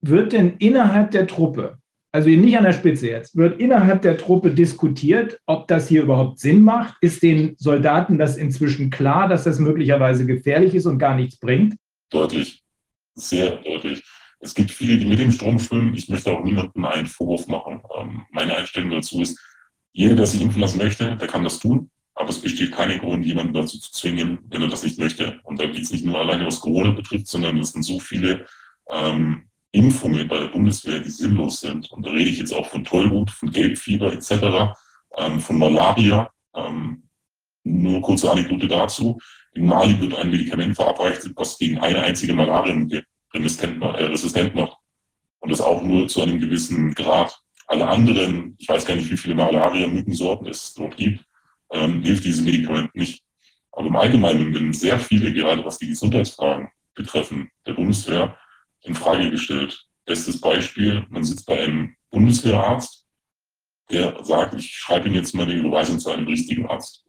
wird 0.00 0.32
denn 0.32 0.54
innerhalb 0.58 1.10
der 1.10 1.26
Truppe, 1.26 1.76
also 2.12 2.30
nicht 2.30 2.56
an 2.56 2.64
der 2.64 2.72
Spitze 2.72 3.08
jetzt, 3.08 3.36
wird 3.36 3.60
innerhalb 3.60 4.00
der 4.00 4.16
Truppe 4.16 4.50
diskutiert, 4.50 5.38
ob 5.44 5.68
das 5.68 5.86
hier 5.88 6.02
überhaupt 6.02 6.38
Sinn 6.38 6.62
macht? 6.62 6.96
Ist 7.02 7.22
den 7.22 7.54
Soldaten 7.58 8.16
das 8.16 8.38
inzwischen 8.38 8.88
klar, 8.88 9.28
dass 9.28 9.44
das 9.44 9.58
möglicherweise 9.58 10.24
gefährlich 10.24 10.74
ist 10.74 10.86
und 10.86 10.98
gar 10.98 11.14
nichts 11.14 11.38
bringt? 11.38 11.74
Deutlich, 12.10 12.62
sehr 13.14 13.56
deutlich. 13.56 14.02
Es 14.40 14.54
gibt 14.54 14.70
viele, 14.70 14.96
die 14.98 15.06
mit 15.06 15.18
dem 15.18 15.32
Strom 15.32 15.58
schwimmen. 15.58 15.94
Ich 15.94 16.08
möchte 16.08 16.32
auch 16.32 16.44
niemandem 16.44 16.84
einen 16.84 17.06
Vorwurf 17.06 17.46
machen. 17.48 17.82
Ähm, 17.98 18.26
meine 18.30 18.56
Einstellung 18.56 18.90
dazu 18.90 19.20
ist, 19.20 19.38
jeder, 19.92 20.14
der 20.14 20.26
sich 20.26 20.40
impfen 20.40 20.60
lassen 20.60 20.78
möchte, 20.78 21.16
der 21.16 21.28
kann 21.28 21.44
das 21.44 21.58
tun. 21.58 21.90
Aber 22.14 22.30
es 22.30 22.40
besteht 22.40 22.72
kein 22.72 22.98
Grund, 22.98 23.24
jemanden 23.24 23.52
dazu 23.52 23.78
zu 23.78 23.92
zwingen, 23.92 24.38
wenn 24.48 24.62
er 24.62 24.68
das 24.68 24.82
nicht 24.82 24.98
möchte. 24.98 25.40
Und 25.44 25.60
da 25.60 25.66
geht 25.66 25.82
es 25.82 25.92
nicht 25.92 26.04
nur 26.04 26.18
alleine, 26.18 26.46
was 26.46 26.60
Corona 26.60 26.90
betrifft, 26.90 27.28
sondern 27.28 27.58
es 27.58 27.72
sind 27.72 27.82
so 27.82 27.98
viele 28.00 28.46
ähm, 28.90 29.48
Impfungen 29.72 30.26
bei 30.26 30.38
der 30.38 30.48
Bundeswehr, 30.48 31.00
die 31.00 31.10
sinnlos 31.10 31.60
sind. 31.60 31.90
Und 31.90 32.06
da 32.06 32.10
rede 32.10 32.30
ich 32.30 32.38
jetzt 32.38 32.52
auch 32.52 32.66
von 32.66 32.84
Tollwut, 32.84 33.30
von 33.30 33.50
Gelbfieber 33.50 34.12
etc., 34.12 34.74
ähm, 35.16 35.40
von 35.40 35.58
Malaria. 35.58 36.30
Ähm, 36.54 37.08
nur 37.64 38.00
kurze 38.00 38.30
Anekdote 38.30 38.66
dazu. 38.66 39.18
In 39.58 39.66
Mali 39.66 40.00
wird 40.00 40.14
ein 40.14 40.30
Medikament 40.30 40.76
verabreicht, 40.76 41.28
was 41.34 41.58
gegen 41.58 41.78
eine 41.78 42.00
einzige 42.00 42.32
Malaria 42.32 43.02
resistent, 43.34 43.82
äh, 43.82 44.50
macht. 44.54 44.76
Und 45.40 45.50
das 45.50 45.60
auch 45.60 45.82
nur 45.82 46.06
zu 46.06 46.22
einem 46.22 46.38
gewissen 46.38 46.94
Grad. 46.94 47.36
Alle 47.66 47.88
anderen, 47.88 48.54
ich 48.58 48.68
weiß 48.68 48.84
gar 48.84 48.94
nicht, 48.94 49.10
wie 49.10 49.16
viele 49.16 49.34
Malaria-Mückensorten 49.34 50.46
es 50.46 50.74
dort 50.74 50.96
gibt, 50.96 51.24
ähm, 51.72 52.04
hilft 52.04 52.24
dieses 52.24 52.44
Medikament 52.44 52.94
nicht. 52.94 53.24
Aber 53.72 53.88
im 53.88 53.96
Allgemeinen 53.96 54.54
werden 54.54 54.72
sehr 54.72 55.00
viele, 55.00 55.32
gerade 55.32 55.64
was 55.64 55.78
die 55.78 55.88
Gesundheitsfragen 55.88 56.68
betreffen, 56.94 57.50
der 57.66 57.72
Bundeswehr 57.72 58.38
in 58.82 58.94
Frage 58.94 59.28
gestellt. 59.28 59.76
Bestes 60.06 60.40
Beispiel, 60.40 61.04
man 61.10 61.24
sitzt 61.24 61.46
bei 61.46 61.64
einem 61.64 61.96
Bundeswehrarzt, 62.10 63.04
der 63.90 64.24
sagt, 64.24 64.54
ich 64.54 64.70
schreibe 64.70 65.08
Ihnen 65.08 65.16
jetzt 65.16 65.34
mal 65.34 65.42
eine 65.42 65.54
Überweisung 65.54 65.98
zu 65.98 66.10
einem 66.10 66.28
richtigen 66.28 66.68
Arzt. 66.68 67.07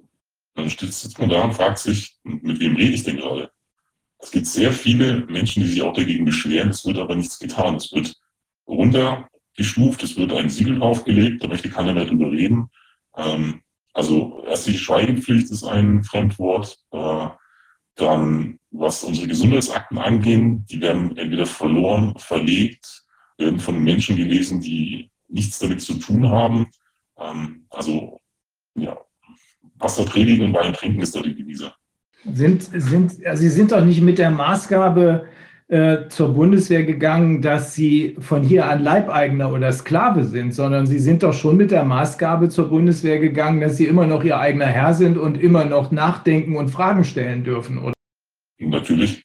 Dann 0.56 0.70
sitzt 0.70 1.20
man 1.20 1.30
da 1.30 1.44
und 1.44 1.54
fragt 1.54 1.80
sich, 1.80 2.18
mit 2.24 2.60
wem 2.60 2.76
rede 2.76 2.94
ich 2.94 3.04
denn 3.04 3.18
gerade? 3.18 3.52
Es 4.20 4.32
gibt 4.32 4.48
sehr 4.48 4.74
viele 4.74 5.26
Menschen, 5.28 5.64
die 5.64 5.70
sich 5.70 5.82
auch 5.82 5.94
dagegen 5.94 6.26
beschweren, 6.26 6.70
es 6.70 6.86
wird 6.86 6.98
aber 6.98 7.16
nichts 7.16 7.40
getan. 7.40 7.76
Es 7.76 7.92
wird 7.94 8.16
runtergestuft, 8.68 10.04
es 10.04 10.18
wird 10.18 10.34
ein 10.34 10.50
Siegel 10.50 10.80
draufgelegt, 10.80 11.44
da 11.44 11.48
möchte 11.48 11.70
keiner 11.70 11.94
mehr 11.94 12.06
drüber 12.06 12.32
reden. 12.32 12.70
Ähm, 13.16 13.62
also 13.94 14.44
ärztliche 14.46 14.80
Schweigepflicht 14.80 15.50
ist 15.50 15.64
ein 15.64 16.04
Fremdwort. 16.04 16.78
Äh, 16.92 17.30
dann, 17.96 18.60
was 18.72 19.04
unsere 19.04 19.28
Gesundheitsakten 19.28 19.98
angehen, 19.98 20.66
die 20.68 20.82
werden 20.82 21.18
entweder 21.18 21.46
verloren, 21.46 22.14
verlegt, 22.18 23.06
werden 23.38 23.60
von 23.60 23.82
Menschen 23.84 24.16
gelesen, 24.16 24.62
die 24.62 25.12
nichts 25.28 25.60
damit 25.60 25.82
zu 25.82 25.96
tun 25.96 26.30
haben. 26.30 26.68
Ähm, 27.18 27.66
also 27.70 28.22
ja, 28.76 28.98
Wasser 29.80 30.06
predigen 30.06 30.46
und 30.46 30.54
Wein 30.54 30.74
trinken 30.74 31.02
ist 31.02 31.16
da 31.16 31.22
die 31.22 31.36
Devise. 31.36 31.74
Sind, 32.34 32.64
sind, 32.64 33.26
also 33.26 33.42
Sie 33.42 33.50
sind 33.50 33.72
doch 33.72 33.84
nicht 33.84 34.02
mit 34.02 34.18
der 34.18 34.30
Maßgabe 34.30 35.28
äh, 35.70 36.10
zur 36.10 36.34
Bundeswehr 36.34 36.84
gegangen, 36.84 37.42
dass 37.42 37.74
Sie 37.74 38.18
von 38.20 38.44
hier 38.44 38.68
an 38.68 38.84
Leibeigner 38.84 39.54
oder 39.54 39.72
Sklave 39.72 40.26
sind, 40.26 40.54
sondern 40.54 40.86
Sie 40.86 41.00
sind 41.00 41.24
doch 41.24 41.34
schon 41.34 41.58
mit 41.58 41.72
der 41.72 41.86
Maßgabe 41.86 42.50
zur 42.50 42.70
Bundeswehr 42.70 43.20
gegangen, 43.20 43.62
dass 43.62 43.78
Sie 43.78 43.86
immer 43.86 44.06
noch 44.06 44.24
Ihr 44.24 44.38
eigener 44.38 44.66
Herr 44.66 44.94
sind 44.94 45.18
und 45.18 45.40
immer 45.40 45.66
noch 45.66 45.92
nachdenken 45.92 46.58
und 46.58 46.70
Fragen 46.70 47.04
stellen 47.04 47.44
dürfen, 47.44 47.78
oder? 47.78 47.94
Natürlich. 48.60 49.24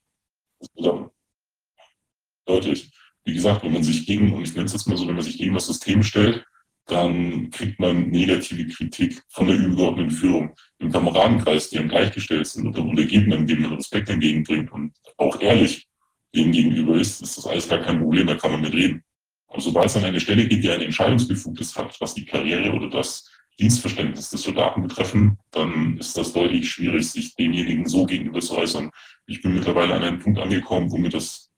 Deutlich. 2.46 2.92
Wie 3.24 3.34
gesagt, 3.34 3.64
wenn 3.64 3.72
man 3.72 3.82
sich 3.82 4.06
gegen, 4.06 4.34
und 4.34 4.42
ich 4.42 4.54
nenne 4.54 4.66
es 4.66 4.74
jetzt 4.74 4.86
mal 4.86 4.96
so, 4.96 5.08
wenn 5.08 5.14
man 5.14 5.24
sich 5.24 5.38
gegen 5.38 5.54
das 5.54 5.66
System 5.66 6.02
stellt, 6.02 6.44
dann 6.86 7.50
kriegt 7.50 7.80
man 7.80 8.10
negative 8.10 8.66
Kritik 8.66 9.22
von 9.28 9.46
der 9.46 9.56
übergeordneten 9.56 10.10
Führung. 10.10 10.54
Im 10.78 10.92
Kameradenkreis, 10.92 11.70
die 11.70 11.78
einem 11.78 11.88
gleichgestellt 11.88 12.46
sind 12.46 12.66
oder 12.66 12.82
Untergebenen, 12.82 13.46
dem 13.46 13.62
man 13.62 13.74
Respekt 13.74 14.10
entgegenbringt 14.10 14.70
und 14.70 14.92
auch 15.16 15.40
ehrlich 15.40 15.86
dem 16.34 16.52
gegenüber 16.52 16.96
ist, 16.96 17.22
ist 17.22 17.38
das 17.38 17.46
alles 17.46 17.68
gar 17.68 17.80
kein 17.80 18.00
Problem, 18.00 18.26
da 18.26 18.34
kann 18.34 18.52
man 18.52 18.60
mit 18.60 18.74
reden. 18.74 19.02
Aber 19.48 19.60
sobald 19.60 19.86
es 19.86 19.96
an 19.96 20.04
eine 20.04 20.20
Stelle 20.20 20.46
geht, 20.46 20.64
die 20.64 20.70
eine 20.70 20.84
Entscheidungsbefugnis 20.84 21.76
hat, 21.76 21.98
was 22.00 22.14
die 22.14 22.24
Karriere 22.24 22.72
oder 22.72 22.90
das 22.90 23.30
Dienstverständnis 23.58 24.30
des 24.30 24.42
Soldaten 24.42 24.82
betreffen, 24.82 25.38
dann 25.52 25.96
ist 25.98 26.16
das 26.18 26.32
deutlich 26.32 26.68
schwierig, 26.68 27.08
sich 27.08 27.36
demjenigen 27.36 27.86
so 27.86 28.04
gegenüber 28.04 28.40
zu 28.40 28.56
äußern. 28.56 28.90
Ich 29.26 29.42
bin 29.42 29.54
mittlerweile 29.54 29.94
an 29.94 30.02
einem 30.02 30.18
Punkt 30.18 30.40
angekommen, 30.40 30.90
wo 30.90 30.96
mir 30.96 31.10
das 31.10 31.50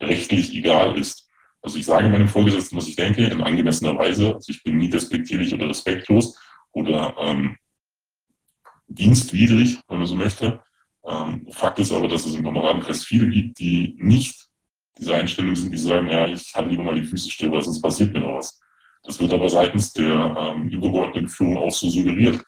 rechtlich 0.00 0.52
egal 0.52 0.98
ist. 0.98 1.23
Also 1.64 1.78
ich 1.78 1.86
sage 1.86 2.10
meinem 2.10 2.28
Vorgesetzten, 2.28 2.76
was 2.76 2.88
ich 2.88 2.94
denke, 2.94 3.24
in 3.24 3.40
angemessener 3.40 3.96
Weise. 3.96 4.34
Also 4.34 4.52
ich 4.52 4.62
bin 4.62 4.76
nie 4.76 4.90
despektierlich 4.90 5.54
oder 5.54 5.66
respektlos 5.66 6.38
oder 6.72 7.16
ähm, 7.18 7.56
dienstwidrig, 8.86 9.78
wenn 9.88 9.98
man 9.98 10.06
so 10.06 10.14
möchte. 10.14 10.62
Ähm, 11.06 11.46
Fakt 11.52 11.78
ist 11.78 11.90
aber, 11.90 12.06
dass 12.06 12.26
es 12.26 12.34
im 12.34 12.44
Kameradenkreis 12.44 13.04
viele 13.04 13.30
gibt, 13.30 13.58
die 13.58 13.96
nicht 13.98 14.46
diese 14.98 15.14
Einstellung 15.14 15.56
sind, 15.56 15.72
die 15.72 15.78
sagen, 15.78 16.10
ja, 16.10 16.26
ich 16.26 16.54
halte 16.54 16.68
lieber 16.68 16.82
mal 16.82 16.96
die 16.96 17.06
Füße 17.06 17.30
still, 17.30 17.50
weil 17.50 17.62
sonst 17.62 17.80
passiert 17.80 18.12
mir 18.12 18.20
noch 18.20 18.36
was. 18.36 18.60
Das 19.02 19.18
wird 19.18 19.32
aber 19.32 19.48
seitens 19.48 19.90
der 19.94 20.36
ähm, 20.38 20.68
übergeordneten 20.68 21.30
Führung 21.30 21.56
auch 21.56 21.72
so 21.72 21.88
suggeriert. 21.88 22.44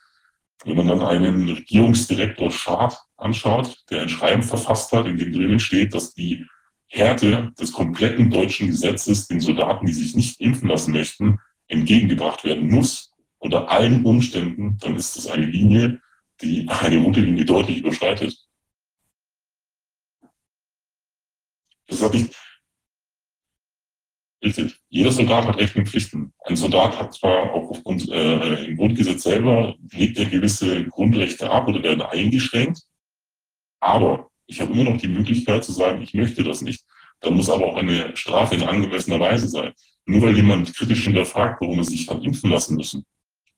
Wenn 0.64 0.76
man 0.76 0.88
dann 0.88 1.00
einen 1.00 1.48
Regierungsdirektor 1.48 2.50
Schad 2.50 2.98
anschaut, 3.16 3.78
der 3.88 4.02
ein 4.02 4.10
Schreiben 4.10 4.42
verfasst 4.42 4.92
hat, 4.92 5.06
in 5.06 5.16
dem 5.16 5.32
drinnen 5.32 5.60
steht, 5.60 5.94
dass 5.94 6.12
die 6.12 6.46
Härte 6.88 7.52
des 7.58 7.72
kompletten 7.72 8.30
deutschen 8.30 8.68
Gesetzes 8.68 9.26
den 9.26 9.40
Soldaten, 9.40 9.86
die 9.86 9.92
sich 9.92 10.14
nicht 10.14 10.40
impfen 10.40 10.68
lassen 10.68 10.92
möchten, 10.92 11.38
entgegengebracht 11.68 12.44
werden 12.44 12.68
muss, 12.70 13.12
unter 13.38 13.70
allen 13.70 14.04
Umständen, 14.04 14.78
dann 14.78 14.96
ist 14.96 15.16
das 15.16 15.26
eine 15.26 15.46
Linie, 15.46 16.00
die 16.40 16.68
eine 16.68 16.98
rote 16.98 17.20
Linie 17.20 17.44
deutlich 17.44 17.78
überschreitet. 17.78 18.36
Das 21.88 22.02
habe 22.02 22.16
ich. 22.16 22.36
Richtig. 24.42 24.78
Jeder 24.88 25.12
Soldat 25.12 25.46
hat 25.46 25.56
Rechte 25.56 25.78
und 25.78 25.88
Pflichten. 25.88 26.32
Ein 26.44 26.56
Soldat 26.56 26.98
hat 26.98 27.14
zwar 27.14 27.52
auch 27.52 27.70
aufgrund 27.70 28.08
äh, 28.08 28.64
im 28.64 28.76
Grundgesetz 28.76 29.22
selber 29.22 29.74
legt 29.92 30.18
er 30.18 30.26
gewisse 30.26 30.84
Grundrechte 30.84 31.50
ab 31.50 31.66
oder 31.68 31.82
werden 31.82 32.02
eingeschränkt, 32.02 32.82
aber 33.80 34.30
ich 34.46 34.60
habe 34.60 34.72
immer 34.72 34.84
noch 34.84 35.00
die 35.00 35.08
Möglichkeit 35.08 35.64
zu 35.64 35.72
sagen, 35.72 36.02
ich 36.02 36.14
möchte 36.14 36.42
das 36.44 36.62
nicht. 36.62 36.84
Dann 37.20 37.34
muss 37.34 37.50
aber 37.50 37.66
auch 37.66 37.76
eine 37.76 38.16
Strafe 38.16 38.54
in 38.54 38.62
angemessener 38.62 39.20
Weise 39.20 39.48
sein. 39.48 39.72
Nur 40.04 40.22
weil 40.22 40.36
jemand 40.36 40.74
kritisch 40.74 41.04
hinterfragt, 41.04 41.60
warum 41.60 41.78
er 41.78 41.84
sich 41.84 42.08
hat 42.08 42.22
impfen 42.22 42.50
lassen 42.50 42.76
müssen, 42.76 43.04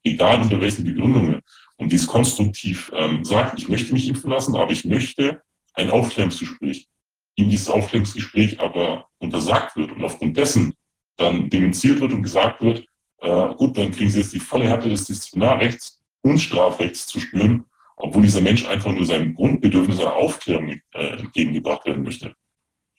egal 0.05 0.41
unter 0.41 0.61
welchen 0.61 0.85
Begründungen, 0.85 1.43
und 1.77 1.93
dies 1.93 2.07
konstruktiv 2.07 2.91
ähm, 2.95 3.25
sagt, 3.25 3.59
ich 3.59 3.69
möchte 3.69 3.93
mich 3.93 4.09
impfen 4.09 4.31
lassen, 4.31 4.57
aber 4.57 4.73
ich 4.73 4.85
möchte 4.85 5.43
ein 5.75 5.91
Aufklärungsgespräch. 5.91 6.89
Ihm 7.37 7.51
dieses 7.51 7.69
Aufklärungsgespräch 7.69 8.59
aber 8.59 9.07
untersagt 9.19 9.77
wird 9.77 9.93
und 9.93 10.03
aufgrund 10.03 10.37
dessen 10.37 10.75
dann 11.17 11.49
denunziert 11.49 12.01
wird 12.01 12.13
und 12.13 12.23
gesagt 12.23 12.61
wird, 12.63 12.85
äh, 13.21 13.55
gut, 13.55 13.77
dann 13.79 13.93
kriegen 13.93 14.11
Sie 14.11 14.21
jetzt 14.21 14.33
die 14.33 14.41
volle 14.41 14.65
Härte 14.65 14.89
des 14.89 15.05
Disziplinarrechts 15.05 16.01
und 16.23 16.39
Strafrechts 16.39 17.07
zu 17.07 17.21
spüren 17.21 17.65
obwohl 17.99 18.23
dieser 18.23 18.41
Mensch 18.41 18.67
einfach 18.67 18.93
nur 18.93 19.05
seinem 19.05 19.35
Grundbedürfnis 19.35 20.01
einer 20.01 20.15
Aufklärung 20.15 20.81
äh, 20.93 21.19
entgegengebracht 21.19 21.85
werden 21.87 22.03
möchte. 22.03 22.35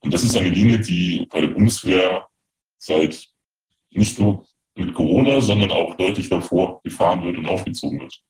Und 0.02 0.14
das 0.14 0.24
ist 0.24 0.38
eine 0.38 0.50
Linie, 0.50 0.80
die 0.80 1.28
bei 1.30 1.42
der 1.42 1.48
Bundeswehr 1.48 2.28
seit 2.78 3.28
nicht 3.92 4.20
nur 4.20 4.46
mit 4.76 4.94
Corona, 4.94 5.42
sondern 5.42 5.72
auch 5.72 5.96
deutlich 5.96 6.30
davor 6.30 6.82
gefahren 6.84 7.24
wird 7.24 7.38
und 7.38 7.48
aufgezogen 7.48 8.00
wird. 8.00 8.22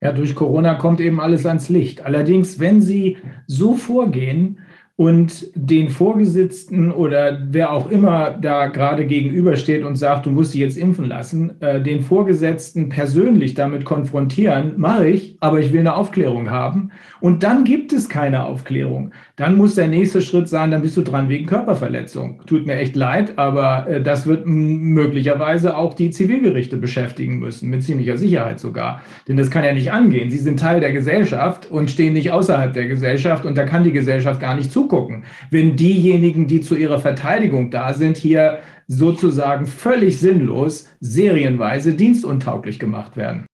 Ja, 0.00 0.12
durch 0.12 0.34
Corona 0.34 0.74
kommt 0.74 1.00
eben 1.00 1.20
alles 1.20 1.46
ans 1.46 1.68
Licht. 1.68 2.02
Allerdings, 2.02 2.58
wenn 2.58 2.82
Sie 2.82 3.16
so 3.46 3.74
vorgehen, 3.74 4.60
und 4.96 5.50
den 5.56 5.90
Vorgesetzten 5.90 6.92
oder 6.92 7.40
wer 7.50 7.72
auch 7.72 7.90
immer 7.90 8.30
da 8.30 8.68
gerade 8.68 9.06
gegenübersteht 9.06 9.82
und 9.82 9.96
sagt, 9.96 10.26
du 10.26 10.30
musst 10.30 10.54
dich 10.54 10.60
jetzt 10.60 10.76
impfen 10.76 11.06
lassen, 11.06 11.60
äh, 11.60 11.82
den 11.82 12.02
Vorgesetzten 12.02 12.90
persönlich 12.90 13.54
damit 13.54 13.84
konfrontieren, 13.84 14.74
mache 14.76 15.08
ich, 15.08 15.36
aber 15.40 15.58
ich 15.58 15.72
will 15.72 15.80
eine 15.80 15.96
Aufklärung 15.96 16.50
haben. 16.50 16.92
Und 17.20 17.42
dann 17.42 17.64
gibt 17.64 17.92
es 17.92 18.08
keine 18.08 18.44
Aufklärung. 18.44 19.10
Dann 19.36 19.56
muss 19.56 19.74
der 19.74 19.88
nächste 19.88 20.22
Schritt 20.22 20.48
sein, 20.48 20.70
dann 20.70 20.82
bist 20.82 20.96
du 20.96 21.02
dran 21.02 21.28
wegen 21.28 21.46
Körperverletzung. 21.46 22.42
Tut 22.46 22.66
mir 22.66 22.76
echt 22.76 22.94
leid, 22.94 23.36
aber 23.36 23.88
äh, 23.88 24.00
das 24.00 24.26
wird 24.26 24.46
möglicherweise 24.46 25.76
auch 25.76 25.94
die 25.94 26.10
Zivilgerichte 26.10 26.76
beschäftigen 26.76 27.40
müssen, 27.40 27.68
mit 27.68 27.82
ziemlicher 27.82 28.16
Sicherheit 28.16 28.60
sogar. 28.60 29.02
Denn 29.26 29.36
das 29.36 29.50
kann 29.50 29.64
ja 29.64 29.72
nicht 29.72 29.90
angehen. 29.90 30.30
Sie 30.30 30.38
sind 30.38 30.60
Teil 30.60 30.78
der 30.78 30.92
Gesellschaft 30.92 31.68
und 31.68 31.90
stehen 31.90 32.12
nicht 32.12 32.30
außerhalb 32.30 32.72
der 32.72 32.86
Gesellschaft 32.86 33.44
und 33.44 33.58
da 33.58 33.64
kann 33.64 33.82
die 33.82 33.90
Gesellschaft 33.90 34.40
gar 34.40 34.54
nicht 34.54 34.70
zugucken. 34.70 35.24
Wenn 35.50 35.74
diejenigen, 35.74 36.46
die 36.46 36.60
zu 36.60 36.76
ihrer 36.76 37.00
Verteidigung 37.00 37.72
da 37.72 37.92
sind, 37.92 38.16
hier 38.16 38.60
sozusagen 38.86 39.66
völlig 39.66 40.20
sinnlos, 40.20 40.88
serienweise 41.00 41.94
dienstuntauglich 41.94 42.78
gemacht 42.78 43.16
werden. 43.16 43.46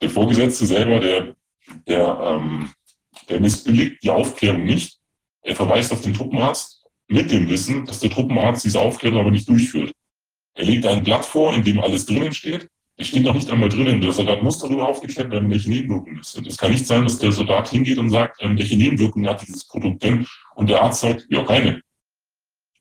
Der 0.00 0.10
Vorgesetzte 0.10 0.66
selber, 0.66 1.00
der, 1.00 1.34
der, 1.88 2.18
ähm, 2.22 2.68
der 3.28 3.40
missbilligt 3.40 4.00
die 4.04 4.10
Aufklärung 4.10 4.64
nicht 4.64 4.97
er 5.42 5.56
verweist 5.56 5.92
auf 5.92 6.02
den 6.02 6.14
Truppenarzt 6.14 6.84
mit 7.08 7.30
dem 7.30 7.48
Wissen, 7.48 7.86
dass 7.86 8.00
der 8.00 8.10
Truppenarzt 8.10 8.64
diese 8.64 8.80
Aufklärung 8.80 9.20
aber 9.20 9.30
nicht 9.30 9.48
durchführt. 9.48 9.92
Er 10.54 10.64
legt 10.64 10.86
ein 10.86 11.04
Blatt 11.04 11.24
vor, 11.24 11.54
in 11.54 11.64
dem 11.64 11.80
alles 11.80 12.06
drinnen 12.06 12.34
steht. 12.34 12.68
Es 12.96 13.08
steht 13.08 13.22
noch 13.22 13.34
nicht 13.34 13.48
einmal 13.48 13.68
drinnen, 13.68 14.00
der 14.00 14.10
Soldat 14.10 14.42
muss 14.42 14.58
darüber 14.58 14.88
aufgeklärt 14.88 15.30
werden, 15.30 15.48
welche 15.50 15.70
Nebenwirkungen 15.70 16.18
es 16.18 16.32
sind. 16.32 16.48
Es 16.48 16.56
kann 16.56 16.72
nicht 16.72 16.84
sein, 16.84 17.04
dass 17.04 17.18
der 17.18 17.30
Soldat 17.30 17.68
hingeht 17.68 17.96
und 17.98 18.10
sagt, 18.10 18.42
ähm, 18.42 18.58
welche 18.58 18.76
Nebenwirkungen 18.76 19.28
hat 19.28 19.40
dieses 19.46 19.64
Produkt 19.64 20.02
denn? 20.02 20.26
Und 20.56 20.68
der 20.68 20.82
Arzt 20.82 21.02
sagt, 21.02 21.24
ja, 21.30 21.44
keine. 21.44 21.80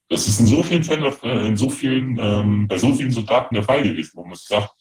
Das 0.09 0.27
ist 0.27 0.39
in 0.39 0.47
so 0.47 0.63
vielen 0.63 0.83
Fällen, 0.83 1.03
äh, 1.21 1.47
in 1.47 1.55
so 1.55 1.69
vielen, 1.69 2.17
ähm, 2.19 2.67
bei 2.67 2.79
so 2.79 2.95
vielen 2.95 3.11
Soldaten 3.11 3.53
der 3.53 3.63
Fall 3.63 3.83
gewesen, 3.83 4.11
wo 4.15 4.25
man 4.25 4.35
sagt, 4.35 4.71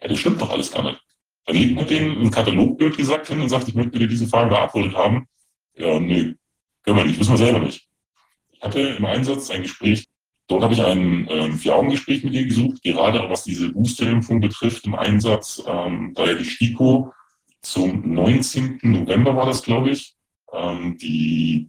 ja, 0.00 0.08
das 0.08 0.18
stimmt 0.18 0.40
doch 0.40 0.50
alles 0.50 0.72
gar 0.72 0.82
nicht. 0.82 1.00
Dann 1.44 1.56
legt 1.56 1.74
man 1.74 1.86
denen 1.86 2.18
ein 2.22 2.30
Katalogbild 2.30 2.96
gesagt 2.96 3.28
hin 3.28 3.40
und 3.40 3.50
sagt, 3.50 3.68
ich 3.68 3.74
möchte 3.74 3.98
dir 3.98 4.08
diese 4.08 4.26
Frage 4.26 4.48
beantwortet 4.48 4.94
haben. 4.94 5.26
Ja, 5.74 6.00
nee, 6.00 6.34
können 6.86 6.98
wir 6.98 7.04
nicht, 7.04 7.18
wissen 7.18 7.32
wir 7.32 7.38
selber 7.38 7.58
nicht. 7.58 7.86
Ich 8.52 8.62
hatte 8.62 8.80
im 8.80 9.04
Einsatz 9.04 9.50
ein 9.50 9.62
Gespräch, 9.62 10.06
dort 10.46 10.62
habe 10.62 10.74
ich 10.74 10.82
ein 10.82 11.26
ähm, 11.28 11.58
Vier-Augen-Gespräch 11.58 12.22
mit 12.22 12.32
ihr 12.32 12.46
gesucht, 12.46 12.82
gerade 12.82 13.28
was 13.28 13.44
diese 13.44 13.70
Boosterimpfung 13.70 14.40
betrifft 14.40 14.86
im 14.86 14.94
Einsatz, 14.94 15.62
ähm, 15.66 16.12
da 16.14 16.26
ja 16.26 16.34
die 16.34 16.44
STIKO 16.44 17.12
zum 17.60 18.14
19. 18.14 18.78
November 18.82 19.34
war 19.34 19.46
das, 19.46 19.62
glaube 19.62 19.90
ich, 19.90 20.14
ähm, 20.52 20.96
die 20.96 21.68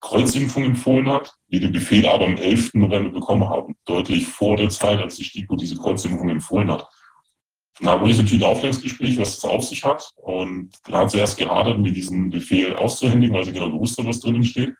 Kreuzimpfung 0.00 0.64
empfohlen 0.64 1.08
hat, 1.08 1.34
die 1.48 1.60
den 1.60 1.72
Befehl 1.72 2.06
aber 2.06 2.26
am 2.26 2.36
11. 2.36 2.74
November 2.74 3.10
bekommen 3.10 3.48
haben, 3.48 3.74
deutlich 3.86 4.26
vor 4.26 4.56
der 4.56 4.68
Zeit, 4.68 5.00
als 5.00 5.16
die 5.16 5.24
STIKO 5.24 5.56
diese 5.56 5.76
Kreuzimpfung 5.76 6.28
empfohlen 6.28 6.70
hat. 6.70 6.86
Dann 6.90 6.90
wurde 6.90 6.90
ich 6.90 6.90
natürlich 6.90 7.61
ein 7.80 7.88
Aufklärungsgespräch, 7.88 9.18
was 9.18 9.40
das 9.40 9.50
auf 9.50 9.64
sich 9.64 9.84
hat. 9.84 10.10
Und 10.16 10.72
dann 10.84 10.94
hat 10.94 11.10
sie 11.10 11.18
erst 11.18 11.38
gehadert, 11.38 11.78
mir 11.78 11.92
diesen 11.92 12.30
Befehl 12.30 12.74
auszuhändigen, 12.74 13.34
weil 13.34 13.44
sie 13.44 13.52
genau 13.52 13.70
gewusst 13.70 13.98
hat, 13.98 14.06
was 14.06 14.20
drinnen 14.20 14.44
steht. 14.44 14.74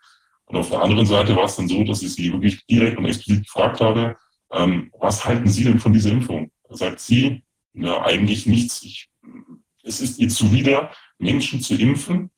Und 0.46 0.56
auf 0.56 0.70
der 0.70 0.82
anderen 0.82 1.06
Seite 1.06 1.34
war 1.34 1.44
es 1.44 1.56
dann 1.56 1.68
so, 1.68 1.82
dass 1.84 2.02
ich 2.02 2.12
sie 2.12 2.32
wirklich 2.32 2.64
direkt 2.66 2.98
und 2.98 3.06
explizit 3.06 3.44
gefragt 3.44 3.80
habe, 3.80 4.16
ähm, 4.52 4.90
was 4.98 5.24
halten 5.24 5.48
Sie 5.48 5.64
denn 5.64 5.78
von 5.78 5.92
dieser 5.92 6.10
Impfung? 6.10 6.50
Da 6.68 6.76
sagt 6.76 7.00
sie, 7.00 7.42
na, 7.72 8.02
eigentlich 8.02 8.46
nichts. 8.46 8.82
Ich, 8.82 9.08
es 9.82 10.00
ist 10.00 10.18
ihr 10.18 10.28
zuwider, 10.28 10.92
Menschen 11.18 11.60
zu 11.60 11.74
impfen, 11.74 12.30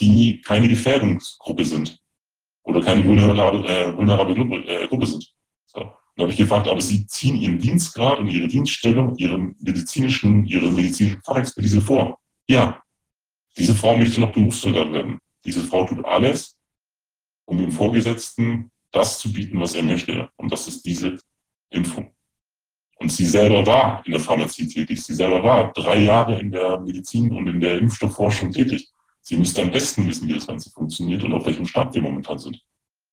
die 0.00 0.40
keine 0.40 0.68
Gefährdungsgruppe 0.68 1.64
sind 1.64 2.00
oder 2.62 2.82
keine 2.82 3.04
vulnerable, 3.04 3.64
äh, 3.66 4.84
äh, 4.84 4.88
Gruppe 4.88 5.06
sind. 5.06 5.32
Da 6.20 6.24
habe 6.24 6.32
ich 6.32 6.38
gefragt, 6.38 6.68
aber 6.68 6.82
Sie 6.82 7.06
ziehen 7.06 7.34
Ihren 7.34 7.58
Dienstgrad 7.58 8.18
und 8.18 8.28
Ihre 8.28 8.46
Dienststellung, 8.46 9.16
Ihren 9.16 9.56
medizinischen, 9.58 10.44
Ihre 10.44 10.70
medizinische 10.70 11.18
Fachexpertise 11.24 11.80
vor. 11.80 12.18
Ja, 12.46 12.82
diese 13.56 13.74
Frau 13.74 13.96
möchte 13.96 14.20
noch 14.20 14.30
Berufssoldat 14.30 14.92
werden. 14.92 15.18
Diese 15.46 15.62
Frau 15.62 15.86
tut 15.86 16.04
alles, 16.04 16.58
um 17.46 17.56
dem 17.56 17.72
Vorgesetzten 17.72 18.70
das 18.92 19.18
zu 19.18 19.32
bieten, 19.32 19.58
was 19.60 19.74
er 19.74 19.82
möchte. 19.82 20.28
Und 20.36 20.52
das 20.52 20.68
ist 20.68 20.84
diese 20.84 21.16
Impfung. 21.70 22.12
Und 22.96 23.10
sie 23.10 23.24
selber 23.24 23.64
war 23.66 24.02
in 24.04 24.12
der 24.12 24.20
Pharmazie 24.20 24.68
tätig. 24.68 25.02
Sie 25.02 25.14
selber 25.14 25.42
war 25.42 25.72
drei 25.72 26.00
Jahre 26.02 26.38
in 26.38 26.52
der 26.52 26.80
Medizin 26.80 27.30
und 27.30 27.46
in 27.46 27.60
der 27.60 27.78
Impfstoffforschung 27.78 28.52
tätig. 28.52 28.90
Sie 29.22 29.38
müsste 29.38 29.62
am 29.62 29.70
besten 29.70 30.06
wissen, 30.06 30.28
wie 30.28 30.34
das 30.34 30.46
Ganze 30.46 30.68
funktioniert 30.70 31.24
und 31.24 31.32
auf 31.32 31.46
welchem 31.46 31.64
Stand 31.64 31.94
wir 31.94 32.02
momentan 32.02 32.36
sind. 32.36 32.60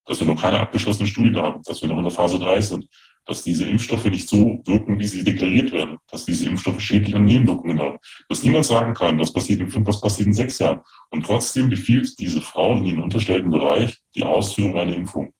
Dass 0.07 0.19
wir 0.19 0.27
noch 0.27 0.41
keine 0.41 0.59
abgeschlossene 0.59 1.07
Studie 1.07 1.35
haben, 1.35 1.61
dass 1.63 1.81
wir 1.81 1.89
noch 1.89 1.97
in 1.97 2.03
der 2.03 2.11
Phase 2.11 2.39
3 2.39 2.61
sind, 2.61 2.87
dass 3.25 3.43
diese 3.43 3.65
Impfstoffe 3.65 4.05
nicht 4.05 4.27
so 4.29 4.61
wirken, 4.65 4.97
wie 4.99 5.07
sie 5.07 5.23
deklariert 5.23 5.71
werden, 5.73 5.97
dass 6.09 6.25
diese 6.25 6.47
Impfstoffe 6.47 6.79
schädliche 6.79 7.19
Nebenwirkungen 7.19 7.79
haben. 7.79 7.97
Dass 8.29 8.41
niemand 8.41 8.65
sagen 8.65 8.93
kann, 8.93 9.19
was 9.19 9.33
passiert 9.33 9.59
in 9.59 9.69
fünf, 9.69 9.85
was 9.85 9.99
passiert 9.99 10.27
in 10.27 10.33
sechs 10.33 10.59
Jahren. 10.59 10.79
Und 11.09 11.25
trotzdem 11.25 11.69
befiehlt 11.69 12.17
diese 12.19 12.41
Frau 12.41 12.77
in 12.77 12.85
ihrem 12.85 13.03
unterstellten 13.03 13.51
Bereich 13.51 13.97
die 14.15 14.23
Ausführung 14.23 14.77
einer 14.77 14.95
Impfung. 14.95 15.33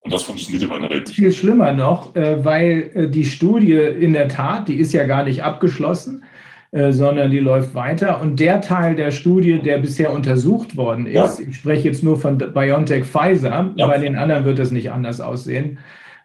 Und 0.00 0.12
das 0.12 0.22
funktioniert 0.22 0.62
in 0.62 0.68
meiner 0.68 0.90
Welt. 0.90 1.08
Viel 1.08 1.32
schlimmer 1.32 1.72
noch, 1.72 2.14
äh, 2.14 2.44
weil 2.44 2.90
äh, 2.94 3.08
die 3.08 3.24
Studie 3.24 3.72
in 3.72 4.12
der 4.12 4.28
Tat, 4.28 4.68
die 4.68 4.76
ist 4.76 4.92
ja 4.92 5.04
gar 5.04 5.24
nicht 5.24 5.42
abgeschlossen, 5.42 6.24
sondern 6.90 7.30
die 7.30 7.38
läuft 7.38 7.74
weiter. 7.74 8.20
Und 8.20 8.40
der 8.40 8.60
Teil 8.60 8.94
der 8.94 9.10
Studie, 9.10 9.58
der 9.58 9.78
bisher 9.78 10.12
untersucht 10.12 10.76
worden 10.76 11.06
ist, 11.06 11.38
ja. 11.38 11.46
ich 11.48 11.56
spreche 11.56 11.88
jetzt 11.88 12.02
nur 12.02 12.18
von 12.18 12.38
BioNTech 12.38 13.04
Pfizer, 13.04 13.70
ja. 13.76 13.86
bei 13.86 13.98
den 13.98 14.16
anderen 14.16 14.44
wird 14.44 14.58
es 14.58 14.70
nicht 14.70 14.90
anders 14.90 15.20
aussehen. 15.20 15.78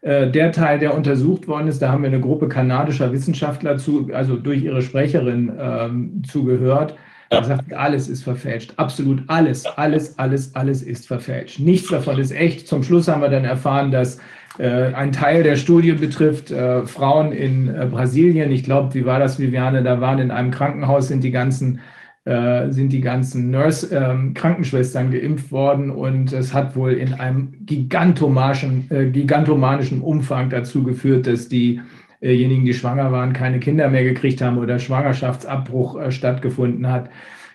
Der 0.03 0.51
Teil, 0.51 0.79
der 0.79 0.95
untersucht 0.95 1.47
worden 1.47 1.67
ist, 1.67 1.79
da 1.79 1.91
haben 1.91 2.01
wir 2.01 2.09
eine 2.09 2.19
Gruppe 2.19 2.49
kanadischer 2.49 3.13
Wissenschaftler 3.13 3.77
zu, 3.77 4.09
also 4.11 4.35
durch 4.35 4.63
ihre 4.63 4.81
Sprecherin 4.81 5.51
ähm, 5.59 6.23
zugehört, 6.27 6.95
er 7.31 7.45
sagt, 7.45 7.73
alles 7.73 8.09
ist 8.09 8.23
verfälscht. 8.23 8.73
Absolut 8.75 9.23
alles, 9.27 9.65
alles, 9.65 10.19
alles, 10.19 10.53
alles 10.53 10.83
ist 10.83 11.07
verfälscht. 11.07 11.59
Nichts 11.59 11.89
davon 11.89 12.19
ist 12.19 12.31
echt. 12.31 12.67
Zum 12.67 12.83
Schluss 12.83 13.07
haben 13.07 13.21
wir 13.21 13.29
dann 13.29 13.45
erfahren, 13.45 13.89
dass 13.89 14.17
äh, 14.17 14.19
ein 14.67 15.11
Teil 15.11 15.43
der 15.43 15.55
Studie 15.55 15.93
betrifft 15.93 16.51
äh, 16.51 16.85
Frauen 16.85 17.31
in 17.31 17.67
äh, 17.67 17.87
Brasilien. 17.89 18.51
Ich 18.51 18.63
glaube, 18.63 18.93
wie 18.93 19.05
war 19.05 19.19
das, 19.19 19.39
Viviane? 19.39 19.83
Da 19.83 20.01
waren 20.01 20.19
in 20.19 20.31
einem 20.31 20.51
Krankenhaus 20.51 21.07
sind 21.07 21.23
die 21.23 21.31
ganzen 21.31 21.79
äh, 22.23 22.69
sind 22.69 22.93
die 22.93 23.01
ganzen 23.01 23.49
Nurse, 23.49 23.95
ähm, 23.95 24.35
Krankenschwestern 24.35 25.09
geimpft 25.09 25.51
worden 25.51 25.89
und 25.89 26.31
es 26.33 26.53
hat 26.53 26.75
wohl 26.75 26.93
in 26.93 27.15
einem 27.15 27.65
gigantomanischen, 27.65 28.85
äh, 28.91 29.09
gigantomanischen 29.09 30.01
Umfang 30.01 30.51
dazu 30.51 30.83
geführt, 30.83 31.25
dass 31.25 31.49
die 31.49 31.81
diejenigen, 32.21 32.65
die 32.65 32.75
schwanger 32.75 33.11
waren, 33.11 33.33
keine 33.33 33.59
Kinder 33.59 33.89
mehr 33.89 34.03
gekriegt 34.03 34.39
haben 34.41 34.59
oder 34.59 34.77
Schwangerschaftsabbruch 34.77 35.99
äh, 35.99 36.11
stattgefunden 36.11 36.87
hat. 36.87 37.09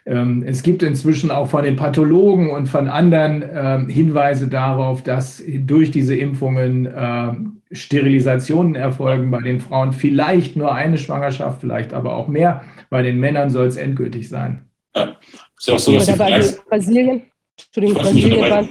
Ähm, 0.07 0.45
es 0.47 0.63
gibt 0.63 0.85
inzwischen 0.85 1.33
auch 1.33 1.49
von 1.49 1.65
den 1.65 1.75
Pathologen 1.75 2.51
und 2.51 2.69
von 2.69 2.89
anderen 2.89 3.45
ähm, 3.53 3.89
Hinweise 3.89 4.47
darauf, 4.47 5.03
dass 5.03 5.43
durch 5.47 5.91
diese 5.91 6.15
Impfungen 6.15 6.89
ähm, 6.97 7.63
Sterilisationen 7.73 8.77
erfolgen 8.77 9.33
bei 9.33 9.41
den 9.41 9.61
Frauen. 9.61 9.93
Vielleicht 9.93 10.55
nur 10.55 10.73
eine 10.73 10.97
Schwangerschaft, 10.97 11.61
vielleicht 11.61 11.93
aber 11.93 12.15
auch 12.15 12.29
mehr. 12.29 12.63
Bei 12.89 13.03
den 13.03 13.19
Männern 13.19 13.51
soll 13.51 13.67
es 13.67 13.77
endgültig 13.77 14.29
sein. 14.29 14.65
Ja, 14.95 15.17
ist 15.59 15.67
ja 15.69 15.75
auch 15.75 15.79
so, 15.79 15.93
dass 15.93 16.57
Brasilien, 16.65 17.23
Entschuldigung, 17.59 18.03
Brasilien 18.03 18.41
waren 18.51 18.69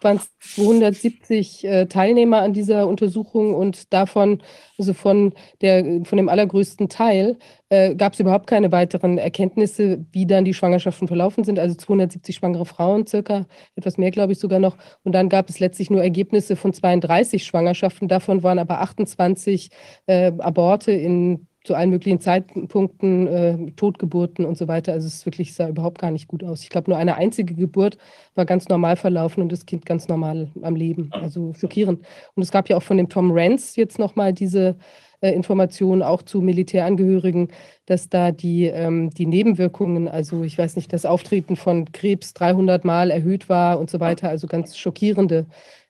waren 0.00 0.16
es 0.16 0.30
270 0.54 1.64
äh, 1.64 1.86
Teilnehmer 1.86 2.38
an 2.42 2.52
dieser 2.52 2.86
Untersuchung 2.86 3.54
und 3.54 3.92
davon, 3.92 4.42
also 4.78 4.94
von, 4.94 5.32
der, 5.60 6.04
von 6.04 6.16
dem 6.16 6.28
allergrößten 6.28 6.88
Teil, 6.88 7.36
äh, 7.68 7.94
gab 7.94 8.12
es 8.12 8.20
überhaupt 8.20 8.46
keine 8.46 8.72
weiteren 8.72 9.18
Erkenntnisse, 9.18 10.04
wie 10.12 10.26
dann 10.26 10.44
die 10.44 10.54
Schwangerschaften 10.54 11.08
verlaufen 11.08 11.44
sind. 11.44 11.58
Also 11.58 11.74
270 11.74 12.36
schwangere 12.36 12.64
Frauen 12.64 13.06
circa, 13.06 13.46
etwas 13.74 13.98
mehr 13.98 14.10
glaube 14.10 14.32
ich 14.32 14.38
sogar 14.38 14.60
noch. 14.60 14.76
Und 15.02 15.12
dann 15.12 15.28
gab 15.28 15.50
es 15.50 15.58
letztlich 15.58 15.90
nur 15.90 16.02
Ergebnisse 16.02 16.56
von 16.56 16.72
32 16.72 17.44
Schwangerschaften. 17.44 18.08
Davon 18.08 18.42
waren 18.42 18.58
aber 18.58 18.80
28 18.80 19.70
äh, 20.06 20.32
Aborte 20.38 20.92
in 20.92 21.47
zu 21.68 21.74
allen 21.74 21.90
möglichen 21.90 22.18
Zeitpunkten, 22.18 23.26
äh, 23.26 23.70
Totgeburten 23.72 24.46
und 24.46 24.56
so 24.56 24.68
weiter. 24.68 24.94
Also 24.94 25.06
es 25.06 25.26
wirklich 25.26 25.52
sah 25.52 25.68
überhaupt 25.68 25.98
gar 25.98 26.10
nicht 26.10 26.26
gut 26.26 26.42
aus. 26.42 26.62
Ich 26.62 26.70
glaube, 26.70 26.90
nur 26.90 26.98
eine 26.98 27.16
einzige 27.16 27.54
Geburt 27.54 27.98
war 28.34 28.46
ganz 28.46 28.68
normal 28.68 28.96
verlaufen 28.96 29.42
und 29.42 29.52
das 29.52 29.66
Kind 29.66 29.84
ganz 29.84 30.08
normal 30.08 30.48
am 30.62 30.74
Leben. 30.74 31.10
Also 31.12 31.52
schockierend. 31.52 32.06
Und 32.34 32.42
es 32.42 32.50
gab 32.50 32.70
ja 32.70 32.78
auch 32.78 32.82
von 32.82 32.96
dem 32.96 33.10
Tom 33.10 33.32
Rance 33.32 33.78
jetzt 33.78 33.98
nochmal 33.98 34.32
diese 34.32 34.76
äh, 35.20 35.30
Informationen 35.30 36.02
auch 36.02 36.22
zu 36.22 36.40
Militärangehörigen, 36.40 37.48
dass 37.84 38.08
da 38.08 38.32
die, 38.32 38.64
ähm, 38.64 39.10
die 39.10 39.26
Nebenwirkungen, 39.26 40.08
also 40.08 40.44
ich 40.44 40.56
weiß 40.56 40.76
nicht, 40.76 40.90
das 40.94 41.04
Auftreten 41.04 41.56
von 41.56 41.92
Krebs 41.92 42.32
300 42.32 42.86
Mal 42.86 43.10
erhöht 43.10 43.50
war 43.50 43.78
und 43.78 43.90
so 43.90 44.00
weiter. 44.00 44.30
Also 44.30 44.46
ganz 44.46 44.78
schockierende 44.78 45.44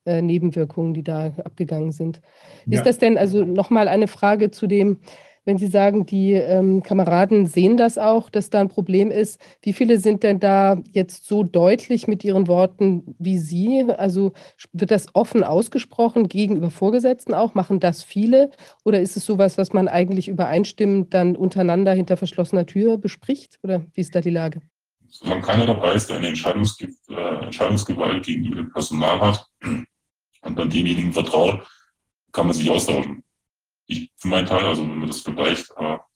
äh, 0.07 0.23
Nebenwirkungen, 0.23 0.93
die 0.93 1.05
da 1.05 1.27
abgegangen 1.45 1.93
sind. 1.93 2.21
Ja. 2.67 2.79
Ist 2.79 2.87
das 2.87 2.99
denn 2.99 3.17
also 3.17 3.45
nochmal 3.45 3.87
eine 3.87 4.09
Frage 4.09 4.51
zu 4.51 4.67
dem, 4.67 4.99
wenn 5.49 5.57
Sie 5.57 5.69
sagen, 5.69 6.05
die 6.05 6.35
ähm, 6.35 6.83
Kameraden 6.83 7.47
sehen 7.47 7.79
das 7.79 7.97
auch, 7.97 8.29
dass 8.29 8.51
da 8.51 8.61
ein 8.61 8.69
Problem 8.69 9.11
ist, 9.11 9.41
wie 9.63 9.73
viele 9.73 9.99
sind 9.99 10.23
denn 10.23 10.41
da 10.41 10.77
jetzt 10.93 11.25
so 11.25 11.43
deutlich 11.43 12.07
mit 12.07 12.23
ihren 12.23 12.49
Worten 12.49 13.17
wie 13.19 13.39
Sie? 13.39 13.83
Also 13.97 14.35
wird 14.75 14.91
das 14.91 15.07
offen 15.15 15.43
ausgesprochen 15.43 16.29
gegenüber 16.29 16.71
Vorgesetzten 16.71 17.33
auch? 17.33 17.55
Machen 17.55 17.81
das 17.81 18.03
viele? 18.03 18.51
Oder 18.85 19.01
ist 19.01 19.17
es 19.17 19.25
sowas, 19.25 19.57
was 19.57 19.73
man 19.73 19.89
eigentlich 19.89 20.29
übereinstimmend 20.29 21.15
dann 21.15 21.35
untereinander 21.35 21.95
hinter 21.95 22.19
verschlossener 22.19 22.67
Tür 22.67 22.99
bespricht? 22.99 23.59
Oder 23.63 23.87
wie 23.95 24.03
ist 24.03 24.15
da 24.15 24.21
die 24.21 24.29
Lage? 24.29 24.61
Solange 25.09 25.41
keiner 25.41 25.65
dabei 25.65 25.95
ist, 25.95 26.11
der 26.11 26.19
eine 26.19 26.29
Entscheidungsge 26.29 26.89
äh, 27.09 27.45
Entscheidungsgewalt 27.47 28.23
gegenüber 28.23 28.57
dem 28.57 28.71
Personal 28.71 29.19
hat 29.19 29.47
und 29.63 30.59
dann 30.59 30.69
denjenigen 30.69 31.15
vertraut, 31.15 31.67
kann 32.33 32.49
man 32.49 32.55
sich 32.55 32.69
austauschen 32.69 33.23
ich 33.89 34.11
für 34.17 34.29
meinen 34.29 34.47
Teil, 34.47 34.65
also 34.65 34.83
wenn 34.83 34.99
man 34.99 35.09
das 35.09 35.21
vergleicht, 35.21 35.77
aber 35.77 36.07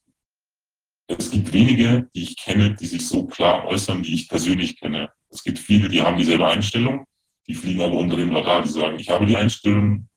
es 1.08 1.30
gibt 1.30 1.52
wenige, 1.52 2.08
die 2.14 2.22
ich 2.22 2.36
kenne, 2.36 2.74
die 2.74 2.86
sich 2.86 3.06
so 3.06 3.26
klar 3.26 3.66
äußern, 3.66 4.02
die 4.02 4.14
ich 4.14 4.28
persönlich 4.28 4.78
kenne. 4.78 5.10
Es 5.30 5.42
gibt 5.42 5.58
viele, 5.58 5.88
die 5.88 6.02
haben 6.02 6.16
dieselbe 6.16 6.46
Einstellung, 6.46 7.04
die 7.46 7.54
fliegen 7.54 7.82
aber 7.82 7.96
unter 7.96 8.16
dem 8.16 8.34
Radar, 8.34 8.62
die 8.62 8.68
sagen, 8.68 8.98
ich 8.98 9.10
habe 9.10 9.26
die 9.26 9.36
Einstellung, 9.36 10.08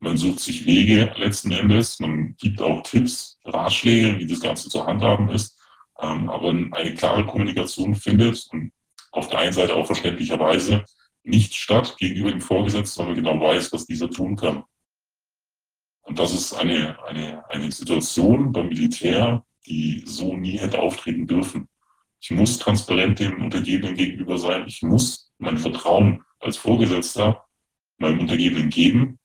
man 0.00 0.16
sucht 0.16 0.40
sich 0.40 0.64
Wege 0.64 1.12
letzten 1.16 1.50
Endes, 1.50 1.98
man 1.98 2.36
gibt 2.36 2.62
auch 2.62 2.82
Tipps, 2.82 3.38
Ratschläge, 3.44 4.18
wie 4.18 4.26
das 4.26 4.40
Ganze 4.40 4.68
zu 4.68 4.86
handhaben 4.86 5.28
ist, 5.30 5.58
ähm, 6.00 6.28
aber 6.28 6.50
eine 6.50 6.94
klare 6.94 7.26
Kommunikation 7.26 7.94
findet 7.94 8.46
und 8.52 8.72
auf 9.10 9.28
der 9.28 9.40
einen 9.40 9.52
Seite 9.52 9.74
auch 9.74 9.86
verständlicherweise 9.86 10.84
nicht 11.24 11.54
statt 11.54 11.96
gegenüber 11.98 12.30
dem 12.30 12.40
Vorgesetzten, 12.40 12.98
sondern 12.98 13.16
genau 13.16 13.40
weiß, 13.40 13.72
was 13.72 13.86
dieser 13.86 14.10
tun 14.10 14.36
kann. 14.36 14.64
Und 16.08 16.18
das 16.18 16.32
ist 16.32 16.54
eine, 16.54 16.96
eine, 17.04 17.48
eine 17.50 17.70
Situation 17.70 18.50
beim 18.50 18.68
Militär, 18.68 19.44
die 19.66 20.02
so 20.06 20.34
nie 20.34 20.56
hätte 20.58 20.80
auftreten 20.80 21.26
dürfen. 21.26 21.68
Ich 22.18 22.30
muss 22.30 22.58
transparent 22.58 23.18
dem 23.18 23.42
Untergebenen 23.42 23.94
gegenüber 23.94 24.38
sein. 24.38 24.64
Ich 24.66 24.82
muss 24.82 25.30
mein 25.36 25.58
Vertrauen 25.58 26.22
als 26.40 26.56
Vorgesetzter 26.56 27.44
meinem 27.98 28.20
Untergebenen 28.20 28.70
geben. 28.70 29.18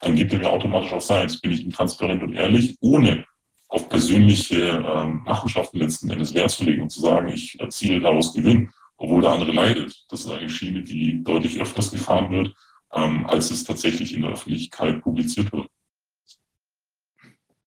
Dann 0.00 0.16
gibt 0.16 0.32
er 0.32 0.38
mir 0.38 0.48
automatisch 0.48 0.92
auch 0.92 1.02
sein. 1.02 1.28
Jetzt 1.28 1.42
bin 1.42 1.52
ich 1.52 1.64
ihm 1.64 1.72
transparent 1.72 2.22
und 2.22 2.32
ehrlich, 2.32 2.76
ohne 2.80 3.26
auf 3.68 3.90
persönliche 3.90 4.56
ähm, 4.56 5.22
Machenschaften 5.24 5.80
letzten 5.80 6.10
Endes 6.10 6.32
Wert 6.32 6.50
zu 6.50 6.64
legen 6.64 6.82
und 6.82 6.90
zu 6.90 7.00
sagen, 7.00 7.28
ich 7.28 7.60
erziele 7.60 8.00
daraus 8.00 8.32
Gewinn, 8.32 8.70
obwohl 8.96 9.20
der 9.20 9.32
andere 9.32 9.52
leidet. 9.52 10.06
Das 10.08 10.20
ist 10.20 10.30
eine 10.30 10.48
Schiene, 10.48 10.82
die 10.82 11.22
deutlich 11.22 11.60
öfters 11.60 11.90
gefahren 11.90 12.30
wird, 12.30 12.54
ähm, 12.94 13.26
als 13.26 13.50
es 13.50 13.64
tatsächlich 13.64 14.14
in 14.14 14.22
der 14.22 14.32
Öffentlichkeit 14.32 15.02
publiziert 15.02 15.52
wird. 15.52 15.68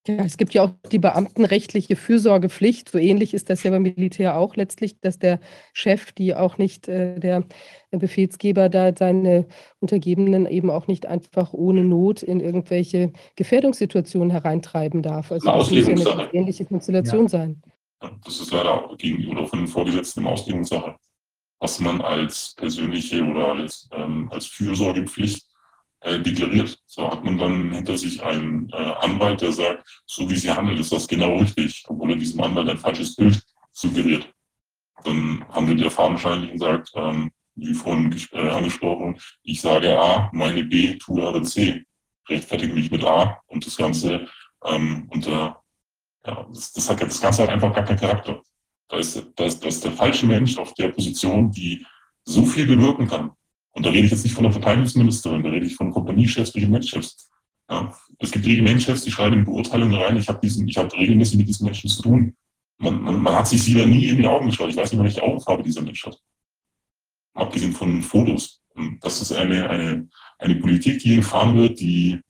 Ja, 0.08 0.24
es 0.24 0.38
gibt 0.38 0.54
ja 0.54 0.64
auch 0.64 0.72
die 0.92 1.00
beamtenrechtliche 1.00 1.96
Fürsorgepflicht. 1.96 2.90
So 2.90 3.00
ähnlich 3.00 3.34
ist 3.34 3.50
das 3.50 3.64
ja 3.64 3.72
beim 3.72 3.82
Militär 3.82 4.38
auch 4.38 4.56
letztlich, 4.56 5.00
dass 5.00 5.18
der 5.18 5.40
Chef, 5.74 6.12
die 6.12 6.36
auch 6.36 6.60
nicht 6.60 6.88
äh, 6.88 7.20
der 7.20 7.44
Befehlsgeber, 7.92 8.70
da 8.70 8.94
seine 8.96 9.48
Untergebenen 9.80 10.46
eben 10.46 10.70
auch 10.70 10.86
nicht 10.88 11.08
einfach 11.08 11.54
ohne 11.54 11.84
Not 11.84 12.22
in 12.22 12.40
irgendwelche 12.40 13.14
Gefährdungssituationen 13.36 14.30
hereintreiben 14.30 15.02
darf. 15.02 15.32
Also 15.32 15.50
das 15.50 15.72
muss 15.72 16.04
ja 16.04 16.12
eine 16.18 16.34
ähnliche 16.34 16.66
Konstellation 16.66 17.24
ja. 17.24 17.30
sein. 17.30 17.62
Das 18.24 18.40
ist 18.40 18.52
leider 18.52 18.74
auch 18.74 18.98
gegenüber 18.98 19.48
von 19.48 19.60
den 19.60 19.68
Vorgesetzten 19.68 20.20
eine 20.20 20.30
Auslegungssache, 20.30 20.96
was 21.60 21.80
man 21.80 22.02
als 22.02 22.54
persönliche 22.56 23.24
oder 23.24 23.54
als, 23.54 23.90
ähm, 23.92 24.30
als 24.32 24.46
Fürsorgepflicht 24.46 25.45
äh, 26.06 26.20
deklariert. 26.20 26.78
So 26.86 27.12
hat 27.12 27.24
man 27.24 27.38
dann 27.38 27.74
hinter 27.74 27.98
sich 27.98 28.22
einen 28.22 28.70
äh, 28.70 28.76
Anwalt, 28.76 29.42
der 29.42 29.52
sagt, 29.52 30.04
so 30.06 30.30
wie 30.30 30.36
sie 30.36 30.52
handelt, 30.52 30.80
ist 30.80 30.92
das 30.92 31.08
genau 31.08 31.38
richtig, 31.38 31.84
obwohl 31.88 32.12
er 32.12 32.18
diesem 32.18 32.42
Anwalt 32.42 32.70
ein 32.70 32.78
falsches 32.78 33.16
Bild 33.16 33.42
suggeriert. 33.74 34.32
Dann 35.04 35.44
handelt 35.50 35.82
der 35.82 35.90
fadenscheinlich 35.90 36.52
und 36.52 36.60
sagt, 36.60 36.92
ähm, 36.96 37.32
wie 37.56 37.74
vorhin 37.74 38.16
äh, 38.34 38.50
angesprochen, 38.50 39.20
ich 39.42 39.62
sage 39.62 40.00
A, 40.00 40.30
meine 40.32 40.64
B, 40.64 40.96
tue 40.96 41.26
aber 41.26 41.42
C. 41.42 41.84
rechtfertige 42.30 42.74
mich 42.74 42.92
mit 42.92 43.04
A 43.04 43.42
und 43.48 43.66
das 43.66 43.76
Ganze 43.76 44.28
ähm, 44.64 45.10
unter, 45.12 45.64
ja, 46.26 46.48
das, 46.54 46.72
das, 46.72 46.88
hat, 46.88 47.02
das 47.02 47.20
Ganze 47.20 47.44
hat 47.44 47.50
einfach 47.50 47.74
gar 47.74 47.84
keinen 47.84 48.00
Charakter. 48.00 48.44
Da 48.90 48.98
ist, 48.98 49.26
da, 49.36 49.46
ist, 49.46 49.60
da 49.64 49.68
ist 49.68 49.84
der 49.84 49.92
falsche 49.92 50.28
Mensch 50.28 50.56
auf 50.60 50.74
der 50.76 50.90
Position, 50.90 51.52
die 51.52 51.84
so 52.26 52.46
viel 52.46 52.68
bewirken 52.68 53.08
kann. 53.08 53.32
Und 53.76 53.86
da 53.86 53.90
rede 53.90 54.06
ich 54.06 54.12
jetzt 54.12 54.24
nicht 54.24 54.34
von 54.34 54.44
der 54.44 54.54
Verteidigungsministerin, 54.54 55.44
da 55.44 55.50
rede 55.50 55.66
ich 55.66 55.76
von 55.76 55.92
Kompaniechefs, 55.92 56.56
Regimentchefs. 56.56 57.30
Ja, 57.70 57.94
es 58.20 58.32
gibt 58.32 58.46
Regimentchefs, 58.46 59.04
die 59.04 59.12
schreiben 59.12 59.40
in 59.40 59.46
Beurteilungen 59.46 59.96
rein, 59.96 60.18
ich 60.18 60.30
habe 60.30 60.48
habe 60.48 60.98
regelmäßig 60.98 61.38
mit 61.38 61.48
diesen 61.48 61.66
Menschen 61.66 61.90
zu 61.90 62.02
tun. 62.02 62.36
Man, 62.78 63.02
man, 63.02 63.22
man 63.22 63.36
hat 63.36 63.48
sich 63.48 63.62
sie 63.62 63.78
ja 63.78 63.86
nie 63.86 64.08
in 64.08 64.18
die 64.18 64.28
Augen 64.28 64.48
geschaut. 64.48 64.70
Ich 64.70 64.78
weiß 64.78 64.92
nicht, 64.92 65.02
welche 65.02 65.24
Augenfarbe 65.24 65.64
dieser 65.64 65.82
Mensch 65.82 66.06
hat. 66.06 66.18
Abgesehen 67.34 67.74
von 67.74 68.02
Fotos. 68.02 68.62
Und 68.76 69.04
das 69.04 69.22
ist 69.22 69.32
eine, 69.34 69.70
eine, 69.70 70.10
eine 70.40 70.56
Politik, 70.56 71.00
die 71.00 71.18
gefahren 71.18 71.56
wird, 71.56 71.80
die, 71.80 72.22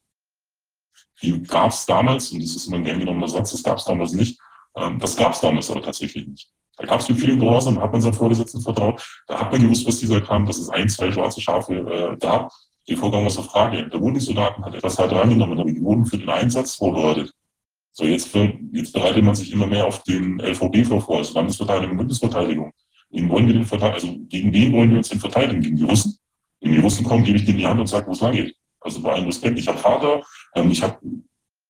die 1.21 1.41
gab 1.43 1.71
es 1.71 1.85
damals, 1.85 2.31
und 2.31 2.41
das 2.41 2.55
ist 2.55 2.67
immer 2.67 2.77
ein 2.77 2.83
gern 2.83 2.99
genommener 2.99 3.27
Satz, 3.27 3.51
das 3.51 3.63
gab 3.63 3.77
es 3.77 3.85
damals 3.85 4.13
nicht. 4.13 4.39
Ähm, 4.75 4.99
das 4.99 5.15
gab 5.15 5.33
es 5.33 5.41
damals 5.41 5.69
aber 5.69 5.81
tatsächlich 5.81 6.27
nicht. 6.27 6.51
Da 6.77 6.85
gab 6.85 6.99
es 6.99 7.05
viel 7.05 7.37
Gehorsam, 7.37 7.79
hat 7.81 7.91
man 7.91 8.01
seinen 8.01 8.13
Vorgesetzten 8.13 8.61
vertraut. 8.61 9.01
Da 9.27 9.39
hat 9.39 9.51
man 9.51 9.61
gewusst, 9.61 9.87
was 9.87 9.99
die 9.99 10.07
gesagt 10.07 10.29
haben, 10.29 10.45
dass 10.45 10.57
es 10.57 10.69
ein, 10.69 10.89
zwei 10.89 11.11
schwarze 11.11 11.41
Schafe 11.41 11.73
äh, 11.73 12.17
gab. 12.17 12.51
Die 12.87 12.95
Vorgang 12.95 13.25
was 13.25 13.35
zur 13.35 13.45
Frage. 13.45 13.87
Da 13.89 13.99
wurden 13.99 14.15
die 14.15 14.19
Soldaten 14.19 14.63
halt 14.63 14.75
etwas 14.75 14.97
härter 14.97 15.21
angenommen, 15.21 15.59
aber 15.59 15.71
die 15.71 15.81
wurden 15.81 16.05
für 16.05 16.17
den 16.17 16.29
Einsatz 16.29 16.75
vorbereitet. 16.75 17.31
So, 17.93 18.03
jetzt, 18.03 18.27
für, 18.27 18.53
jetzt 18.73 18.91
bereitet 18.91 19.23
man 19.23 19.35
sich 19.35 19.53
immer 19.53 19.67
mehr 19.67 19.87
auf 19.87 20.03
den 20.03 20.39
LVB 20.39 20.85
vor, 21.01 21.17
also 21.17 21.33
Landesverteidigung 21.33 21.91
und 21.91 21.97
Bundesverteidigung. 21.97 22.73
Gegen, 23.09 23.29
wollen 23.29 23.47
wir 23.47 23.53
den 23.53 23.81
also 23.81 24.17
gegen 24.27 24.51
wen 24.51 24.73
wollen 24.73 24.89
wir 24.89 24.97
uns 24.97 25.09
denn 25.09 25.19
verteidigen? 25.19 25.61
Gegen 25.61 25.77
die 25.77 25.83
Russen? 25.83 26.17
Wenn 26.59 26.73
die 26.73 26.79
Russen 26.79 27.05
kommen, 27.05 27.23
gebe 27.23 27.37
ich 27.37 27.45
denen 27.45 27.59
die 27.59 27.65
Hand 27.65 27.79
und 27.79 27.87
sage, 27.87 28.07
wo 28.07 28.11
es 28.11 28.19
lang 28.19 28.33
geht. 28.33 28.53
Also 28.81 29.01
bei 29.01 29.13
allem 29.13 29.25
Respekt, 29.25 29.57
ich 29.57 29.67
habe 29.67 29.77
Vater, 29.77 30.21
ähm, 30.55 30.69
ich 30.69 30.83
habe 30.83 30.99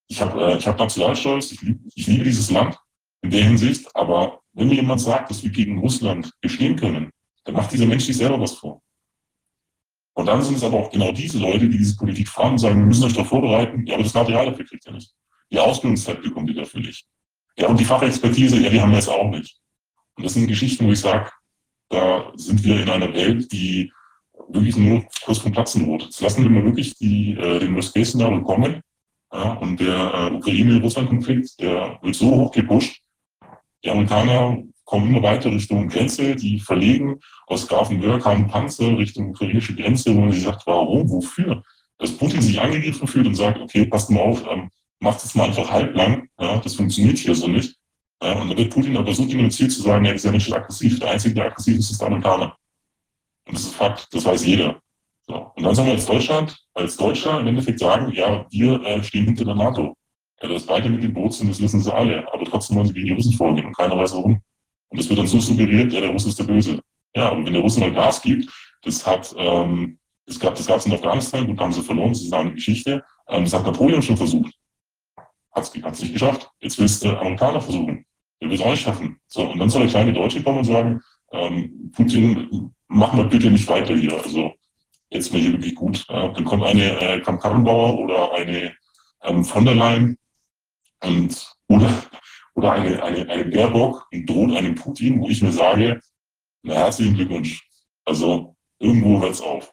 ich 0.08 0.22
hab, 0.22 0.36
äh, 0.36 0.58
ich 0.58 0.68
hab 0.68 0.80
Nationalstolz, 0.80 1.51
ich, 1.51 1.60
ich 1.93 2.08
liebe 2.08 2.24
dieses 2.24 2.49
Land 2.49 2.78
in 3.22 3.30
der 3.30 3.43
Hinsicht, 3.43 3.88
aber 3.95 4.41
wenn 4.56 4.70
mir 4.70 4.76
jemand 4.76 5.01
sagt, 5.01 5.30
dass 5.30 5.43
wir 5.43 5.51
gegen 5.51 5.80
Russland 5.80 6.32
bestehen 6.41 6.76
können, 6.76 7.12
dann 7.43 7.56
macht 7.56 7.72
dieser 7.72 7.86
Mensch 7.86 8.06
sich 8.06 8.18
selber 8.18 8.39
was 8.39 8.53
vor. 8.53 8.82
Und 10.18 10.28
dann 10.28 10.41
sind 10.41 10.56
es 10.56 10.64
aber 10.64 10.80
auch 10.80 10.89
genau 10.89 11.12
diese 11.12 11.39
Leute, 11.39 11.68
die 11.68 11.78
diese 11.78 11.97
Politik 11.97 12.30
fahren 12.30 12.53
und 12.53 12.60
sagen, 12.60 12.80
wir 12.80 12.86
müssen 12.86 13.03
euch 13.03 13.14
darauf 13.14 13.28
vorbereiten, 13.28 13.86
ja, 13.86 13.95
aber 13.95 14.03
das 14.03 14.14
Material 14.14 14.45
dafür 14.45 14.66
kriegt 14.66 14.86
ihr 14.86 14.93
nicht. 14.93 15.14
Die 15.51 15.60
Ausbildungszeit 15.60 16.22
bekommt 16.22 16.49
ihr 16.49 16.56
dafür 16.56 16.80
nicht. 16.80 17.06
Ja, 17.58 17.68
und 17.68 17.80
die 17.80 17.86
Fachexpertise, 17.86 18.60
ja, 18.62 18.70
die 18.70 18.80
haben 18.80 18.91
wir 18.91 18.97
jetzt 18.97 19.10
auch 19.10 19.30
nicht. 19.30 19.60
Und 20.16 20.26
das 20.26 20.34
sind 20.34 20.47
Geschichten, 20.47 20.88
wo 20.88 20.91
ich 20.91 20.99
sage, 21.01 21.30
da 21.89 22.32
sind 22.36 22.64
wir 22.64 22.82
in 22.82 22.89
einer 22.89 23.14
Welt, 23.14 23.51
die 23.51 23.91
wirklich 24.47 24.78
nur 24.78 25.06
kurz 25.24 25.39
vom 25.39 25.51
Platzen 25.51 25.86
droht. 25.86 26.03
Jetzt 26.03 26.22
lassen 26.22 26.43
wir 26.43 26.49
mal 26.49 26.64
wirklich 26.64 26.95
die, 26.95 27.34
äh, 27.34 27.60
den 27.60 27.76
Worst-Case-Szenario 27.76 28.41
kommen. 28.43 28.82
Ja, 29.34 29.53
und 29.53 29.80
der 29.80 30.14
äh, 30.14 30.36
Ukraine-Russland-Konflikt, 30.36 31.60
der 31.60 31.99
wird 32.01 32.16
so 32.16 32.32
hoch 32.32 32.51
gepusht, 32.51 33.01
die 33.86 33.92
Amerikaner 33.92 34.64
kommen 34.84 35.10
immer 35.10 35.24
weiter 35.24 35.52
Richtung 35.52 35.88
Grenze, 35.88 36.36
die 36.36 36.60
verlegen 36.60 37.20
aus 37.48 37.68
Grafenberg 37.68 38.26
haben 38.26 38.48
Panzer 38.48 38.98
Richtung 38.98 39.30
ukrainische 39.30 39.76
Grenze, 39.76 40.16
wo 40.16 40.22
man 40.22 40.32
sich 40.32 40.44
sagt, 40.44 40.66
warum, 40.66 41.10
wofür? 41.10 41.64
Dass 41.98 42.18
Putin 42.18 42.42
sich 42.42 42.60
angegriffen 42.60 43.08
fühlt 43.08 43.28
und 43.28 43.36
sagt, 43.36 43.60
okay, 43.60 43.86
passt 43.86 44.10
mal 44.10 44.22
auf, 44.22 44.44
ähm, 44.52 44.70
macht 45.00 45.24
es 45.24 45.36
mal 45.36 45.46
einfach 45.46 45.70
halblang, 45.72 46.28
ja, 46.40 46.58
das 46.58 46.76
funktioniert 46.76 47.18
hier 47.18 47.36
so 47.36 47.48
nicht. 47.48 47.76
Ja, 48.22 48.42
und 48.42 48.50
dann 48.50 48.58
wird 48.58 48.74
Putin 48.74 48.98
aber 48.98 49.14
so 49.14 49.26
denunziert 49.26 49.72
zu 49.72 49.82
sagen, 49.82 50.06
ja, 50.06 50.14
ist 50.14 50.26
ja 50.26 50.32
nicht 50.32 50.52
aggressiv, 50.52 51.00
der 51.00 51.12
Einzige, 51.12 51.36
der 51.36 51.46
aggressiv 51.46 51.78
ist, 51.78 51.92
ist 51.92 52.02
der 52.02 52.08
Amerikaner. 52.08 52.58
Und 53.48 53.56
das 53.56 53.64
ist 53.64 53.76
Fakt, 53.76 54.08
das 54.12 54.26
weiß 54.26 54.46
jeder. 54.46 54.80
So. 55.28 55.52
Und 55.56 55.64
dann 55.64 55.76
sollen 55.76 55.88
wir 55.88 55.94
als 55.96 56.06
Deutschland, 56.06 56.58
als 56.74 56.98
Deutscher 56.98 57.40
im 57.40 57.48
Endeffekt 57.48 57.80
sagen, 57.80 58.12
ja, 58.12 58.46
wir 58.50 58.82
äh, 58.84 59.04
stehen 59.04 59.26
hinter 59.26 59.46
der 59.46 59.56
NATO. 59.56 59.96
Ja, 60.42 60.50
dass 60.50 60.66
beide 60.66 60.90
mit 60.90 61.04
dem 61.04 61.14
Boot 61.14 61.34
sind, 61.34 61.50
das 61.50 61.62
wissen 61.62 61.82
sie 61.82 61.94
alle. 61.94 62.32
Aber 62.34 62.46
trotzdem 62.46 62.78
wollen 62.78 62.88
sie 62.88 62.94
gegen 62.94 63.08
die 63.08 63.14
Russen 63.14 63.34
vorgehen 63.34 63.68
und 63.68 63.76
keiner 63.76 63.98
weiß 63.98 64.14
warum. 64.14 64.42
Und 64.90 65.00
das 65.00 65.10
wird 65.10 65.20
dann 65.20 65.28
so 65.28 65.40
suggeriert, 65.40 65.92
ja, 65.94 66.02
der 66.02 66.10
Russe 66.10 66.30
ist 66.30 66.40
der 66.40 66.44
Böse. 66.44 66.80
Ja, 67.16 67.32
aber 67.32 67.46
wenn 67.46 67.54
der 67.54 67.62
Russe 67.62 67.80
mal 67.80 67.94
Gas 67.94 68.22
gibt, 68.22 68.52
das 68.82 69.06
hat, 69.06 69.34
ähm, 69.38 70.00
das 70.26 70.40
gab 70.40 70.60
es 70.60 70.68
gab's 70.68 70.86
in 70.86 70.94
Afghanistan, 70.94 71.48
gut, 71.48 71.60
haben 71.60 71.72
sie 71.72 71.82
verloren, 71.82 72.10
das 72.10 72.22
ist 72.22 72.34
eine 72.34 72.54
Geschichte. 72.54 73.04
Ähm, 73.28 73.44
das 73.44 73.54
hat 73.54 73.66
Napoleon 73.66 74.02
schon 74.02 74.18
versucht. 74.18 74.54
Hat 75.52 75.64
es 75.64 76.02
nicht 76.02 76.14
geschafft. 76.14 76.50
Jetzt 76.60 76.78
willst 76.78 77.04
du 77.04 77.18
Amerikaner 77.18 77.62
versuchen. 77.62 78.06
Der 78.42 78.50
will 78.50 78.56
es 78.56 78.62
auch 78.62 78.72
nicht 78.72 78.84
schaffen. 78.84 79.18
So, 79.28 79.50
und 79.50 79.58
dann 79.58 79.70
soll 79.70 79.84
der 79.84 79.92
kleine 79.92 80.14
Deutsche 80.14 80.44
kommen 80.44 80.60
und 80.60 80.66
sagen, 80.66 81.02
ähm, 81.32 81.92
Putin, 81.96 82.72
mach 82.88 83.14
mal 83.14 83.26
bitte 83.26 83.50
nicht 83.50 83.68
weiter 83.70 83.96
hier. 83.96 84.22
Also 84.22 84.54
jetzt 85.10 85.32
mal 85.32 85.42
hier 85.42 85.54
wirklich 85.54 85.76
gut. 85.76 86.06
Äh, 86.10 86.34
dann 86.34 86.44
kommt 86.44 86.64
eine 86.64 87.00
äh, 87.00 87.22
Kamp-Karrenbauer 87.22 87.98
oder 87.98 88.34
eine 88.34 88.74
ähm, 89.24 89.44
von 89.46 89.66
der 89.66 89.76
Leyen 89.76 90.18
und, 91.06 91.56
oder, 91.68 91.89
oder 92.56 92.72
eine, 92.74 93.03
eine, 93.03 93.30
eine 93.30 93.45
Baerbock 93.45 94.08
und 94.12 94.30
droht 94.30 94.56
einem 94.56 94.76
Putin, 94.76 95.20
wo 95.20 95.28
ich 95.30 95.41
mir 95.41 95.51
sage, 95.51 96.01
na, 96.64 96.74
herzlichen 96.76 97.16
Glückwunsch. 97.16 97.68
Also 98.06 98.56
irgendwo 98.80 99.22
hört 99.22 99.34
es 99.34 99.41
auf. 99.41 99.72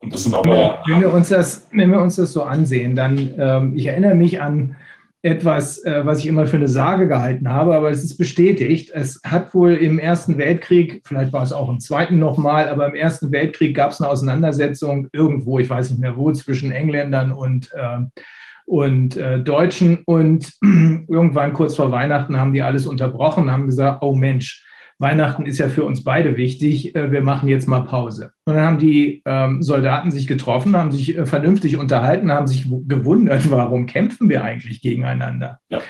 Und 0.00 0.12
das 0.12 0.24
sind 0.24 0.34
aber. 0.34 0.82
Wenn 0.86 1.00
wir 1.00 1.12
uns 1.12 1.28
das, 1.28 1.66
wenn 1.72 1.90
wir 1.90 2.00
uns 2.00 2.16
das 2.16 2.32
so 2.32 2.42
ansehen, 2.42 2.94
dann, 2.94 3.34
ähm, 3.38 3.76
ich 3.76 3.86
erinnere 3.86 4.14
mich 4.14 4.40
an 4.40 4.76
etwas, 5.22 5.82
äh, 5.84 6.04
was 6.04 6.20
ich 6.20 6.26
immer 6.26 6.46
für 6.46 6.56
eine 6.56 6.68
Sage 6.68 7.08
gehalten 7.08 7.48
habe, 7.48 7.74
aber 7.74 7.90
es 7.90 8.04
ist 8.04 8.16
bestätigt. 8.16 8.90
Es 8.94 9.20
hat 9.24 9.54
wohl 9.54 9.74
im 9.74 9.98
Ersten 9.98 10.38
Weltkrieg, 10.38 11.02
vielleicht 11.04 11.32
war 11.32 11.42
es 11.42 11.52
auch 11.52 11.68
im 11.68 11.80
Zweiten 11.80 12.18
nochmal, 12.18 12.68
aber 12.68 12.86
im 12.86 12.94
Ersten 12.94 13.32
Weltkrieg 13.32 13.74
gab 13.74 13.90
es 13.90 14.00
eine 14.00 14.10
Auseinandersetzung 14.10 15.08
irgendwo, 15.12 15.58
ich 15.58 15.68
weiß 15.68 15.90
nicht 15.90 16.00
mehr 16.00 16.16
wo, 16.16 16.30
zwischen 16.32 16.70
Engländern 16.70 17.32
und, 17.32 17.72
äh, 17.72 18.20
und 18.66 19.16
äh, 19.16 19.40
Deutschen. 19.40 20.02
Und 20.04 20.52
irgendwann 20.62 21.54
kurz 21.54 21.76
vor 21.76 21.90
Weihnachten 21.90 22.38
haben 22.38 22.52
die 22.52 22.62
alles 22.62 22.86
unterbrochen 22.86 23.50
haben 23.50 23.66
gesagt, 23.66 24.02
oh 24.02 24.14
Mensch, 24.14 24.64
Weihnachten 24.98 25.44
ist 25.44 25.58
ja 25.58 25.68
für 25.68 25.84
uns 25.84 26.02
beide 26.04 26.36
wichtig, 26.36 26.94
äh, 26.94 27.10
wir 27.12 27.20
machen 27.20 27.48
jetzt 27.48 27.68
mal 27.68 27.80
Pause. 27.80 28.32
Und 28.44 28.54
dann 28.54 28.64
haben 28.64 28.78
die 28.78 29.22
ähm, 29.26 29.62
Soldaten 29.62 30.10
sich 30.10 30.26
getroffen, 30.26 30.76
haben 30.76 30.92
sich 30.92 31.16
äh, 31.16 31.26
vernünftig 31.26 31.76
unterhalten, 31.76 32.32
haben 32.32 32.46
sich 32.46 32.66
gewundert, 32.86 33.50
warum 33.50 33.86
kämpfen 33.86 34.28
wir 34.28 34.42
eigentlich 34.42 34.80
gegeneinander. 34.80 35.58
Ja. 35.68 35.80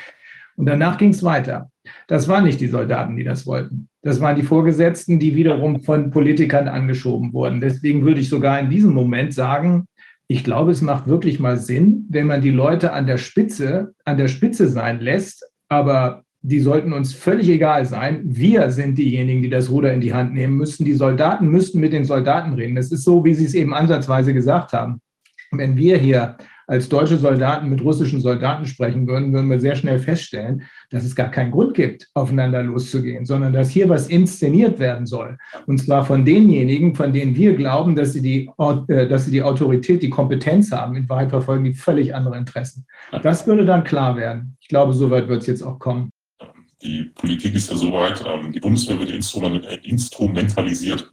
Und 0.56 0.66
danach 0.66 0.96
ging 0.98 1.10
es 1.10 1.22
weiter. 1.22 1.70
Das 2.08 2.28
waren 2.28 2.44
nicht 2.44 2.60
die 2.60 2.66
Soldaten, 2.66 3.16
die 3.16 3.24
das 3.24 3.46
wollten. 3.46 3.88
Das 4.02 4.20
waren 4.20 4.36
die 4.36 4.42
Vorgesetzten, 4.42 5.18
die 5.18 5.36
wiederum 5.36 5.82
von 5.82 6.10
Politikern 6.10 6.66
angeschoben 6.66 7.32
wurden. 7.32 7.60
Deswegen 7.60 8.04
würde 8.04 8.20
ich 8.20 8.28
sogar 8.28 8.58
in 8.58 8.70
diesem 8.70 8.94
Moment 8.94 9.34
sagen, 9.34 9.86
ich 10.28 10.42
glaube, 10.42 10.72
es 10.72 10.82
macht 10.82 11.06
wirklich 11.06 11.38
mal 11.38 11.56
Sinn, 11.56 12.06
wenn 12.08 12.26
man 12.26 12.40
die 12.40 12.50
Leute 12.50 12.92
an 12.92 13.06
der 13.06 13.18
Spitze, 13.18 13.94
an 14.04 14.16
der 14.16 14.28
Spitze 14.28 14.68
sein 14.68 15.00
lässt, 15.00 15.44
aber 15.68 16.24
die 16.42 16.60
sollten 16.60 16.92
uns 16.92 17.12
völlig 17.12 17.48
egal 17.48 17.86
sein. 17.86 18.20
Wir 18.24 18.70
sind 18.70 18.98
diejenigen, 18.98 19.42
die 19.42 19.50
das 19.50 19.70
Ruder 19.70 19.92
in 19.92 20.00
die 20.00 20.14
Hand 20.14 20.32
nehmen 20.32 20.56
müssen. 20.56 20.84
Die 20.84 20.94
Soldaten 20.94 21.48
müssten 21.48 21.80
mit 21.80 21.92
den 21.92 22.04
Soldaten 22.04 22.52
reden. 22.52 22.76
Das 22.76 22.92
ist 22.92 23.02
so, 23.02 23.24
wie 23.24 23.34
Sie 23.34 23.46
es 23.46 23.54
eben 23.54 23.74
ansatzweise 23.74 24.32
gesagt 24.32 24.72
haben. 24.72 25.00
Wenn 25.50 25.76
wir 25.76 25.98
hier 25.98 26.36
als 26.68 26.88
deutsche 26.88 27.16
Soldaten 27.16 27.68
mit 27.68 27.82
russischen 27.82 28.20
Soldaten 28.20 28.66
sprechen 28.66 29.06
würden, 29.06 29.32
würden 29.32 29.50
wir 29.50 29.60
sehr 29.60 29.76
schnell 29.76 29.98
feststellen, 29.98 30.62
dass 30.90 31.04
es 31.04 31.14
gar 31.14 31.30
keinen 31.30 31.50
Grund 31.50 31.74
gibt, 31.74 32.08
aufeinander 32.14 32.62
loszugehen, 32.62 33.24
sondern 33.24 33.52
dass 33.52 33.70
hier 33.70 33.88
was 33.88 34.08
inszeniert 34.08 34.78
werden 34.78 35.06
soll. 35.06 35.38
Und 35.66 35.78
zwar 35.78 36.04
von 36.04 36.24
denjenigen, 36.24 36.94
von 36.94 37.12
denen 37.12 37.34
wir 37.34 37.54
glauben, 37.54 37.96
dass 37.96 38.12
sie 38.12 38.22
die, 38.22 38.50
äh, 38.88 39.08
dass 39.08 39.26
sie 39.26 39.30
die 39.30 39.42
Autorität, 39.42 40.02
die 40.02 40.10
Kompetenz 40.10 40.72
haben. 40.72 40.96
In 40.96 41.08
Wahrheit 41.08 41.30
verfolgen 41.30 41.64
die 41.64 41.74
völlig 41.74 42.14
andere 42.14 42.36
Interessen. 42.36 42.86
Das 43.22 43.46
würde 43.46 43.64
dann 43.64 43.84
klar 43.84 44.16
werden. 44.16 44.56
Ich 44.60 44.68
glaube, 44.68 44.92
so 44.92 45.10
weit 45.10 45.28
wird 45.28 45.42
es 45.42 45.46
jetzt 45.46 45.62
auch 45.62 45.78
kommen. 45.78 46.10
Die 46.82 47.04
Politik 47.14 47.54
ist 47.54 47.70
ja 47.70 47.76
soweit, 47.76 48.22
ähm, 48.26 48.52
die 48.52 48.60
Bundeswehr 48.60 48.98
wird 48.98 49.10
instrumentalisiert. 49.10 51.12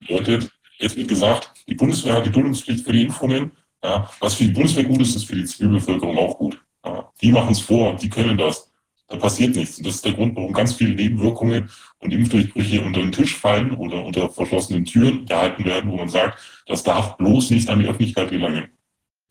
Bedeutet, 0.00 0.50
jetzt 0.78 0.96
wird 0.96 1.08
gesagt, 1.08 1.52
die 1.68 1.74
Bundeswehr 1.74 2.14
hat 2.14 2.26
die 2.26 2.30
Duldungspflicht 2.30 2.84
für 2.84 2.92
die 2.92 3.02
Impfungen. 3.02 3.52
Ja, 3.82 4.10
was 4.20 4.34
für 4.34 4.44
die 4.44 4.50
Bundeswehr 4.50 4.84
gut 4.84 5.00
ist, 5.00 5.14
ist 5.14 5.24
für 5.24 5.36
die 5.36 5.44
Zivilbevölkerung 5.44 6.18
auch 6.18 6.36
gut. 6.36 6.60
Ja, 6.84 7.10
die 7.20 7.32
machen 7.32 7.52
es 7.52 7.60
vor, 7.60 7.96
die 7.96 8.10
können 8.10 8.36
das. 8.36 8.67
Da 9.08 9.16
passiert 9.16 9.56
nichts. 9.56 9.78
Und 9.78 9.86
das 9.86 9.96
ist 9.96 10.04
der 10.04 10.12
Grund, 10.12 10.36
warum 10.36 10.52
ganz 10.52 10.74
viele 10.74 10.94
Nebenwirkungen 10.94 11.70
und 11.98 12.12
Impfdurchbrüche 12.12 12.82
unter 12.82 13.00
den 13.00 13.12
Tisch 13.12 13.34
fallen 13.36 13.72
oder 13.72 14.04
unter 14.04 14.28
verschlossenen 14.28 14.84
Türen 14.84 15.24
gehalten 15.24 15.64
werden, 15.64 15.90
wo 15.90 15.96
man 15.96 16.08
sagt, 16.08 16.38
das 16.66 16.82
darf 16.82 17.16
bloß 17.16 17.50
nicht 17.50 17.70
an 17.70 17.80
die 17.80 17.86
Öffentlichkeit 17.86 18.30
gelangen. 18.30 18.68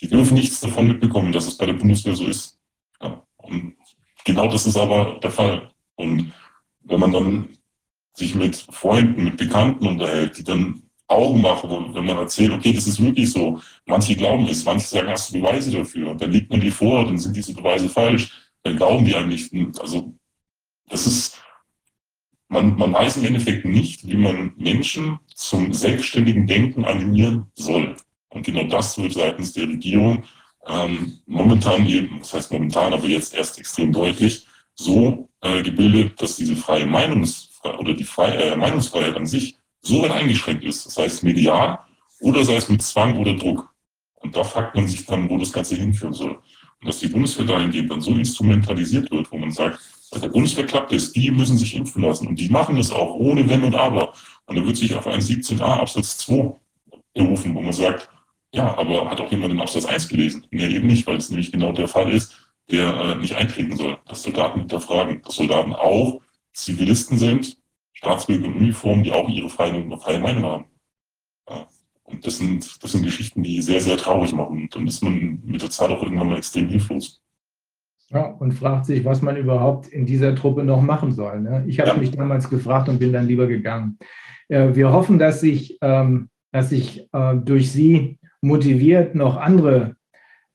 Die 0.02 0.08
dürfen 0.08 0.36
nichts 0.36 0.60
davon 0.60 0.88
mitbekommen, 0.88 1.32
dass 1.32 1.48
es 1.48 1.58
bei 1.58 1.66
der 1.66 1.74
Bundeswehr 1.74 2.16
so 2.16 2.26
ist. 2.26 2.60
Ja, 3.02 3.24
und 3.38 3.78
Genau 4.28 4.50
das 4.50 4.68
ist 4.68 4.76
aber 4.76 5.20
der 5.24 5.32
Fall. 5.32 5.72
Und 5.96 6.34
wenn 6.84 7.00
man 7.00 7.14
dann 7.14 7.58
sich 8.14 8.36
mit 8.36 8.58
Freunden, 8.72 9.24
mit 9.24 9.38
Bekannten 9.38 9.88
unterhält, 9.88 10.38
die 10.38 10.44
dann 10.44 10.84
Augen 11.08 11.40
machen, 11.40 11.94
wenn 11.94 12.06
man 12.06 12.18
erzählt, 12.18 12.52
okay, 12.52 12.74
das 12.74 12.88
ist 12.88 13.02
wirklich 13.02 13.32
so. 13.32 13.62
Manche 13.86 14.18
glauben 14.18 14.46
es, 14.50 14.66
manche 14.66 14.86
sagen, 14.86 15.08
hast 15.08 15.34
du 15.34 15.40
Beweise 15.40 15.72
dafür? 15.72 16.12
Und 16.12 16.22
dann 16.22 16.34
legt 16.34 16.52
man 16.52 16.60
die 16.60 16.72
vor, 16.72 17.06
dann 17.06 17.18
sind 17.18 17.38
diese 17.38 17.54
Beweise 17.54 17.88
falsch. 17.88 18.30
Dann 18.68 18.76
glauben 18.76 19.06
die 19.06 19.16
eigentlich, 19.16 19.50
also 19.80 20.14
das 20.90 21.08
ist, 21.08 21.38
man, 22.50 22.76
man 22.76 22.92
weiß 22.92 23.16
im 23.16 23.24
Endeffekt 23.24 23.64
nicht, 23.64 24.06
wie 24.06 24.18
man 24.18 24.52
Menschen 24.58 25.20
zum 25.34 25.72
selbstständigen 25.72 26.46
Denken 26.48 26.84
animieren 26.84 27.50
soll. 27.56 27.96
Und 28.28 28.46
genau 28.46 28.64
das 28.64 28.98
wird 28.98 29.14
seitens 29.14 29.54
der 29.54 29.70
Regierung 29.70 30.26
ähm, 30.66 31.20
momentan 31.28 31.88
eben, 31.88 32.20
das 32.20 32.34
heißt 32.34 32.52
momentan, 32.52 32.92
aber 32.92 33.08
jetzt 33.08 33.34
erst 33.34 33.58
extrem 33.58 33.94
deutlich, 33.94 34.46
so 34.76 35.30
äh, 35.40 35.64
gebildet, 35.64 36.22
dass 36.22 36.36
diese 36.36 36.58
freie 36.58 36.86
Meinungsfreiheit 36.86 37.80
oder 37.80 37.94
die 37.94 38.04
freie, 38.04 38.52
äh, 38.52 38.58
Meinungsfreiheit 38.58 39.16
an 39.16 39.26
sich 39.26 39.58
so 39.82 40.04
weit 40.04 40.12
eingeschränkt 40.12 40.66
ist, 40.66 40.86
das 40.86 40.98
heißt 40.98 41.24
medial 41.24 41.80
oder 42.20 42.44
sei 42.44 42.58
es 42.58 42.68
mit 42.68 42.82
Zwang 42.82 43.18
oder 43.18 43.34
Druck. 43.34 43.74
Und 44.16 44.36
da 44.36 44.44
fragt 44.44 44.76
man 44.76 44.90
sich 44.90 45.06
dann, 45.06 45.30
wo 45.30 45.38
das 45.38 45.54
Ganze 45.54 45.76
hinführen 45.76 46.14
soll. 46.14 46.38
Und 46.82 46.88
dass 46.88 47.00
die 47.00 47.08
Bundeswehr 47.08 47.46
dahingehend 47.46 47.92
dann 47.92 48.02
so 48.02 48.12
instrumentalisiert 48.12 49.12
wird, 49.12 49.32
wo 49.32 49.38
man 49.38 49.52
sagt, 49.52 49.80
der 50.14 50.30
Bundeswehr 50.30 50.66
klappt 50.66 50.94
es, 50.94 51.12
die 51.12 51.32
müssen 51.32 51.58
sich 51.58 51.76
impfen 51.76 52.02
lassen 52.02 52.28
und 52.28 52.40
die 52.40 52.50
machen 52.50 52.78
es 52.78 52.92
auch 52.92 53.16
ohne 53.16 53.48
Wenn 53.50 53.64
und 53.64 53.76
Aber. 53.76 54.14
Und 54.46 54.56
dann 54.56 54.66
wird 54.66 54.78
sich 54.78 54.96
auf 54.96 55.06
einen 55.08 55.22
17a 55.22 55.62
Absatz 55.62 56.18
2 56.20 56.56
berufen, 57.14 57.54
wo 57.54 57.62
man 57.62 57.74
sagt, 57.74 58.10
ja, 58.54 58.78
aber 58.78 59.10
hat 59.10 59.20
auch 59.20 59.30
jemand 59.30 59.52
den 59.52 59.60
Absatz 59.60 59.86
1 59.86 60.08
gelesen? 60.08 60.48
Nee, 60.52 60.68
eben 60.68 60.88
nicht, 60.88 61.06
weil 61.08 61.18
es 61.18 61.30
nämlich 61.30 61.52
genau 61.52 61.74
der 61.74 61.88
Fall 61.88 62.12
ist, 62.12 62.38
der 62.72 62.94
äh, 62.96 63.16
nicht 63.16 63.36
eintreten 63.36 63.76
soll, 63.76 63.98
dass 64.08 64.24
Soldaten 64.24 64.60
hinterfragen, 64.60 65.22
dass 65.22 65.36
Soldaten 65.36 65.74
auch 65.74 66.22
Zivilisten 66.54 67.18
sind, 67.18 67.58
Staatsbürger 67.94 68.46
in 68.46 68.54
Uniform, 68.54 69.04
die 69.04 69.12
auch 69.12 69.28
ihre 69.28 69.50
freie, 69.50 69.86
freie 69.98 70.20
Meinung 70.20 70.44
haben. 70.46 70.66
Und 72.08 72.26
das 72.26 72.38
sind, 72.38 72.84
das 72.84 72.92
sind 72.92 73.04
Geschichten, 73.04 73.44
die 73.44 73.62
sehr, 73.62 73.82
sehr 73.82 73.98
traurig 73.98 74.34
machen. 74.34 74.62
Und 74.62 74.76
dann 74.76 74.88
ist 74.88 75.04
man 75.04 75.40
mit 75.44 75.62
der 75.62 75.70
Zeit 75.70 75.90
auch 75.90 76.02
irgendwann 76.02 76.30
mal 76.30 76.38
extrem 76.38 76.70
hilflos. 76.70 77.22
Ja, 78.10 78.28
und 78.28 78.54
fragt 78.54 78.86
sich, 78.86 79.04
was 79.04 79.22
man 79.22 79.36
überhaupt 79.36 79.90
in 79.90 80.06
dieser 80.06 80.34
Truppe 80.34 80.64
noch 80.64 80.82
machen 80.82 81.12
soll. 81.12 81.42
Ne? 81.42 81.66
Ich 81.68 81.82
habe 81.82 81.90
ja. 81.90 81.98
mich 81.98 82.12
damals 82.12 82.50
gefragt 82.50 82.88
und 82.88 83.00
bin 83.00 83.12
dann 83.12 83.28
lieber 83.28 83.48
gegangen. 83.48 83.98
Äh, 84.48 84.74
wir 84.74 84.94
hoffen, 84.94 85.20
dass 85.20 85.42
sich, 85.42 85.78
ähm, 85.82 86.30
dass 86.54 86.72
äh, 86.72 87.06
durch 87.44 87.72
Sie 87.72 88.18
motiviert 88.42 89.14
noch 89.14 89.36
andere 89.36 89.98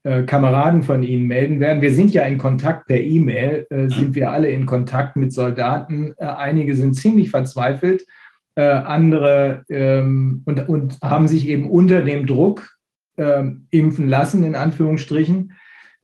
äh, 0.05 0.22
Kameraden 0.22 0.82
von 0.82 1.03
Ihnen 1.03 1.26
melden 1.26 1.61
werden. 1.61 1.82
Wir 1.82 1.92
sind 1.92 2.14
ja 2.14 2.22
in 2.22 2.38
Kontakt 2.38 2.86
per 2.86 3.00
E-Mail, 3.00 3.66
äh, 3.68 3.88
sind 3.88 4.14
wir 4.14 4.30
alle 4.30 4.48
in 4.50 4.64
Kontakt 4.64 5.16
mit 5.16 5.34
Soldaten. 5.34 6.14
Äh, 6.16 6.24
einige 6.24 6.74
sind 6.74 6.94
ziemlich 6.94 7.28
verzweifelt, 7.28 8.07
äh, 8.55 8.62
andere 8.62 9.64
ähm, 9.68 10.42
und, 10.44 10.68
und 10.68 10.98
haben 11.03 11.28
sich 11.28 11.48
eben 11.48 11.70
unter 11.70 12.03
dem 12.03 12.26
Druck 12.26 12.76
ähm, 13.16 13.66
impfen 13.70 14.09
lassen, 14.09 14.44
in 14.44 14.55
Anführungsstrichen. 14.55 15.53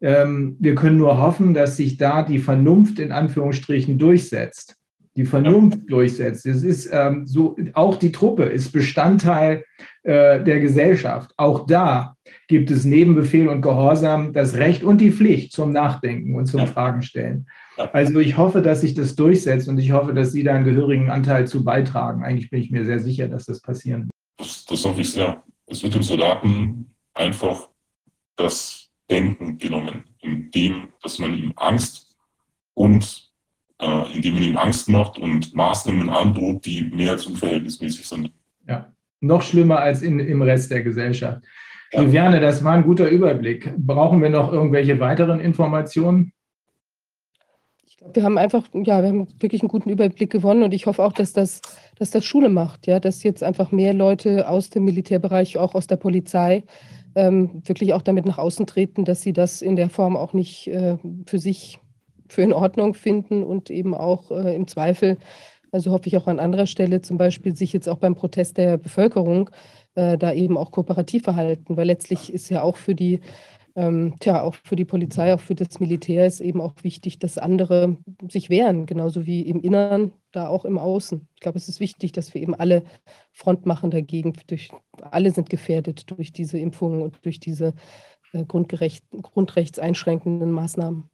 Ähm, 0.00 0.56
wir 0.58 0.74
können 0.74 0.98
nur 0.98 1.18
hoffen, 1.18 1.54
dass 1.54 1.76
sich 1.76 1.96
da 1.96 2.22
die 2.22 2.38
Vernunft 2.38 2.98
in 2.98 3.12
Anführungsstrichen 3.12 3.98
durchsetzt. 3.98 4.76
Die 5.16 5.24
Vernunft 5.24 5.78
ja. 5.78 5.84
durchsetzt. 5.88 6.46
Es 6.46 6.62
ist 6.62 6.88
ähm, 6.92 7.26
so, 7.26 7.56
auch 7.72 7.96
die 7.96 8.12
Truppe 8.12 8.44
ist 8.44 8.70
Bestandteil 8.72 9.64
äh, 10.04 10.42
der 10.42 10.60
Gesellschaft. 10.60 11.32
Auch 11.36 11.66
da 11.66 12.14
gibt 12.46 12.70
es 12.70 12.84
neben 12.84 13.14
Befehl 13.14 13.48
und 13.48 13.62
Gehorsam 13.62 14.32
das 14.32 14.54
Recht 14.54 14.84
und 14.84 15.00
die 15.00 15.10
Pflicht 15.10 15.52
zum 15.52 15.72
Nachdenken 15.72 16.36
und 16.36 16.46
zum 16.46 16.60
ja. 16.60 16.66
Fragen 16.66 17.02
stellen. 17.02 17.46
Also 17.78 18.18
ich 18.18 18.36
hoffe, 18.36 18.60
dass 18.60 18.80
sich 18.80 18.94
das 18.94 19.14
durchsetzt 19.14 19.68
und 19.68 19.78
ich 19.78 19.92
hoffe, 19.92 20.12
dass 20.12 20.32
Sie 20.32 20.42
da 20.42 20.54
einen 20.54 20.64
gehörigen 20.64 21.10
Anteil 21.10 21.46
zu 21.46 21.64
beitragen. 21.64 22.24
Eigentlich 22.24 22.50
bin 22.50 22.60
ich 22.60 22.70
mir 22.70 22.84
sehr 22.84 22.98
sicher, 22.98 23.28
dass 23.28 23.46
das 23.46 23.60
passieren 23.60 24.02
wird. 24.02 24.10
Das, 24.38 24.64
das 24.64 24.84
hoffe 24.84 25.00
ich 25.00 25.12
sehr. 25.12 25.42
Es 25.66 25.82
wird 25.82 25.94
dem 25.94 26.02
Soldaten 26.02 26.94
einfach 27.14 27.68
das 28.36 28.88
Denken 29.10 29.58
genommen, 29.58 30.04
indem 30.20 30.88
dass 31.02 31.18
man 31.18 31.34
ihm 31.34 31.52
Angst 31.56 32.16
und 32.74 33.30
äh, 33.80 34.14
indem 34.14 34.34
man 34.34 34.42
ihm 34.42 34.56
Angst 34.56 34.88
macht 34.88 35.18
und 35.18 35.54
Maßnahmen 35.54 36.10
androht, 36.10 36.66
die 36.66 36.82
mehr 36.82 37.12
als 37.12 37.26
unverhältnismäßig 37.26 38.06
sind. 38.06 38.32
Ja, 38.66 38.92
noch 39.20 39.42
schlimmer 39.42 39.78
als 39.78 40.02
in, 40.02 40.20
im 40.20 40.42
Rest 40.42 40.70
der 40.70 40.82
Gesellschaft. 40.82 41.42
Ja. 41.92 42.02
Viviane, 42.02 42.40
das 42.40 42.62
war 42.62 42.74
ein 42.74 42.84
guter 42.84 43.08
Überblick. 43.08 43.72
Brauchen 43.76 44.22
wir 44.22 44.30
noch 44.30 44.52
irgendwelche 44.52 45.00
weiteren 45.00 45.40
Informationen? 45.40 46.32
Wir 48.00 48.22
haben 48.22 48.38
einfach, 48.38 48.64
ja, 48.74 49.02
wir 49.02 49.08
haben 49.08 49.28
wirklich 49.40 49.62
einen 49.62 49.68
guten 49.68 49.90
Überblick 49.90 50.30
gewonnen 50.30 50.62
und 50.62 50.72
ich 50.72 50.86
hoffe 50.86 51.04
auch, 51.04 51.12
dass 51.12 51.32
das, 51.32 51.60
dass 51.98 52.10
das 52.10 52.24
Schule 52.24 52.48
macht, 52.48 52.86
ja, 52.86 53.00
dass 53.00 53.22
jetzt 53.22 53.42
einfach 53.42 53.72
mehr 53.72 53.92
Leute 53.92 54.48
aus 54.48 54.70
dem 54.70 54.84
Militärbereich, 54.84 55.58
auch 55.58 55.74
aus 55.74 55.88
der 55.88 55.96
Polizei, 55.96 56.62
ähm, 57.16 57.62
wirklich 57.66 57.94
auch 57.94 58.02
damit 58.02 58.24
nach 58.24 58.38
außen 58.38 58.66
treten, 58.66 59.04
dass 59.04 59.22
sie 59.22 59.32
das 59.32 59.62
in 59.62 59.74
der 59.74 59.90
Form 59.90 60.16
auch 60.16 60.32
nicht 60.32 60.68
äh, 60.68 60.96
für 61.26 61.38
sich 61.38 61.80
für 62.28 62.42
in 62.42 62.52
Ordnung 62.52 62.94
finden 62.94 63.42
und 63.42 63.70
eben 63.70 63.94
auch 63.94 64.30
äh, 64.30 64.54
im 64.54 64.68
Zweifel, 64.68 65.16
also 65.72 65.90
hoffe 65.90 66.06
ich 66.06 66.16
auch 66.16 66.26
an 66.26 66.38
anderer 66.38 66.66
Stelle 66.66 67.00
zum 67.02 67.18
Beispiel, 67.18 67.56
sich 67.56 67.72
jetzt 67.72 67.88
auch 67.88 67.98
beim 67.98 68.14
Protest 68.14 68.58
der 68.58 68.76
Bevölkerung 68.76 69.50
äh, 69.94 70.16
da 70.16 70.32
eben 70.32 70.56
auch 70.56 70.70
kooperativ 70.70 71.24
verhalten, 71.24 71.76
weil 71.76 71.86
letztlich 71.86 72.32
ist 72.32 72.48
ja 72.50 72.62
auch 72.62 72.76
für 72.76 72.94
die 72.94 73.20
ähm, 73.78 74.16
tja, 74.18 74.42
auch 74.42 74.56
für 74.56 74.74
die 74.74 74.84
Polizei, 74.84 75.32
auch 75.32 75.38
für 75.38 75.54
das 75.54 75.78
Militär 75.78 76.26
ist 76.26 76.40
eben 76.40 76.60
auch 76.60 76.74
wichtig, 76.82 77.20
dass 77.20 77.38
andere 77.38 77.96
sich 78.28 78.50
wehren, 78.50 78.86
genauso 78.86 79.24
wie 79.24 79.42
im 79.42 79.60
Inneren, 79.60 80.10
da 80.32 80.48
auch 80.48 80.64
im 80.64 80.78
Außen. 80.78 81.28
Ich 81.34 81.40
glaube, 81.40 81.58
es 81.58 81.68
ist 81.68 81.78
wichtig, 81.78 82.10
dass 82.10 82.34
wir 82.34 82.42
eben 82.42 82.56
alle 82.56 82.82
Front 83.30 83.66
machen 83.66 83.92
dagegen. 83.92 84.32
Durch, 84.48 84.70
alle 85.12 85.30
sind 85.30 85.48
gefährdet 85.48 86.10
durch 86.10 86.32
diese 86.32 86.58
Impfungen 86.58 87.02
und 87.02 87.24
durch 87.24 87.38
diese 87.38 87.72
äh, 88.32 88.44
grundrechtseinschränkenden 88.44 90.50
Maßnahmen. 90.50 91.08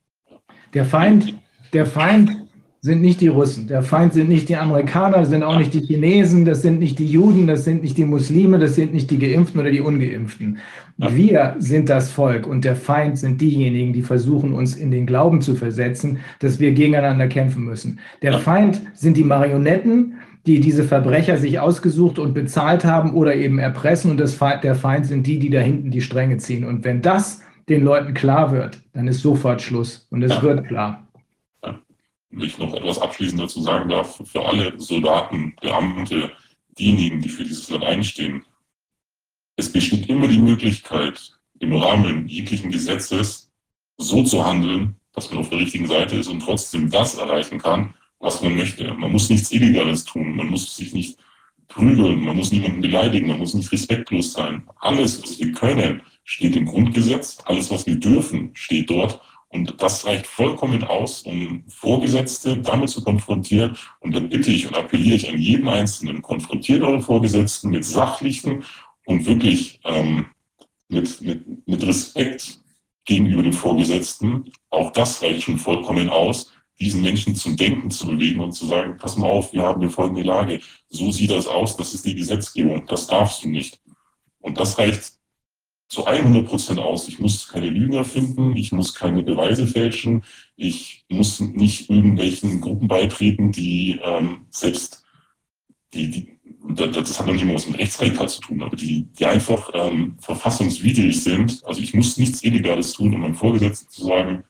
Der 0.72 0.86
Feind, 0.86 1.34
der 1.74 1.84
Feind 1.84 2.46
sind 2.84 3.00
nicht 3.00 3.22
die 3.22 3.28
Russen. 3.28 3.66
Der 3.66 3.82
Feind 3.82 4.12
sind 4.12 4.28
nicht 4.28 4.50
die 4.50 4.56
Amerikaner, 4.56 5.24
sind 5.24 5.42
auch 5.42 5.56
nicht 5.56 5.72
die 5.72 5.80
Chinesen, 5.80 6.44
das 6.44 6.60
sind 6.60 6.80
nicht 6.80 6.98
die 6.98 7.06
Juden, 7.06 7.46
das 7.46 7.64
sind 7.64 7.82
nicht 7.82 7.96
die 7.96 8.04
Muslime, 8.04 8.58
das 8.58 8.74
sind 8.74 8.92
nicht 8.92 9.10
die 9.10 9.18
Geimpften 9.18 9.58
oder 9.58 9.70
die 9.70 9.80
Ungeimpften. 9.80 10.58
Wir 10.98 11.56
sind 11.58 11.88
das 11.88 12.10
Volk 12.10 12.46
und 12.46 12.62
der 12.62 12.76
Feind 12.76 13.16
sind 13.16 13.40
diejenigen, 13.40 13.94
die 13.94 14.02
versuchen, 14.02 14.52
uns 14.52 14.76
in 14.76 14.90
den 14.90 15.06
Glauben 15.06 15.40
zu 15.40 15.54
versetzen, 15.54 16.18
dass 16.40 16.60
wir 16.60 16.72
gegeneinander 16.72 17.26
kämpfen 17.26 17.64
müssen. 17.64 18.00
Der 18.20 18.34
Feind 18.34 18.82
sind 18.92 19.16
die 19.16 19.24
Marionetten, 19.24 20.16
die 20.44 20.60
diese 20.60 20.84
Verbrecher 20.84 21.38
sich 21.38 21.58
ausgesucht 21.58 22.18
und 22.18 22.34
bezahlt 22.34 22.84
haben 22.84 23.14
oder 23.14 23.34
eben 23.34 23.58
erpressen 23.58 24.10
und 24.10 24.20
das 24.20 24.34
Feind, 24.34 24.62
der 24.62 24.74
Feind 24.74 25.06
sind 25.06 25.26
die, 25.26 25.38
die 25.38 25.48
da 25.48 25.60
hinten 25.60 25.90
die 25.90 26.02
Stränge 26.02 26.36
ziehen. 26.36 26.66
Und 26.66 26.84
wenn 26.84 27.00
das 27.00 27.40
den 27.66 27.82
Leuten 27.82 28.12
klar 28.12 28.52
wird, 28.52 28.82
dann 28.92 29.08
ist 29.08 29.22
sofort 29.22 29.62
Schluss 29.62 30.06
und 30.10 30.22
es 30.22 30.42
wird 30.42 30.68
klar 30.68 31.03
wenn 32.34 32.46
ich 32.46 32.58
noch 32.58 32.74
etwas 32.74 32.98
abschließend 32.98 33.40
dazu 33.40 33.60
sagen 33.62 33.88
darf, 33.88 34.20
für 34.24 34.44
alle 34.44 34.78
Soldaten, 34.80 35.54
Beamte, 35.60 36.32
diejenigen, 36.78 37.20
die 37.20 37.28
für 37.28 37.44
dieses 37.44 37.70
Land 37.70 37.84
einstehen, 37.84 38.44
es 39.56 39.70
besteht 39.70 40.08
immer 40.08 40.28
die 40.28 40.38
Möglichkeit, 40.38 41.32
im 41.60 41.74
Rahmen 41.74 42.26
jeglichen 42.28 42.70
Gesetzes 42.70 43.50
so 43.96 44.24
zu 44.24 44.44
handeln, 44.44 44.96
dass 45.12 45.30
man 45.30 45.38
auf 45.40 45.48
der 45.48 45.58
richtigen 45.58 45.86
Seite 45.86 46.16
ist 46.16 46.28
und 46.28 46.40
trotzdem 46.40 46.90
das 46.90 47.14
erreichen 47.14 47.58
kann, 47.58 47.94
was 48.18 48.42
man 48.42 48.56
möchte. 48.56 48.92
Man 48.94 49.12
muss 49.12 49.30
nichts 49.30 49.52
Illegales 49.52 50.04
tun, 50.04 50.34
man 50.34 50.48
muss 50.48 50.76
sich 50.76 50.92
nicht 50.92 51.18
prügeln, 51.68 52.24
man 52.24 52.36
muss 52.36 52.50
niemanden 52.50 52.80
beleidigen, 52.80 53.28
man 53.28 53.38
muss 53.38 53.54
nicht 53.54 53.70
respektlos 53.70 54.32
sein. 54.32 54.64
Alles, 54.80 55.22
was 55.22 55.38
wir 55.38 55.52
können, 55.52 56.02
steht 56.24 56.56
im 56.56 56.66
Grundgesetz, 56.66 57.38
alles, 57.44 57.70
was 57.70 57.86
wir 57.86 57.96
dürfen, 57.96 58.50
steht 58.54 58.90
dort 58.90 59.20
und 59.54 59.80
das 59.80 60.04
reicht 60.04 60.26
vollkommen 60.26 60.82
aus, 60.82 61.22
um 61.22 61.62
Vorgesetzte 61.68 62.58
damit 62.58 62.90
zu 62.90 63.04
konfrontieren. 63.04 63.76
Und 64.00 64.12
dann 64.12 64.28
bitte 64.28 64.50
ich 64.50 64.66
und 64.66 64.74
appelliere 64.74 65.14
ich 65.14 65.28
an 65.28 65.38
jeden 65.38 65.68
Einzelnen, 65.68 66.22
konfrontiert 66.22 66.82
eure 66.82 67.00
Vorgesetzten 67.00 67.70
mit 67.70 67.84
sachlichen 67.84 68.64
und 69.06 69.26
wirklich 69.26 69.78
ähm, 69.84 70.26
mit, 70.88 71.20
mit, 71.20 71.68
mit 71.68 71.86
Respekt 71.86 72.58
gegenüber 73.04 73.44
den 73.44 73.52
Vorgesetzten. 73.52 74.50
Auch 74.70 74.90
das 74.90 75.22
reicht 75.22 75.44
schon 75.44 75.58
vollkommen 75.58 76.10
aus, 76.10 76.52
diesen 76.80 77.02
Menschen 77.02 77.36
zum 77.36 77.56
Denken 77.56 77.92
zu 77.92 78.08
bewegen 78.08 78.40
und 78.40 78.52
zu 78.52 78.66
sagen, 78.66 78.96
pass 78.98 79.16
mal 79.16 79.30
auf, 79.30 79.52
wir 79.52 79.62
haben 79.62 79.80
eine 79.80 79.90
folgende 79.90 80.22
Lage. 80.22 80.58
So 80.88 81.12
sieht 81.12 81.30
das 81.30 81.46
aus, 81.46 81.76
das 81.76 81.94
ist 81.94 82.04
die 82.04 82.16
Gesetzgebung, 82.16 82.86
das 82.86 83.06
darfst 83.06 83.44
du 83.44 83.48
nicht. 83.48 83.80
Und 84.40 84.58
das 84.58 84.78
reicht 84.78 85.12
zu 85.94 86.06
100 86.06 86.46
Prozent 86.46 86.80
aus. 86.80 87.06
Ich 87.06 87.20
muss 87.20 87.48
keine 87.48 87.68
Lügen 87.68 87.94
erfinden, 87.94 88.56
ich 88.56 88.72
muss 88.72 88.94
keine 88.94 89.22
Beweise 89.22 89.66
fälschen, 89.66 90.24
ich 90.56 91.04
muss 91.08 91.38
nicht 91.38 91.88
irgendwelchen 91.88 92.60
Gruppen 92.60 92.88
beitreten, 92.88 93.52
die 93.52 94.00
ähm, 94.02 94.46
selbst, 94.50 95.04
die, 95.94 96.10
die, 96.10 96.38
das 96.74 97.18
hat 97.18 97.26
noch 97.26 97.34
nicht 97.34 97.44
mal 97.44 97.54
was 97.54 97.68
mit 97.68 97.78
Rechtsradikal 97.78 98.28
zu 98.28 98.40
tun, 98.40 98.62
aber 98.62 98.74
die, 98.74 99.04
die 99.16 99.24
einfach 99.24 99.70
ähm, 99.72 100.16
verfassungswidrig 100.20 101.22
sind. 101.22 101.64
Also 101.64 101.80
ich 101.80 101.94
muss 101.94 102.16
nichts 102.16 102.42
Illegales 102.42 102.92
tun, 102.94 103.14
um 103.14 103.20
meinem 103.20 103.36
Vorgesetzten 103.36 103.88
zu 103.88 104.06
sagen, 104.06 104.42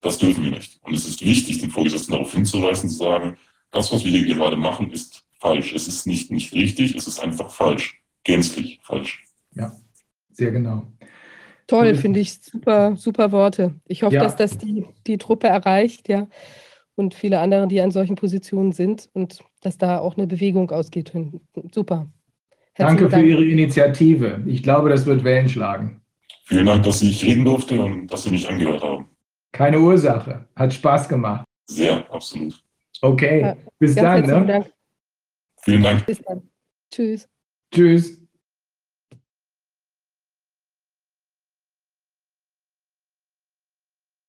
das 0.00 0.18
dürfen 0.18 0.42
wir 0.42 0.50
nicht. 0.50 0.80
Und 0.82 0.94
es 0.94 1.06
ist 1.06 1.24
wichtig, 1.24 1.60
den 1.60 1.70
Vorgesetzten 1.70 2.12
darauf 2.12 2.32
hinzuweisen, 2.32 2.90
zu 2.90 2.96
sagen, 2.96 3.36
das, 3.70 3.92
was 3.92 4.04
wir 4.04 4.10
hier 4.10 4.34
gerade 4.34 4.56
machen, 4.56 4.90
ist 4.90 5.24
falsch. 5.38 5.72
Es 5.72 5.86
ist 5.86 6.08
nicht, 6.08 6.32
nicht 6.32 6.52
richtig, 6.54 6.96
es 6.96 7.06
ist 7.06 7.20
einfach 7.20 7.50
falsch. 7.50 8.00
Gänzlich 8.24 8.80
falsch. 8.82 9.24
Ja 9.54 9.72
sehr 10.38 10.52
genau. 10.52 10.86
Toll, 11.66 11.94
finde 11.96 12.20
ich 12.20 12.40
super, 12.40 12.96
super 12.96 13.30
Worte. 13.32 13.74
Ich 13.86 14.02
hoffe, 14.02 14.14
ja. 14.14 14.22
dass 14.22 14.36
das 14.36 14.56
die, 14.56 14.86
die 15.06 15.18
Truppe 15.18 15.48
erreicht, 15.48 16.08
ja, 16.08 16.26
und 16.94 17.12
viele 17.14 17.40
andere, 17.40 17.68
die 17.68 17.80
an 17.80 17.90
solchen 17.90 18.14
Positionen 18.16 18.72
sind 18.72 19.10
und 19.12 19.40
dass 19.60 19.76
da 19.76 19.98
auch 19.98 20.16
eine 20.16 20.26
Bewegung 20.26 20.70
ausgeht. 20.70 21.12
Super. 21.74 22.08
Herzlichen 22.74 22.76
Danke 22.76 23.04
für 23.04 23.10
Dank. 23.10 23.26
Ihre 23.26 23.44
Initiative. 23.44 24.40
Ich 24.46 24.62
glaube, 24.62 24.88
das 24.88 25.04
wird 25.04 25.24
Wellen 25.24 25.48
schlagen. 25.48 26.00
Vielen 26.44 26.66
Dank, 26.66 26.84
dass 26.84 27.02
ich 27.02 27.22
reden 27.24 27.44
durfte 27.44 27.80
und 27.82 28.06
dass 28.06 28.22
Sie 28.22 28.30
mich 28.30 28.48
angehört 28.48 28.82
haben. 28.82 29.06
Keine 29.52 29.80
Ursache. 29.80 30.46
Hat 30.56 30.72
Spaß 30.72 31.08
gemacht. 31.08 31.44
Sehr, 31.66 32.10
absolut. 32.10 32.54
Okay, 33.02 33.40
Ja, 33.42 33.56
bis 33.78 33.94
Ganz 33.94 34.04
dann. 34.04 34.14
herzlichen 34.16 34.46
Ne? 34.46 34.52
Dank. 34.52 34.72
Vielen 35.62 35.82
Dank. 35.82 36.06
Bis 36.06 36.22
dann. 36.22 36.42
Tschüss. 36.90 37.28
Tschüss. 37.74 38.27